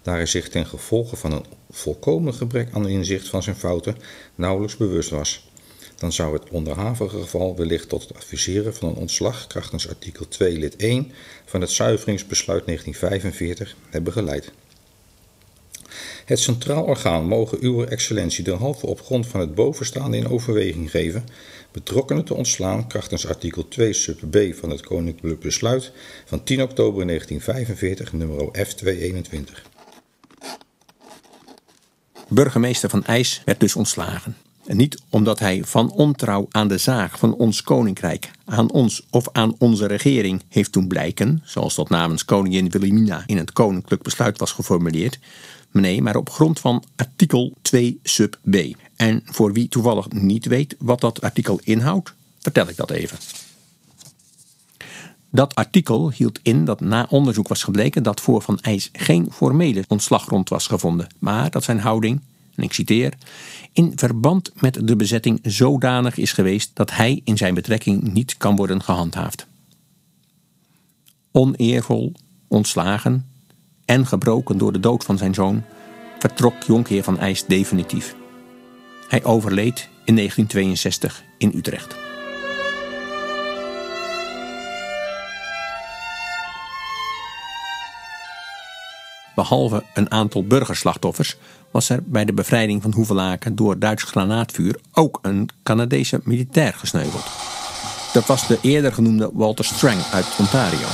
daar 0.03 0.16
hij 0.16 0.27
zich 0.27 0.49
ten 0.49 0.66
gevolge 0.66 1.16
van 1.16 1.33
een 1.33 1.45
volkomen 1.70 2.35
gebrek 2.35 2.68
aan 2.72 2.89
inzicht 2.89 3.29
van 3.29 3.43
zijn 3.43 3.57
fouten 3.57 3.97
nauwelijks 4.35 4.77
bewust 4.77 5.11
was. 5.11 5.49
Dan 5.97 6.12
zou 6.12 6.33
het 6.33 6.51
onderhavige 6.51 7.18
geval 7.18 7.57
wellicht 7.57 7.89
tot 7.89 8.03
het 8.03 8.16
adviseren 8.16 8.74
van 8.74 8.89
een 8.89 8.95
ontslag 8.95 9.47
krachtens 9.47 9.89
artikel 9.89 10.29
2 10.29 10.59
lid 10.59 10.77
1 10.77 11.12
van 11.45 11.61
het 11.61 11.70
zuiveringsbesluit 11.70 12.66
1945 12.66 13.77
hebben 13.91 14.12
geleid. 14.12 14.53
Het 16.27 16.39
Centraal 16.39 16.85
Orgaan 16.85 17.27
mogen 17.27 17.59
uw 17.61 17.85
excellentie 17.85 18.45
derhalve 18.45 18.87
op 18.87 19.01
grond 19.01 19.27
van 19.27 19.41
het 19.41 19.55
bovenstaande 19.55 20.16
in 20.16 20.29
overweging 20.29 20.91
geven 20.91 21.24
betrokkenen 21.72 22.24
te 22.24 22.35
ontslaan 22.35 22.87
krachtens 22.87 23.27
artikel 23.27 23.68
2 23.68 23.93
sub 23.93 24.20
b 24.31 24.37
van 24.55 24.70
het 24.70 24.81
Koninklijk 24.81 25.41
Besluit 25.41 25.93
van 26.24 26.45
10 26.45 26.62
oktober 26.62 27.07
1945 27.07 28.12
nummer 28.12 28.66
F221. 28.66 29.62
Burgemeester 32.29 32.91
van 32.91 33.05
IJs 33.05 33.43
werd 33.45 33.61
dus 33.61 33.77
ontslagen. 33.77 34.37
En 34.66 34.77
niet 34.77 35.03
omdat 35.11 35.39
hij 35.39 35.64
van 35.64 35.91
ontrouw 35.91 36.47
aan 36.51 36.68
de 36.68 36.79
zaak 36.79 37.18
van 37.18 37.35
ons 37.35 37.62
koninkrijk, 37.62 38.31
aan 38.45 38.70
ons 38.70 39.07
of 39.11 39.29
aan 39.33 39.55
onze 39.59 39.87
regering 39.87 40.43
heeft 40.49 40.72
doen 40.72 40.89
blijken, 40.89 41.43
zoals 41.45 41.74
dat 41.74 41.89
namens 41.89 42.24
koningin 42.24 42.70
Wilhelmina 42.70 43.22
in 43.27 43.37
het 43.37 43.53
koninklijk 43.53 44.03
besluit 44.03 44.39
was 44.39 44.53
geformuleerd, 44.53 45.18
nee, 45.72 46.02
maar 46.02 46.16
op 46.16 46.30
grond 46.30 46.60
van 46.60 46.84
artikel 46.96 47.52
2 47.62 47.98
sub 48.02 48.38
b. 48.50 48.56
En 48.96 49.22
voor 49.24 49.52
wie 49.52 49.68
toevallig 49.68 50.10
niet 50.10 50.46
weet 50.46 50.76
wat 50.78 51.00
dat 51.00 51.20
artikel 51.20 51.60
inhoudt, 51.64 52.14
vertel 52.38 52.68
ik 52.68 52.76
dat 52.76 52.90
even. 52.90 53.18
Dat 55.30 55.54
artikel 55.54 56.10
hield 56.10 56.38
in 56.42 56.64
dat 56.64 56.80
na 56.80 57.06
onderzoek 57.10 57.48
was 57.48 57.62
gebleken 57.62 58.02
dat 58.02 58.20
voor 58.20 58.42
Van 58.42 58.60
IJs 58.60 58.90
geen 58.92 59.28
formele 59.32 59.84
ontslaggrond 59.88 60.48
was 60.48 60.66
gevonden, 60.66 61.06
maar 61.18 61.50
dat 61.50 61.64
zijn 61.64 61.80
houding, 61.80 62.20
en 62.54 62.62
ik 62.62 62.72
citeer, 62.72 63.14
in 63.72 63.92
verband 63.96 64.52
met 64.60 64.86
de 64.86 64.96
bezetting 64.96 65.38
zodanig 65.42 66.16
is 66.16 66.32
geweest 66.32 66.70
dat 66.74 66.90
hij 66.90 67.20
in 67.24 67.36
zijn 67.36 67.54
betrekking 67.54 68.12
niet 68.12 68.36
kan 68.36 68.56
worden 68.56 68.82
gehandhaafd. 68.82 69.46
Oneervol, 71.30 72.12
ontslagen 72.48 73.26
en 73.87 74.07
gebroken 74.07 74.59
door 74.59 74.72
de 74.72 74.80
dood 74.80 75.05
van 75.05 75.18
zijn 75.18 75.34
zoon, 75.34 75.64
vertrok 76.18 76.62
Jonkheer 76.66 77.03
van 77.03 77.18
IJs 77.18 77.45
definitief. 77.47 78.14
Hij 79.09 79.24
overleed 79.24 79.89
in 80.05 80.14
1962 80.14 81.22
in 81.39 81.53
Utrecht. 81.55 81.97
Behalve 89.34 89.82
een 89.95 90.11
aantal 90.11 90.45
burgerslachtoffers 90.47 91.37
was 91.70 91.89
er 91.89 92.03
bij 92.05 92.24
de 92.24 92.32
bevrijding 92.32 92.82
van 92.82 92.93
Hoevelaken 92.93 93.57
door 93.57 93.78
Duits 93.78 94.03
granaatvuur 94.03 94.78
ook 94.93 95.18
een 95.22 95.49
Canadese 95.62 96.20
militair 96.24 96.72
gesneuveld. 96.72 97.24
Dat 98.12 98.26
was 98.26 98.47
de 98.47 98.59
eerder 98.62 98.93
genoemde 98.93 99.30
Walter 99.32 99.64
Strang 99.64 100.03
uit 100.12 100.26
Ontario. 100.39 100.87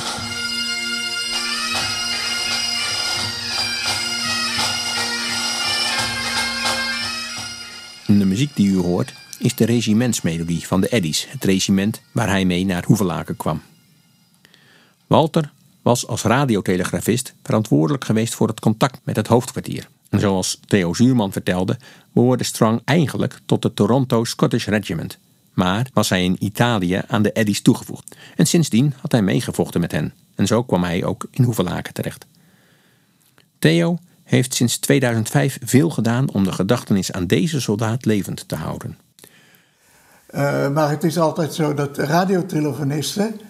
De 8.06 8.24
muziek 8.24 8.56
die 8.56 8.68
u 8.68 8.76
hoort 8.76 9.12
is 9.38 9.54
de 9.54 9.64
regimentsmelodie 9.64 10.66
van 10.66 10.80
de 10.80 10.88
Eddies, 10.88 11.26
het 11.28 11.44
regiment 11.44 12.00
waar 12.12 12.28
hij 12.28 12.44
mee 12.44 12.64
naar 12.64 12.84
Hoevelaken 12.84 13.36
kwam. 13.36 13.62
Walter 15.06 15.52
was 15.82 16.06
als 16.06 16.22
radiotelegrafist 16.22 17.34
verantwoordelijk 17.42 18.04
geweest 18.04 18.34
voor 18.34 18.48
het 18.48 18.60
contact 18.60 19.00
met 19.04 19.16
het 19.16 19.26
hoofdkwartier. 19.26 19.88
En 20.08 20.20
zoals 20.20 20.60
Theo 20.66 20.94
Zuurman 20.94 21.32
vertelde, 21.32 21.78
behoorde 22.12 22.44
Strang 22.44 22.80
eigenlijk 22.84 23.38
tot 23.46 23.62
het 23.62 23.76
Toronto 23.76 24.24
Scottish 24.24 24.66
Regiment. 24.66 25.18
Maar 25.52 25.86
was 25.92 26.08
hij 26.08 26.24
in 26.24 26.36
Italië 26.38 27.02
aan 27.08 27.22
de 27.22 27.32
Eddies 27.32 27.62
toegevoegd. 27.62 28.16
En 28.36 28.46
sindsdien 28.46 28.94
had 29.00 29.12
hij 29.12 29.22
meegevochten 29.22 29.80
met 29.80 29.92
hen. 29.92 30.12
En 30.34 30.46
zo 30.46 30.62
kwam 30.62 30.82
hij 30.82 31.04
ook 31.04 31.26
in 31.30 31.44
Hoevelaken 31.44 31.94
terecht. 31.94 32.26
Theo 33.58 33.98
heeft 34.24 34.54
sinds 34.54 34.78
2005 34.78 35.58
veel 35.64 35.90
gedaan 35.90 36.30
om 36.30 36.44
de 36.44 36.52
gedachtenis 36.52 37.12
aan 37.12 37.26
deze 37.26 37.60
soldaat 37.60 38.04
levend 38.04 38.48
te 38.48 38.56
houden. 38.56 38.98
Uh, 40.34 40.68
maar 40.68 40.90
het 40.90 41.04
is 41.04 41.18
altijd 41.18 41.54
zo 41.54 41.74
dat 41.74 41.98
radiotelefonisten 41.98 43.40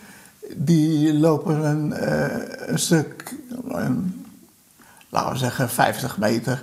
die 0.56 1.14
lopen 1.14 1.64
een, 1.64 1.94
een 2.72 2.78
stuk, 2.78 3.34
een, 3.68 4.24
laten 5.08 5.32
we 5.32 5.38
zeggen 5.38 5.68
50 5.68 6.18
meter, 6.18 6.62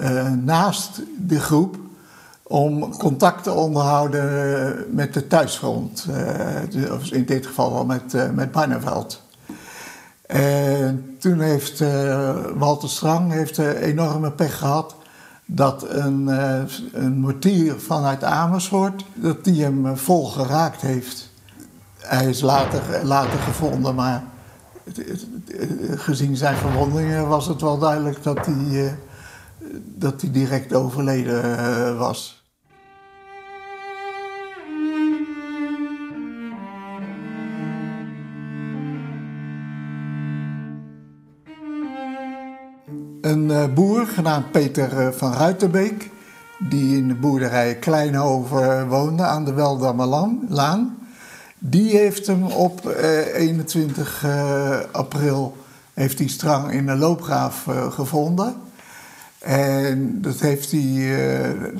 uh, 0.00 0.32
naast 0.32 1.02
de 1.18 1.40
groep 1.40 1.76
om 2.42 2.96
contact 2.96 3.42
te 3.42 3.52
onderhouden 3.52 4.86
met 4.90 5.14
de 5.14 5.26
thuisfront. 5.26 6.06
Uh, 6.10 7.10
in 7.10 7.24
dit 7.24 7.46
geval 7.46 7.72
wel 7.72 7.84
met, 7.84 8.34
met 8.34 8.52
Barneveld. 8.52 9.21
En 10.32 11.16
toen 11.18 11.40
heeft 11.40 11.84
Walter 12.54 12.88
Strang 12.88 13.32
heeft, 13.32 13.58
enorme 13.58 14.30
pech 14.30 14.58
gehad 14.58 14.94
dat 15.44 15.86
een, 15.88 16.26
een 16.92 17.18
mortier 17.18 17.80
vanuit 17.80 18.24
Amersfoort, 18.24 19.04
dat 19.14 19.44
die 19.44 19.62
hem 19.62 19.96
vol 19.96 20.26
geraakt 20.26 20.80
heeft. 20.80 21.30
Hij 21.98 22.28
is 22.28 22.40
later, 22.40 23.04
later 23.04 23.38
gevonden, 23.38 23.94
maar 23.94 24.24
gezien 25.96 26.36
zijn 26.36 26.56
verwondingen 26.56 27.28
was 27.28 27.46
het 27.46 27.60
wel 27.60 27.78
duidelijk 27.78 28.22
dat 28.22 28.46
hij, 28.46 28.98
dat 29.94 30.20
hij 30.20 30.30
direct 30.30 30.74
overleden 30.74 31.98
was. 31.98 32.41
Een 43.32 43.74
boer 43.74 44.06
genaamd 44.06 44.50
Peter 44.50 45.14
van 45.14 45.32
Ruitenbeek, 45.32 46.10
die 46.58 46.96
in 46.96 47.08
de 47.08 47.14
boerderij 47.14 47.76
Kleinhoven 47.76 48.88
woonde 48.88 49.22
aan 49.22 49.44
de 49.44 49.52
Weldammerlaan, 49.52 50.98
die 51.58 51.96
heeft 51.96 52.26
hem 52.26 52.44
op 52.44 52.86
21 53.34 54.26
april 54.92 55.56
heeft 55.94 56.18
hij 56.18 56.28
strang 56.28 56.72
in 56.72 56.88
een 56.88 56.98
loopgraaf 56.98 57.66
gevonden. 57.90 58.54
En 59.38 60.22
dat 60.22 60.40
heeft 60.40 60.70
hij, 60.70 61.16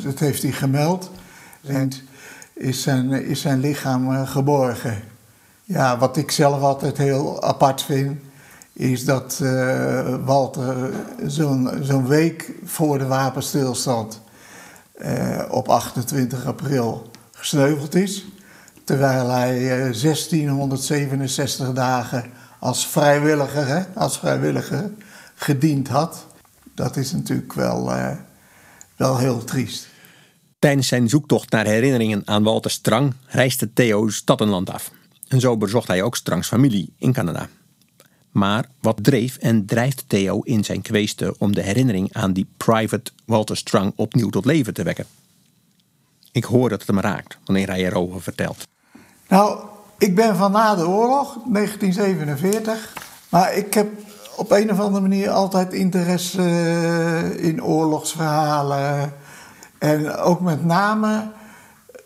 dat 0.05 0.19
heeft 0.19 0.43
hij 0.43 0.53
gemeld. 0.53 1.11
En 1.67 1.91
is 2.53 2.83
zijn, 2.83 3.13
is 3.13 3.41
zijn 3.41 3.61
lichaam 3.61 4.27
geborgen. 4.27 5.03
Ja, 5.65 5.99
wat 5.99 6.17
ik 6.17 6.31
zelf 6.31 6.63
altijd 6.63 6.97
heel 6.97 7.43
apart 7.43 7.83
vind 7.83 8.21
is 8.73 9.05
dat 9.05 9.39
uh, 9.43 10.25
Walter 10.25 10.91
zo'n 11.83 12.07
week 12.07 12.53
voor 12.65 12.99
de 12.99 13.07
wapenstilstand 13.07 14.21
uh, 14.97 15.43
op 15.51 15.69
28 15.69 16.47
april 16.47 17.11
gesneuveld 17.33 17.95
is. 17.95 18.25
Terwijl 18.85 19.31
hij 19.31 19.61
uh, 19.61 19.69
1667 20.03 21.73
dagen 21.73 22.31
als 22.59 22.87
vrijwilliger, 22.87 23.67
hè, 23.67 23.83
als 23.95 24.19
vrijwilliger 24.19 24.91
gediend 25.35 25.89
had. 25.89 26.27
Dat 26.75 26.97
is 26.97 27.13
natuurlijk 27.13 27.53
wel, 27.53 27.93
wel 28.97 29.19
heel 29.19 29.45
triest. 29.45 29.89
Tijdens 30.59 30.89
zijn 30.89 31.09
zoektocht 31.09 31.51
naar 31.51 31.67
herinneringen 31.67 32.23
aan 32.25 32.43
Walter 32.43 32.71
Strang 32.71 33.15
reisde 33.27 33.73
Theo 33.73 34.09
stad 34.09 34.41
af. 34.71 34.91
En 35.29 35.41
zo 35.41 35.57
bezocht 35.57 35.89
hij 35.89 36.03
ook 36.03 36.17
Strangs 36.17 36.49
familie 36.49 36.93
in 36.99 37.13
Canada. 37.13 37.49
Maar 38.33 38.69
wat 38.81 39.05
dreef 39.05 39.37
en 39.37 39.67
drijft 39.67 40.05
Theo 40.07 40.41
in 40.41 40.65
zijn 40.65 40.83
kweesten 40.83 41.35
om 41.39 41.55
de 41.55 41.63
herinnering 41.63 42.09
aan 42.13 42.33
die 42.33 42.47
private 42.57 43.11
Walter 43.25 43.57
Strang 43.57 43.93
opnieuw 43.97 44.31
tot 44.31 44.45
leven 44.45 44.75
te 44.75 44.83
wekken? 44.83 45.07
Ik 46.33 46.45
hoor 46.45 46.69
dat 46.69 46.79
het 46.79 46.89
hem 46.89 47.01
raakt 47.01 47.39
wanneer 47.45 47.69
hij 47.69 47.87
erover 47.87 48.23
vertelt. 48.23 48.69
Nou, 49.29 49.59
ik 49.99 50.15
ben 50.15 50.37
van 50.37 50.53
na 50.53 50.75
de 50.75 50.87
oorlog, 50.87 51.39
1947, 51.53 52.93
maar 53.29 53.55
ik 53.55 53.75
heb 53.75 53.89
op 54.37 54.51
een 54.51 54.71
of 54.71 54.81
andere 54.81 55.01
manier 55.01 55.31
altijd 55.31 55.73
interesse 55.73 56.43
in 57.37 57.65
oorlogsverhalen. 57.65 59.13
En 59.79 60.17
ook 60.17 60.41
met 60.41 60.65
name, 60.65 61.31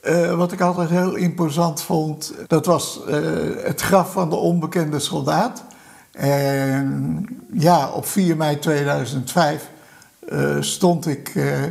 uh, 0.02 0.34
wat 0.34 0.52
ik 0.52 0.60
altijd 0.60 0.90
heel 0.90 1.14
imposant 1.14 1.82
vond, 1.82 2.32
dat 2.46 2.66
was 2.66 3.00
uh, 3.08 3.14
het 3.64 3.80
graf 3.80 4.12
van 4.12 4.30
de 4.30 4.36
onbekende 4.36 4.98
soldaat. 4.98 5.64
En 6.16 7.26
ja, 7.52 7.88
op 7.88 8.06
4 8.06 8.36
mei 8.36 8.58
2005 8.58 9.68
uh, 10.32 10.56
stond, 10.60 11.06
ik, 11.06 11.34
uh, 11.34 11.62
uh, 11.62 11.70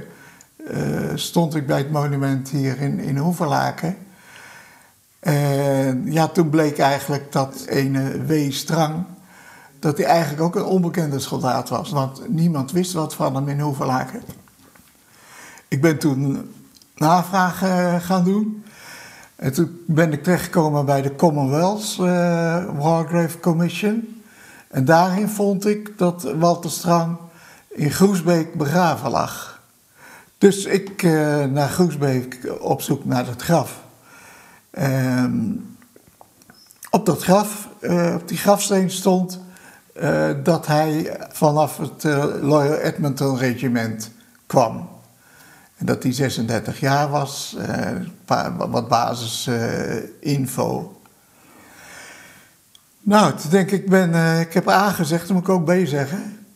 stond 1.16 1.56
ik 1.56 1.68
bij 1.68 1.78
het 1.78 1.92
monument 1.92 2.50
hier 2.50 2.82
in, 2.82 3.00
in 3.00 3.18
Hoeverlaken. 3.18 3.98
En 5.20 6.12
ja, 6.12 6.28
toen 6.28 6.50
bleek 6.50 6.78
eigenlijk 6.78 7.32
dat 7.32 7.66
ene 7.68 8.26
W. 8.26 8.52
Strang, 8.52 9.04
dat 9.80 9.98
hij 9.98 10.08
eigenlijk 10.08 10.42
ook 10.42 10.56
een 10.56 10.64
onbekende 10.64 11.20
soldaat 11.20 11.70
was. 11.70 11.90
Want 11.90 12.30
niemand 12.30 12.72
wist 12.72 12.94
wat 12.94 13.16
van 13.16 13.36
hem 13.36 13.48
in 13.48 13.60
Hoeverlaken. 13.60 14.22
Ik 15.68 15.82
ben 15.82 15.98
toen 15.98 16.54
navraag 16.96 17.58
gaan 18.06 18.24
doen. 18.24 18.64
En 19.36 19.54
toen 19.54 19.80
ben 19.88 20.14
ik 20.14 20.24
terechtgekomen 20.24 20.86
bij 20.86 21.02
de 21.02 21.16
Commonwealth 21.16 21.96
Wargrave 22.76 23.40
Commission. 23.40 24.15
En 24.76 24.86
daarin 24.86 25.30
vond 25.30 25.66
ik 25.66 25.98
dat 25.98 26.24
Walter 26.24 26.72
Strang 26.72 27.18
in 27.70 27.92
Groesbeek 27.92 28.54
begraven 28.54 29.12
lag. 29.12 29.62
Dus 30.38 30.66
ik 30.66 31.04
uh, 31.04 31.44
naar 31.44 31.70
Groesbeek 31.70 32.40
op 32.60 32.82
zoek 32.82 33.06
naar 33.06 33.28
het 33.28 33.42
graf. 33.42 33.84
op 36.90 37.06
dat 37.06 37.24
graf, 37.24 37.70
uh, 37.82 38.16
op 38.16 38.28
die 38.28 38.38
grafsteen 38.38 38.92
stond 38.92 39.40
uh, 39.94 40.30
dat 40.44 40.68
hij 40.68 41.18
vanaf 41.32 41.78
het 41.78 42.04
Loyal 42.42 42.78
Edmonton 42.78 43.38
regiment 43.38 44.12
kwam. 44.46 44.90
En 45.78 45.86
dat 45.86 46.04
hij 46.04 46.12
36 46.12 46.80
jaar 46.80 47.10
was, 47.10 47.58
wat 48.58 48.88
basisinfo. 48.88 50.95
Nou, 53.06 53.34
toen 53.34 53.50
denk 53.50 53.72
ik, 53.72 53.90
ben, 53.90 54.10
uh, 54.10 54.40
ik 54.40 54.54
heb 54.54 54.70
A 54.70 54.92
gezegd, 54.92 55.28
dan 55.28 55.36
moet 55.36 55.48
ik 55.48 55.54
ook 55.54 55.66
B 55.66 55.88
zeggen. 55.88 56.48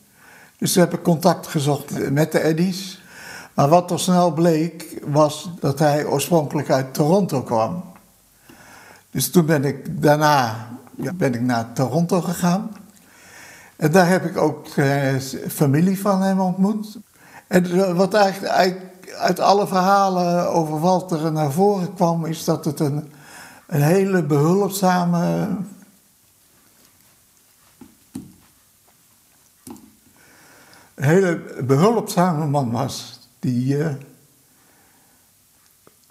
Dus 0.57 0.73
toen 0.73 0.83
heb 0.83 0.93
ik 0.93 1.01
contact 1.03 1.47
gezocht 1.47 2.11
met 2.11 2.31
de 2.31 2.43
Eddies. 2.43 3.01
Maar 3.53 3.69
wat 3.69 3.91
er 3.91 3.99
snel 3.99 4.31
bleek, 4.31 4.99
was 5.05 5.51
dat 5.59 5.79
hij 5.79 6.05
oorspronkelijk 6.05 6.69
uit 6.69 6.93
Toronto 6.93 7.41
kwam. 7.41 7.83
Dus 9.11 9.31
toen 9.31 9.45
ben 9.45 9.65
ik 9.65 10.01
daarna 10.01 10.67
ben 11.13 11.33
ik 11.33 11.41
naar 11.41 11.73
Toronto 11.73 12.21
gegaan. 12.21 12.71
En 13.75 13.91
daar 13.91 14.07
heb 14.07 14.25
ik 14.25 14.37
ook 14.37 14.67
uh, 14.75 15.15
familie 15.47 15.99
van 15.99 16.21
hem 16.21 16.39
ontmoet. 16.39 16.97
En 17.47 17.95
wat 17.95 18.13
eigenlijk, 18.13 19.13
uit 19.17 19.39
alle 19.39 19.67
verhalen 19.67 20.49
over 20.49 20.79
Walter 20.79 21.31
naar 21.31 21.51
voren 21.51 21.93
kwam, 21.93 22.25
is 22.25 22.43
dat 22.43 22.65
het 22.65 22.79
een, 22.79 23.11
een 23.67 23.81
hele 23.81 24.23
behulpzame 24.23 25.47
hele 31.05 31.41
behulpzame 31.63 32.45
man 32.45 32.71
was. 32.71 33.19
Die, 33.39 33.77
uh, 33.77 33.87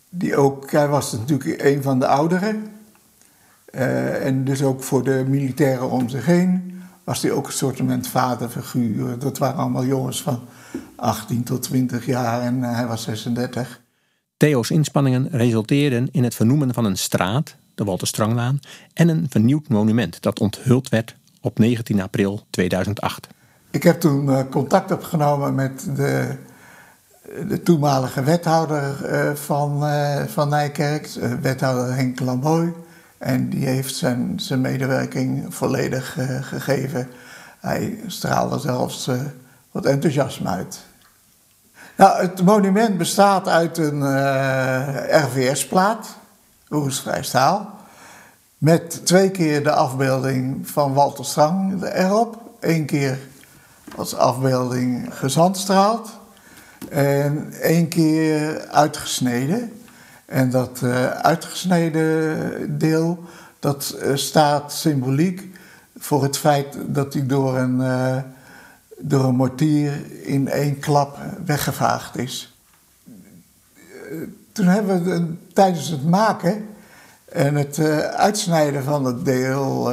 die 0.08 0.36
ook, 0.36 0.70
hij 0.70 0.88
was 0.88 1.12
natuurlijk 1.12 1.62
een 1.62 1.82
van 1.82 1.98
de 1.98 2.06
ouderen. 2.06 2.66
Uh, 3.74 4.26
en 4.26 4.44
dus 4.44 4.62
ook 4.62 4.82
voor 4.82 5.04
de 5.04 5.24
militairen 5.28 5.90
om 5.90 6.08
zich 6.08 6.26
heen 6.26 6.82
was 7.04 7.22
hij 7.22 7.30
ook 7.30 7.46
een 7.46 7.52
soort 7.52 7.80
vaderfiguur. 8.08 9.18
Dat 9.18 9.38
waren 9.38 9.56
allemaal 9.56 9.84
jongens 9.84 10.22
van 10.22 10.40
18 10.96 11.42
tot 11.42 11.62
20 11.62 12.06
jaar 12.06 12.42
en 12.42 12.58
uh, 12.58 12.74
hij 12.74 12.86
was 12.86 13.02
36. 13.02 13.80
Theo's 14.36 14.70
inspanningen 14.70 15.28
resulteerden 15.30 16.08
in 16.12 16.24
het 16.24 16.34
vernoemen 16.34 16.74
van 16.74 16.84
een 16.84 16.98
straat, 16.98 17.56
de 17.74 17.84
Walter 17.84 18.06
Stranglaan, 18.06 18.60
en 18.94 19.08
een 19.08 19.26
vernieuwd 19.28 19.68
monument 19.68 20.22
dat 20.22 20.40
onthuld 20.40 20.88
werd 20.88 21.16
op 21.40 21.58
19 21.58 22.00
april 22.00 22.46
2008. 22.50 23.28
Ik 23.70 23.82
heb 23.82 24.00
toen 24.00 24.28
uh, 24.28 24.40
contact 24.50 24.90
opgenomen 24.90 25.54
met 25.54 25.88
de, 25.96 26.36
de 27.48 27.62
toenmalige 27.62 28.22
wethouder 28.22 29.12
uh, 29.12 29.34
van, 29.34 29.84
uh, 29.84 30.22
van 30.26 30.48
Nijkerk, 30.48 31.08
wethouder 31.40 31.94
Henk 31.94 32.20
Lamboy. 32.20 32.74
En 33.18 33.48
die 33.48 33.66
heeft 33.66 33.94
zijn, 33.94 34.40
zijn 34.40 34.60
medewerking 34.60 35.54
volledig 35.54 36.16
gegeven. 36.40 37.08
Hij 37.60 38.00
straalde 38.06 38.58
zelfs 38.58 39.10
wat 39.70 39.84
enthousiasme 39.84 40.48
uit. 40.48 40.80
Nou, 41.96 42.20
het 42.20 42.42
monument 42.44 42.98
bestaat 42.98 43.48
uit 43.48 43.78
een 43.78 44.02
RVS-plaat, 45.24 46.16
Roersvrij 46.68 47.22
staal. 47.22 47.70
Met 48.58 49.06
twee 49.06 49.30
keer 49.30 49.62
de 49.62 49.72
afbeelding 49.72 50.68
van 50.68 50.94
Walter 50.94 51.24
Strang 51.24 51.82
erop. 51.82 52.36
Eén 52.60 52.86
keer 52.86 53.18
als 53.98 54.14
afbeelding 54.14 55.06
gezandstraald. 55.10 56.10
En 56.88 57.52
één 57.60 57.88
keer 57.88 58.66
uitgesneden. 58.68 59.72
En 60.26 60.50
dat 60.50 60.80
uh, 60.84 61.06
uitgesneden 61.10 62.78
deel, 62.78 63.24
dat 63.58 63.96
uh, 64.02 64.16
staat 64.16 64.72
symboliek 64.72 65.48
voor 65.98 66.22
het 66.22 66.36
feit 66.36 66.76
dat 66.86 67.12
hij 67.12 67.26
door 67.26 67.56
een, 67.56 67.80
uh, 67.80 68.16
door 68.98 69.24
een 69.24 69.34
mortier 69.34 70.22
in 70.22 70.48
één 70.48 70.78
klap 70.78 71.18
weggevaagd 71.44 72.16
is. 72.16 72.56
Toen 74.52 74.66
hebben 74.66 75.04
we 75.04 75.34
tijdens 75.52 75.88
het 75.88 76.04
maken 76.04 76.66
en 77.24 77.54
het 77.54 77.78
uitsnijden 78.16 78.84
van 78.84 79.04
het 79.04 79.24
deel 79.24 79.92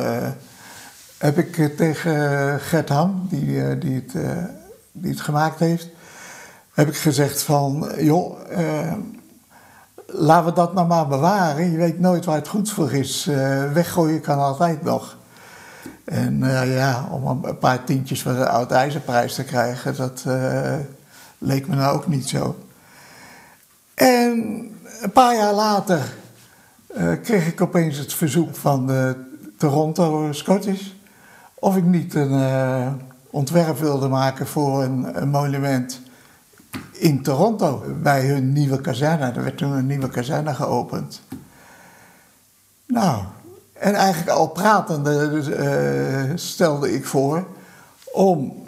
heb 1.18 1.38
ik 1.38 1.58
eh, 1.58 1.66
tegen 1.66 2.60
Gert 2.60 2.90
Ham, 2.90 3.28
die, 3.30 3.62
eh, 3.62 3.80
die, 3.80 3.96
het, 3.96 4.16
eh, 4.16 4.44
die 4.92 5.12
het 5.12 5.22
gemaakt 5.22 5.60
heeft, 5.60 5.88
heb 6.74 6.88
ik 6.88 6.96
gezegd 6.96 7.42
van, 7.42 7.92
joh, 7.98 8.40
laten 10.06 10.46
we 10.46 10.54
dat 10.54 10.74
nou 10.74 10.88
maar 10.88 11.08
bewaren. 11.08 11.72
Je 11.72 11.78
weet 11.78 12.00
nooit 12.00 12.26
waar 12.26 12.36
het 12.36 12.48
goed 12.48 12.72
voor 12.72 12.94
is. 12.94 13.26
weggooien 13.74 14.22
kan 14.22 14.40
altijd 14.40 14.84
nog. 14.84 15.18
En 16.06 16.40
ja, 16.68 17.08
om 17.12 17.46
een 17.46 17.58
paar 17.58 17.84
tientjes 17.84 18.22
voor 18.22 18.34
de 18.34 18.50
oud 18.50 18.72
ijzerprijs 18.72 19.36
te 19.36 19.44
krijgen, 19.44 19.96
dat 19.96 20.24
Leek 21.46 21.68
me 21.68 21.76
nou 21.76 21.96
ook 21.96 22.08
niet 22.08 22.30
zo. 22.30 22.56
En 23.94 24.32
een 25.02 25.12
paar 25.12 25.36
jaar 25.36 25.54
later 25.54 26.14
eh, 26.88 27.12
kreeg 27.24 27.48
ik 27.48 27.62
opeens 27.62 27.98
het 27.98 28.14
verzoek 28.14 28.56
van 28.56 28.88
de 28.88 29.16
Toronto 29.58 30.32
Scottish 30.32 30.88
of 31.66 31.76
ik 31.76 31.84
niet 31.84 32.14
een 32.14 32.32
uh, 32.32 32.88
ontwerp 33.30 33.78
wilde 33.78 34.08
maken 34.08 34.48
voor 34.48 34.84
een, 34.84 35.30
monument 35.30 36.02
in 36.92 37.24
Toronto 37.24 37.84
bij 38.02 38.26
hun 38.26 38.54
nieuwe 38.54 38.82
kazerne. 38.82 39.32
Er 39.32 39.44
werd 39.44 39.58
toen 39.58 39.72
een 39.72 39.86
nieuwe 39.86 40.10
kazerne 40.10 40.54
geopend. 40.54 41.22
Nou, 42.86 43.24
en 43.74 43.94
eigenlijk 43.94 44.38
al 44.38 44.48
pratende 44.48 45.44
uh, 46.30 46.38
stelde 46.38 46.94
ik 46.94 47.06
voor 47.06 47.48
om 48.14 48.64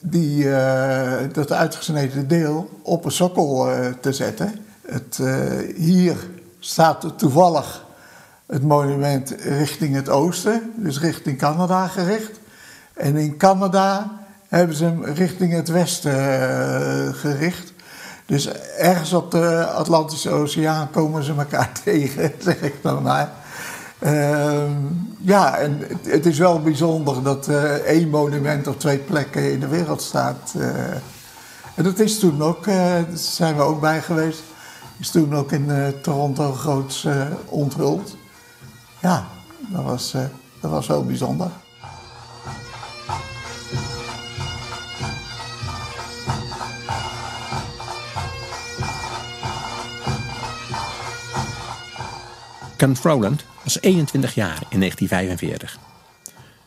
die, 0.00 0.44
uh, 0.44 1.12
dat 1.32 1.52
uitgesneden 1.52 2.28
deel 2.28 2.80
op 2.82 3.04
een 3.04 3.10
sokkel 3.10 3.68
te 4.00 4.12
zetten. 4.12 4.54
Het, 4.82 5.20
hier 5.76 6.16
staat 6.58 7.18
toevallig 7.18 7.85
het 8.46 8.62
monument 8.62 9.34
richting 9.38 9.94
het 9.94 10.08
oosten, 10.08 10.72
dus 10.76 11.00
richting 11.00 11.38
Canada 11.38 11.86
gericht. 11.86 12.40
En 12.92 13.16
in 13.16 13.36
Canada 13.36 14.18
hebben 14.48 14.76
ze 14.76 14.84
hem 14.84 15.04
richting 15.04 15.52
het 15.52 15.68
westen 15.68 16.12
uh, 16.12 17.14
gericht. 17.14 17.72
Dus 18.26 18.48
ergens 18.78 19.12
op 19.12 19.30
de 19.30 19.66
Atlantische 19.66 20.30
Oceaan 20.30 20.90
komen 20.90 21.22
ze 21.22 21.34
elkaar 21.38 21.72
tegen, 21.84 22.32
zeg 22.38 22.60
ik 22.60 22.74
dan 22.82 23.02
maar. 23.02 23.30
Uh, 23.98 24.62
ja, 25.20 25.56
en 25.56 25.82
het, 26.02 26.26
is 26.26 26.38
wel 26.38 26.60
bijzonder 26.62 27.22
dat 27.22 27.48
uh, 27.48 27.62
één 27.72 28.08
monument 28.08 28.66
op 28.66 28.80
twee 28.80 28.98
plekken 28.98 29.52
in 29.52 29.60
de 29.60 29.68
wereld 29.68 30.02
staat. 30.02 30.54
Uh, 30.56 30.66
en 31.74 31.84
dat 31.84 31.98
is 31.98 32.18
toen 32.18 32.42
ook, 32.42 32.64
daar 32.64 33.04
zijn 33.14 33.56
we 33.56 33.62
ook 33.62 33.80
bij 33.80 34.00
geweest, 34.00 34.42
is 34.98 35.10
toen 35.10 35.34
ook 35.34 35.52
in 35.52 35.94
Toronto 36.02 36.52
groots 36.52 37.06
onthuld 37.48 38.16
ja, 39.06 39.28
dat 39.68 39.84
was, 39.84 40.14
uh, 40.14 40.24
dat 40.60 40.70
was 40.70 40.86
wel 40.86 41.04
bijzonder. 41.04 41.50
Ken 52.76 52.96
Frowland 52.96 53.44
was 53.62 53.80
21 53.80 54.34
jaar 54.34 54.62
in 54.68 54.78
1945. 54.78 55.78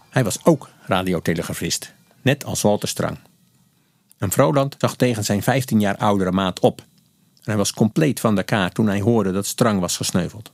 Hij 0.09 0.23
was 0.23 0.45
ook 0.45 0.69
radiotelegrafist, 0.85 1.93
net 2.21 2.45
als 2.45 2.61
Walter 2.61 2.87
Strang. 2.87 3.17
En 4.17 4.31
Frowland 4.31 4.75
zag 4.77 4.95
tegen 4.95 5.23
zijn 5.23 5.43
15 5.43 5.79
jaar 5.79 5.97
oudere 5.97 6.31
maat 6.31 6.59
op. 6.59 6.79
En 6.79 6.85
hij 7.43 7.57
was 7.57 7.73
compleet 7.73 8.19
van 8.19 8.35
de 8.35 8.43
kaart 8.43 8.73
toen 8.73 8.87
hij 8.87 9.01
hoorde 9.01 9.31
dat 9.31 9.45
Strang 9.45 9.79
was 9.79 9.97
gesneuveld. 9.97 10.51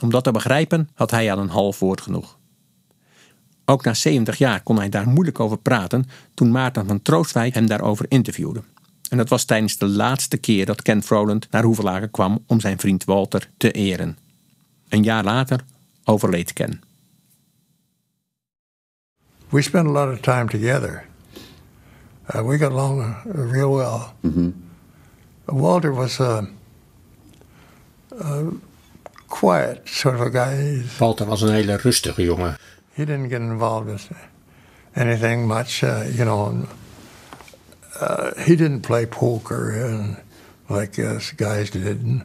Om 0.00 0.10
dat 0.10 0.24
te 0.24 0.30
begrijpen 0.30 0.88
had 0.94 1.10
hij 1.10 1.32
aan 1.32 1.38
een 1.38 1.48
half 1.48 1.78
woord 1.78 2.00
genoeg. 2.00 2.38
Ook 3.64 3.84
na 3.84 3.94
70 3.94 4.38
jaar 4.38 4.62
kon 4.62 4.76
hij 4.76 4.88
daar 4.88 5.08
moeilijk 5.08 5.40
over 5.40 5.58
praten 5.58 6.04
toen 6.34 6.50
Maarten 6.50 6.86
van 6.86 7.02
Troostwijk 7.02 7.54
hem 7.54 7.66
daarover 7.66 8.06
interviewde. 8.08 8.62
En 9.10 9.16
dat 9.16 9.28
was 9.28 9.44
tijdens 9.44 9.76
de 9.76 9.86
laatste 9.86 10.36
keer 10.36 10.66
dat 10.66 10.82
Ken 10.82 11.02
Froland 11.02 11.50
naar 11.50 11.62
Hoevelaken 11.62 12.10
kwam 12.10 12.44
om 12.46 12.60
zijn 12.60 12.78
vriend 12.78 13.04
Walter 13.04 13.50
te 13.56 13.70
eren. 13.70 14.18
Een 14.88 15.02
jaar 15.02 15.24
later 15.24 15.64
overleed 16.04 16.52
Ken. 16.52 16.82
We 19.48 19.62
spent 19.62 19.86
a 19.86 19.90
lot 19.90 20.12
of 20.12 20.20
time 20.20 20.44
together. 20.44 21.06
Uh, 22.34 22.46
we 22.46 22.58
got 22.58 22.70
along 22.70 23.00
uh, 23.00 23.50
real 23.50 23.74
well. 23.74 24.00
Mm 24.20 24.32
-hmm. 24.32 24.54
Walter 25.44 25.94
was 25.94 26.18
uh, 26.18 26.42
uh 28.22 28.38
quiet 29.34 29.80
sort 29.84 30.20
of 30.20 30.32
guy. 30.32 30.82
Walter 30.98 31.26
was 31.26 31.42
een 31.42 31.52
hele 31.52 31.76
rustige 31.76 32.22
jongen. 32.22 32.56
He 32.92 33.04
didn't 33.04 33.30
get 33.30 33.40
involved 33.40 33.90
with 33.90 34.08
anything 34.92 35.46
much, 35.46 35.82
uh, 35.82 36.04
you 36.16 36.24
know. 36.24 36.66
Uh, 38.00 38.30
he 38.36 38.56
didn't 38.56 38.80
play 38.80 39.06
poker 39.06 39.84
and 39.84 40.16
like 40.68 40.98
us 41.02 41.32
guys 41.36 41.70
did. 41.70 42.22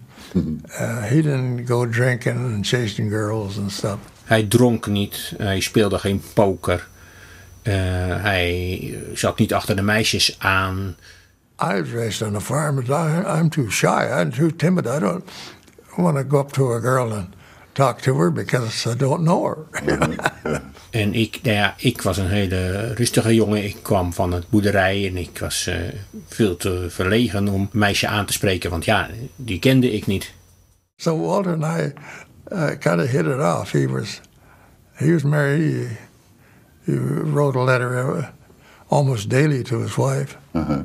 Uh, 0.80 1.01
he 1.01 1.22
didn't 1.22 1.66
go 1.66 1.86
drinking 1.86 2.38
and 2.38 2.66
chasing 2.66 3.10
girls 3.10 3.57
and 3.57 3.72
stuff. 3.72 3.99
Hij 4.24 4.43
dronk 4.43 4.88
niet, 4.88 5.34
hij 5.38 5.60
speelde 5.60 5.99
geen 5.99 6.22
poker. 6.34 6.88
Uh, 7.64 7.74
hij 8.22 8.97
zat 9.14 9.39
niet 9.39 9.53
achter 9.53 9.76
de 9.76 9.82
meisjes 9.82 10.36
aan. 10.39 10.95
I 11.62 11.82
was 11.82 11.91
raised 11.91 12.22
on 12.22 12.36
a 12.36 12.39
farm, 12.39 12.80
I, 12.80 13.39
I'm 13.39 13.49
too 13.49 13.70
shy. 13.70 14.07
I'm 14.22 14.32
too 14.32 14.49
timid. 14.55 14.86
I 14.86 14.99
don't 14.99 15.24
want 15.97 16.17
to 16.17 16.23
go 16.23 16.39
up 16.39 16.51
to 16.51 16.73
a 16.73 16.79
girl 16.79 17.13
and 17.13 17.27
talk 17.73 18.01
to 18.01 18.15
her 18.15 18.31
because 18.31 18.85
I 18.87 18.95
don't 18.95 19.23
know 19.23 19.43
her. 19.45 19.65
en 20.89 21.13
ik, 21.13 21.39
nou 21.43 21.55
ja, 21.55 21.73
ik 21.77 22.01
was 22.01 22.17
een 22.17 22.29
hele 22.29 22.93
rustige 22.93 23.35
jongen. 23.35 23.63
Ik 23.63 23.77
kwam 23.81 24.13
van 24.13 24.31
het 24.31 24.49
boerderij 24.49 25.07
en 25.07 25.17
ik 25.17 25.39
was 25.39 25.67
uh, 25.67 25.75
veel 26.27 26.57
te 26.57 26.85
verlegen 26.89 27.47
om 27.47 27.61
een 27.61 27.79
meisje 27.79 28.07
aan 28.07 28.25
te 28.25 28.33
spreken, 28.33 28.69
want 28.69 28.85
ja, 28.85 29.09
die 29.35 29.59
kende 29.59 29.91
ik 29.91 30.07
niet. 30.07 30.33
So 30.95 31.19
Walter 31.19 31.53
and 31.53 31.63
I 31.63 31.93
uh, 32.51 32.77
kind 32.79 33.01
of 33.01 33.09
hit 33.09 33.25
it 33.25 33.39
off. 33.39 33.71
He 33.71 33.87
was 33.87 34.21
he 34.93 35.13
was 35.13 35.23
married. 35.23 35.87
He, 36.85 36.91
he 36.91 36.97
wrote 37.33 37.59
a 37.59 37.63
letter 37.63 38.17
uh, 38.17 38.25
almost 38.87 39.29
daily 39.29 39.63
to 39.63 39.81
his 39.81 39.95
wife. 39.95 40.35
Uh 40.51 40.67
-huh. 40.67 40.79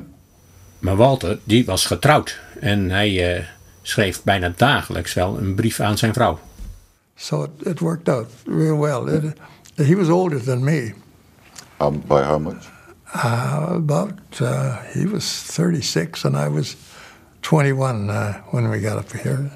Maar 0.79 0.95
Walter, 0.95 1.39
die 1.43 1.65
was 1.65 1.85
getrouwd 1.85 2.39
en 2.59 2.89
hij 2.89 3.37
uh, 3.37 3.43
schreef 3.87 4.23
bijna 4.23 4.53
dagelijks 4.55 5.13
wel 5.13 5.37
een 5.37 5.55
brief 5.55 5.79
aan 5.79 5.97
zijn 5.97 6.13
vrouw. 6.13 6.39
So 7.15 7.43
it, 7.43 7.67
it 7.67 7.79
worked 7.79 8.09
out 8.09 8.27
real 8.45 8.79
well. 8.79 9.15
It, 9.15 9.37
he 9.87 9.95
was 9.95 10.09
older 10.09 10.43
than 10.43 10.63
me. 10.63 10.93
Um, 11.81 12.01
by 12.07 12.21
how 12.21 12.39
much? 12.39 12.73
Uh, 13.15 13.71
about, 13.71 14.39
uh, 14.41 14.77
he 14.93 15.09
was 15.09 15.23
36 15.53 16.25
and 16.25 16.35
I 16.35 16.49
was 16.49 16.75
21 17.41 18.09
uh, 18.09 18.33
when 18.51 18.69
we 18.69 18.79
got 18.79 18.97
up 18.97 19.11
here. 19.11 19.49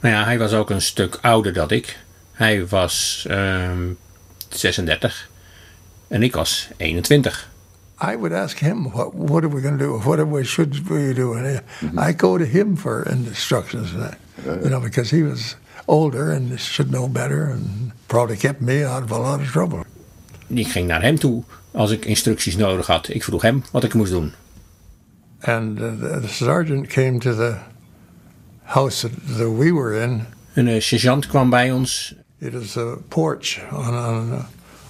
Nou 0.00 0.14
ja, 0.14 0.24
hij 0.24 0.38
was 0.38 0.52
ook 0.52 0.70
een 0.70 0.82
stuk 0.82 1.18
ouder 1.20 1.52
dan 1.52 1.70
ik. 1.70 1.98
Hij 2.32 2.66
was 2.66 3.26
um, 3.30 3.98
36 4.48 5.30
en 6.08 6.22
ik 6.22 6.34
was 6.34 6.68
21. 6.76 7.50
I 8.02 8.16
would 8.16 8.32
ask 8.32 8.58
him, 8.58 8.90
what, 8.90 9.14
what 9.14 9.44
are 9.44 9.48
we 9.48 9.60
going 9.62 9.78
to 9.78 9.84
do? 9.84 9.98
What 9.98 10.26
we, 10.26 10.44
should 10.44 10.88
we 10.90 11.14
do? 11.14 11.34
And 11.34 11.46
mm-hmm. 11.46 11.98
I 11.98 12.12
go 12.12 12.36
to 12.36 12.44
him 12.44 12.74
for 12.74 13.04
instructions, 13.04 13.92
you 14.44 14.70
know, 14.70 14.80
because 14.80 15.10
he 15.10 15.22
was 15.22 15.54
older 15.86 16.32
and 16.32 16.58
should 16.58 16.90
know 16.90 17.06
better 17.06 17.44
and 17.44 17.92
probably 18.08 18.36
kept 18.36 18.60
me 18.60 18.82
out 18.82 19.04
of 19.04 19.12
a 19.12 19.18
lot 19.18 19.40
of 19.40 19.52
trouble. 19.52 19.84
Ik 20.46 20.68
ging 20.68 20.86
naar 20.86 21.02
hem 21.02 21.18
toe 21.18 21.42
als 21.70 21.90
ik 21.90 22.04
instructies 22.04 22.56
nodig 22.56 22.86
had. 22.86 23.08
Ik 23.08 23.24
vroeg 23.24 23.42
hem 23.42 23.62
wat 23.70 23.84
ik 23.84 23.94
moest 23.94 24.10
doen. 24.10 24.32
And 25.40 25.80
uh, 25.80 26.18
the 26.20 26.28
sergeant 26.28 26.86
came 26.86 27.18
to 27.18 27.34
the 27.34 27.56
house 28.62 29.08
that, 29.08 29.36
that 29.36 29.56
we 29.58 29.74
were 29.74 30.00
in. 30.02 30.24
Een 30.54 30.66
uh, 30.66 30.80
sergeant 30.80 31.26
kwam 31.26 31.50
bij 31.50 31.72
ons. 31.72 32.14
It 32.38 32.52
was 32.52 32.76
a 32.76 32.96
porch 33.08 33.60
on, 33.72 33.94
on, 33.94 34.44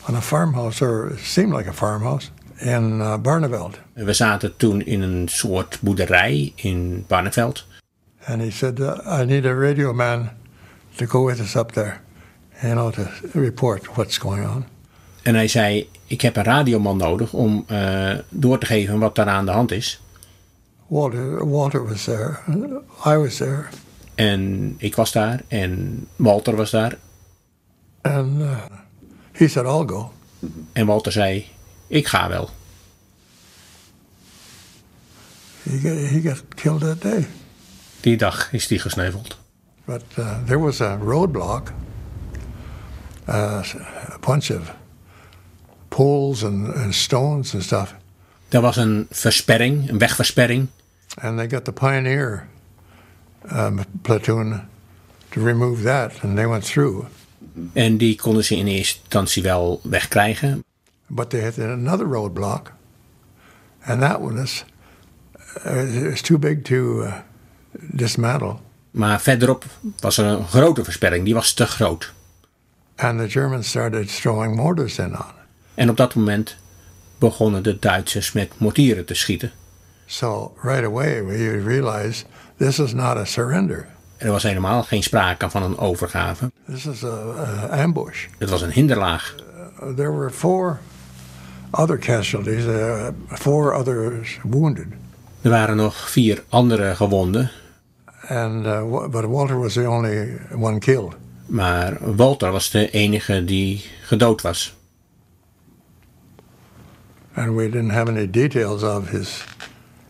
on 0.09 0.15
a 0.15 0.21
farmhouse, 0.21 0.85
or 0.85 1.13
it 1.13 1.19
seemed 1.19 1.57
like 1.57 1.69
a 1.69 1.73
farmhouse 1.73 2.31
in 2.63 2.99
uh, 2.99 3.17
Barneveld. 3.17 3.79
We 3.93 4.13
zaten 4.13 4.57
toen 4.57 4.85
in 4.85 5.03
een 5.03 5.29
soort 5.29 5.79
boerderij 5.81 6.53
in 6.55 7.05
Barneveld. 7.09 7.67
And 8.25 8.41
he 8.41 8.51
said, 8.51 8.79
uh, 8.79 9.21
I 9.21 9.25
need 9.25 9.45
a 9.45 9.55
radio 9.55 9.93
man 9.93 10.31
to 10.95 11.07
go 11.07 11.27
with 11.27 11.41
us 11.41 11.55
up 11.55 11.73
there, 11.73 12.01
you 12.61 12.73
know, 12.73 12.93
to 12.93 13.07
report 13.33 13.95
what's 13.95 14.19
going 14.19 14.47
on. 14.47 14.65
En 15.23 15.35
hij 15.35 15.49
zei, 15.49 15.89
ik 16.07 16.21
heb 16.21 16.37
een 16.37 16.45
radioman 16.45 16.97
nodig 16.97 17.33
om 17.33 17.65
uh, 17.71 18.11
door 18.29 18.59
te 18.59 18.67
geven 18.67 18.99
wat 18.99 19.15
daar 19.15 19.27
aan 19.27 19.45
de 19.45 19.51
hand 19.51 19.71
is. 19.71 20.03
Walter, 20.87 21.49
Walter 21.49 21.89
was 21.89 22.05
there. 22.05 22.39
I 23.07 23.17
was 23.17 23.37
there. 23.37 23.65
En 24.15 24.75
ik 24.79 24.97
was 24.97 25.13
daar 25.13 25.43
en 25.49 26.07
Walter 26.17 26.57
was 26.57 26.71
daar. 26.71 26.99
And 28.03 28.41
uh, 28.41 28.57
he 29.33 29.49
said, 29.49 29.67
I'll 29.67 29.87
go. 29.87 30.13
En 30.73 30.87
Walter 30.87 31.13
zei, 31.13 31.47
ik 31.93 32.07
ga 32.07 32.29
wel. 32.29 32.51
He 35.63 35.79
got, 35.79 36.11
he 36.11 36.21
got 36.21 36.43
killed 36.55 36.81
that 36.81 37.03
day. 37.03 37.27
Die 38.01 38.17
dag 38.17 38.53
is 38.53 38.69
hij 38.69 38.79
gesneuveld. 38.79 39.39
But 39.85 40.03
uh, 40.19 40.45
there 40.45 40.59
was 40.59 40.81
a 40.81 40.97
roadblock, 40.97 41.73
uh, 43.29 43.63
a 44.11 44.19
bunch 44.21 44.51
of 44.51 44.75
poles 45.89 46.45
and, 46.45 46.75
and 46.75 46.95
stones 46.95 47.55
and 47.55 47.63
stuff. 47.63 47.95
Er 48.49 48.61
was 48.61 48.77
een 48.77 49.07
versperring, 49.11 49.89
een 49.89 49.99
wegversperring. 49.99 50.69
And 51.15 51.37
they 51.37 51.49
got 51.49 51.65
the 51.65 51.73
pioneer 51.73 52.49
um, 53.53 53.81
platoon 54.03 54.61
to 55.29 55.45
remove 55.45 55.83
that, 55.83 56.13
and 56.23 56.37
they 56.37 56.49
went 56.49 56.65
through. 56.65 57.07
En 57.73 57.97
die 57.97 58.17
konden 58.17 58.45
ze 58.45 58.57
in 58.57 58.67
eerste 58.67 58.99
instantie 58.99 59.43
wel 59.43 59.81
wegkrijgen. 59.83 60.65
But 61.15 61.31
they 61.31 61.41
had 61.41 61.59
another 61.59 62.07
roadblock, 62.07 62.73
and 63.85 64.01
that 64.01 64.21
was 64.21 64.65
uh, 65.67 66.11
it's 66.11 66.23
too 66.23 66.39
big 66.39 66.65
to 66.65 67.03
uh, 67.03 67.15
dismantle. 67.73 68.57
Maar 68.91 69.21
verderop 69.21 69.65
was 69.99 70.19
er 70.19 70.25
een 70.25 70.47
grote 70.47 70.85
versperring, 70.85 71.25
die 71.25 71.35
was 71.35 71.55
te 71.55 71.67
groot. 71.67 72.13
And 72.97 73.19
the 73.19 73.29
Germans 73.29 73.69
started 73.69 74.21
throwing 74.21 74.57
mortars 74.57 74.99
in 74.99 75.17
on. 75.17 75.33
En 75.75 75.91
op 75.91 75.97
dat 75.97 76.15
moment 76.15 76.57
begonnen 77.19 77.63
de 77.63 77.79
Duitsers 77.79 78.33
met 78.33 78.59
mortieren 78.59 79.05
te 79.05 79.15
schieten. 79.15 79.53
So 80.07 80.55
right 80.63 80.85
away 80.85 81.25
we 81.25 81.63
realized 81.65 82.27
this 82.57 82.79
is 82.79 82.93
not 82.93 83.17
a 83.17 83.25
surrender. 83.25 83.89
Er 84.17 84.31
was 84.31 84.43
helemaal 84.43 84.83
geen 84.83 85.03
sprake 85.03 85.51
van 85.51 85.63
een 85.63 85.79
overgave. 85.79 86.51
This 86.67 86.87
is 86.87 87.05
a, 87.05 87.09
a 87.71 87.83
ambush. 87.83 88.27
Het 88.39 88.51
was 88.51 88.63
een 88.63 88.73
hinderlaag. 88.73 89.35
Uh, 89.83 89.95
there 89.95 90.13
were 90.13 90.31
four 90.31 90.81
other 91.73 91.99
casualties, 91.99 92.65
uh, 92.65 93.09
four 93.29 93.75
others 93.75 94.39
wounded. 94.45 94.87
Er 95.43 95.51
waren 95.51 95.77
nog 95.77 96.11
vier 96.11 96.45
andere 96.49 96.95
gewonden. 96.95 97.51
And 98.29 98.67
uh, 98.67 99.09
but 99.09 99.25
Walter 99.25 99.59
was 99.59 99.73
the 99.73 99.89
only 99.89 100.39
one 100.55 100.79
killed. 100.79 101.15
Maar 101.47 102.17
Walter 102.17 102.51
was 102.53 102.71
de 102.71 102.91
enige 102.91 103.45
die 103.45 103.85
gedood 104.03 104.41
was. 104.43 104.75
And 107.35 107.55
we 107.57 107.63
didn't 107.71 107.91
have 107.91 108.09
any 108.09 108.31
details 108.31 108.83
of 108.83 109.09
his 109.11 109.45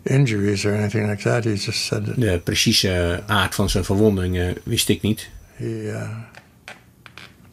injuries 0.03 0.65
or 0.65 0.75
anything 0.75 1.09
like 1.09 1.23
that. 1.23 1.45
He 1.45 1.55
just 1.57 1.85
said 1.85 2.05
that 2.07 2.21
De 2.21 2.41
precieze 2.45 3.23
aard 3.27 3.55
van 3.55 3.71
zijn 3.71 3.85
verwondingen 3.85 4.57
wist 4.65 4.89
ik 4.89 5.03
niet. 5.03 5.29
he 5.55 5.93
uh, 5.93 6.09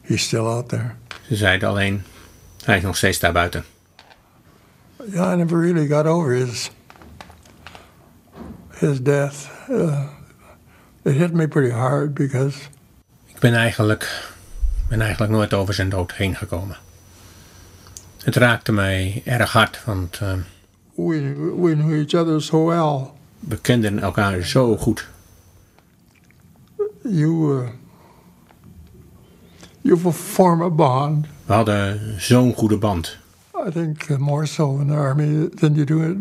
he's 0.02 0.22
still 0.22 0.46
out 0.46 0.68
there. 0.68 0.90
Ze 1.28 1.36
zeiden 1.36 1.68
alleen, 1.68 2.02
hij 2.64 2.76
is 2.76 2.82
nog 2.82 2.96
steeds 2.96 3.18
daar 3.18 3.32
buiten. 3.32 3.64
Yeah, 5.08 5.32
I 5.32 5.36
never 5.36 5.58
really 5.58 5.86
got 5.86 6.06
over 6.06 6.32
his 6.32 6.70
his 8.78 9.00
death. 9.00 9.48
Uh, 9.68 10.08
it 11.04 11.14
hit 11.14 11.32
me 11.32 11.46
pretty 11.46 11.70
hard 11.72 12.14
because 12.14 12.68
Ik 13.26 13.38
ben 13.38 13.54
eigenlijk, 13.54 14.32
ben 14.88 15.00
eigenlijk 15.00 15.32
nooit 15.32 15.54
over 15.54 15.74
zijn 15.74 15.88
dood 15.88 16.12
heen 16.12 16.36
gekomen. 16.36 16.76
Het 18.24 18.36
raakte 18.36 18.72
mij 18.72 19.22
erg 19.24 19.52
hard, 19.52 19.84
want 19.84 20.20
uh, 20.22 20.32
we 20.94 21.34
we 21.60 21.74
knew 21.74 21.98
each 21.98 22.14
other 22.14 22.42
so 22.42 22.64
well. 22.64 23.10
we 23.40 23.60
kenden 23.60 23.98
elkaar 23.98 24.42
zo 24.42 24.76
goed. 24.76 25.08
You 27.02 27.62
uh, 27.62 27.68
you 29.80 30.12
form 30.12 30.62
a 30.62 30.70
bond. 30.70 31.26
We 31.46 31.52
hadden 31.52 32.20
zo'n 32.20 32.54
goede 32.54 32.78
band. 32.78 33.18
I 33.66 33.70
think 33.70 34.10
uh, 34.10 34.18
more 34.18 34.46
so 34.46 34.80
in 34.80 34.86
the 34.88 34.96
army 34.96 35.48
than 35.48 35.74
you 35.74 35.84
do 35.84 36.02
it 36.02 36.16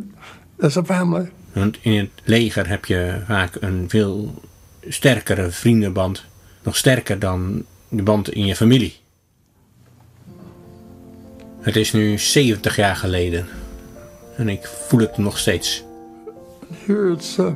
as 0.60 0.78
a 0.78 0.84
family. 0.84 1.32
Want 1.54 1.78
in 1.82 1.98
het 1.98 2.10
leger 2.24 2.68
heb 2.68 2.86
je 2.86 3.22
vaak 3.26 3.58
een 3.60 3.90
veel 3.90 4.42
sterkere 4.88 5.52
vriendenband. 5.52 6.26
Nog 6.64 6.76
sterker 6.76 7.20
dan 7.20 7.66
de 7.88 8.04
band 8.04 8.30
in 8.30 8.46
je 8.46 8.56
familie. 8.56 8.96
Het 11.60 11.76
is 11.76 11.92
nu 11.92 12.18
70 12.18 12.76
jaar 12.76 12.96
geleden. 12.96 13.48
En 14.38 14.50
ik 14.50 14.68
voel 14.68 15.00
het 15.00 15.18
nog 15.18 15.38
steeds. 15.38 15.84
Here 16.86 17.12
it's 17.12 17.38
uh, 17.38 17.54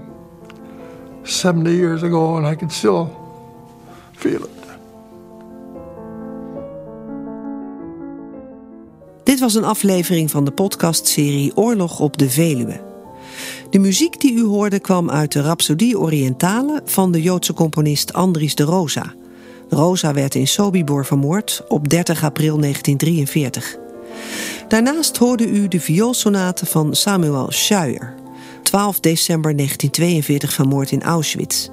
70 1.24 1.74
years 1.74 2.04
ago, 2.04 2.36
and 2.36 2.48
I 2.48 2.56
can 2.56 2.70
still 2.70 3.08
feel 4.16 4.44
it. 4.44 4.63
Was 9.44 9.56
een 9.56 9.64
aflevering 9.64 10.32
van 10.32 10.46
de 10.46 10.52
podcastserie 10.52 11.58
Oorlog 11.58 12.00
op 12.00 12.18
de 12.18 12.30
Veluwe. 12.30 12.82
De 13.70 13.80
muziek 13.80 14.22
die 14.22 14.34
u 14.34 14.44
hoorde 14.44 14.80
kwam 14.80 15.10
uit 15.10 15.32
de 15.32 15.42
Rhapsodie 15.42 16.00
Orientale 16.00 16.82
van 16.86 17.12
de 17.12 17.22
Joodse 17.22 17.54
componist 17.54 18.14
Andries 18.14 18.56
de 18.56 18.64
Rosa. 18.64 19.14
Rosa 19.70 20.14
werd 20.14 20.36
in 20.36 20.48
Sobibor 20.48 21.06
vermoord 21.06 21.64
op 21.68 21.90
30 21.90 22.24
april 22.24 22.58
1943. 22.60 23.78
Daarnaast 24.68 25.18
hoorde 25.18 25.48
u 25.48 25.68
de 25.68 25.80
vioolsonate 25.80 26.66
van 26.66 26.96
Samuel 26.96 27.52
Scheuer, 27.52 28.16
12 28.64 29.00
december 29.00 29.56
1942 29.56 30.54
vermoord 30.54 30.92
in 30.92 31.04
Auschwitz. 31.04 31.70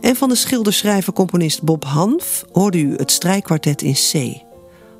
En 0.00 0.16
van 0.16 0.28
de 0.28 0.34
schilderschrijver-componist 0.34 1.62
Bob 1.62 1.84
Hanf 1.84 2.44
hoorde 2.52 2.78
u 2.78 2.96
het 2.96 3.10
strijkkwartet 3.10 3.82
in 3.82 3.94
C. 3.94 4.42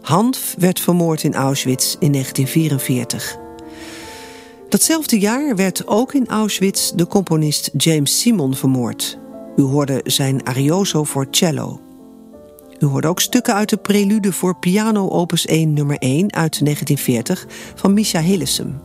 Hanf 0.04 0.54
werd 0.58 0.80
vermoord 0.80 1.22
in 1.22 1.34
Auschwitz 1.34 1.96
in 1.98 2.12
1944. 2.12 3.36
Datzelfde 4.68 5.18
jaar 5.18 5.56
werd 5.56 5.86
ook 5.86 6.14
in 6.14 6.26
Auschwitz 6.26 6.90
de 6.90 7.06
componist 7.06 7.70
James 7.76 8.20
Simon 8.20 8.54
vermoord. 8.54 9.18
U 9.56 9.62
hoorde 9.62 10.00
zijn 10.04 10.46
Arioso 10.46 11.04
voor 11.04 11.26
cello. 11.30 11.80
U 12.78 12.86
hoorde 12.86 13.08
ook 13.08 13.20
stukken 13.20 13.54
uit 13.54 13.68
de 13.68 13.76
prelude 13.76 14.32
voor 14.32 14.56
piano 14.56 15.08
opus 15.08 15.46
1 15.46 15.72
nummer 15.72 15.96
1 15.98 16.32
uit 16.32 16.64
1940 16.64 17.46
van 17.74 17.94
Misha 17.94 18.20
Hillesum. 18.20 18.80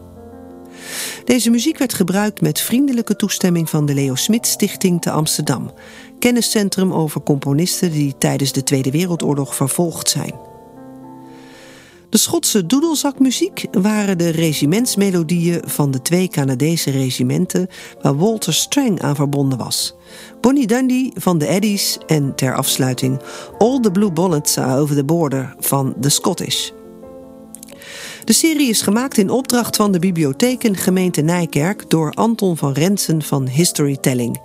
Deze 1.26 1.50
muziek 1.50 1.78
werd 1.78 1.94
gebruikt 1.94 2.42
met 2.42 2.62
vriendelijke 2.62 3.16
toestemming 3.16 3.70
van 3.70 3.86
de 3.86 3.94
Leo 3.94 4.16
Smit 4.16 4.48
Stichting 4.48 5.02
te 5.02 5.12
Amsterdam, 5.12 5.72
kenniscentrum 6.20 6.94
over 6.94 7.22
componisten 7.22 7.92
die 7.92 8.18
tijdens 8.18 8.52
de 8.52 8.64
Tweede 8.64 8.92
Wereldoorlog 8.92 9.56
vervolgd 9.56 10.10
zijn. 10.10 10.49
De 12.10 12.18
Schotse 12.18 12.66
doedelzakmuziek 12.66 13.66
waren 13.72 14.18
de 14.18 14.30
regimentsmelodieën 14.30 15.62
van 15.66 15.92
de 15.92 16.02
twee 16.02 16.28
Canadese 16.28 16.92
regimenten 16.92 17.68
waar 18.02 18.18
Walter 18.18 18.54
Strang 18.54 19.02
aan 19.02 19.16
verbonden 19.16 19.58
was. 19.58 19.96
Bonnie 20.42 20.68
Dundee 20.68 21.12
van 21.16 21.38
de 21.38 21.48
Eddies 21.48 21.98
en 22.08 22.36
ter 22.36 22.56
afsluiting 22.56 23.20
All 23.58 23.80
the 23.80 23.92
Blue 23.92 24.12
Bonnets 24.12 24.58
Are 24.58 24.80
Over 24.80 24.96
the 24.96 25.04
Border 25.04 25.56
van 25.60 25.96
The 26.02 26.10
Scottish. 26.10 26.70
De 28.24 28.34
serie 28.34 28.70
is 28.70 28.82
gemaakt 28.82 29.18
in 29.18 29.30
opdracht 29.30 29.76
van 29.76 29.92
de 29.92 30.00
Bibliotheken 30.00 30.76
Gemeente 30.76 31.22
Nijkerk 31.22 31.90
door 31.90 32.12
Anton 32.12 32.58
van 32.58 32.74
Rensen 32.74 33.22
van 33.22 33.48
Historytelling, 33.48 34.42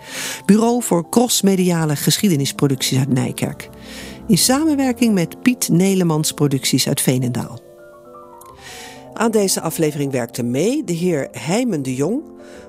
bureau 0.46 0.82
voor 0.82 1.08
crossmediale 1.08 1.96
geschiedenisproducties 1.96 2.98
uit 2.98 3.12
Nijkerk 3.12 3.70
in 4.26 4.38
samenwerking 4.38 5.14
met 5.14 5.42
Piet 5.42 5.68
Nelemans 5.68 6.32
Producties 6.32 6.88
uit 6.88 7.00
Veenendaal. 7.00 7.58
Aan 9.12 9.30
deze 9.30 9.60
aflevering 9.60 10.12
werkten 10.12 10.50
mee 10.50 10.84
de 10.84 10.92
heer 10.92 11.28
Heimen 11.32 11.82
de 11.82 11.94
Jong, 11.94 12.22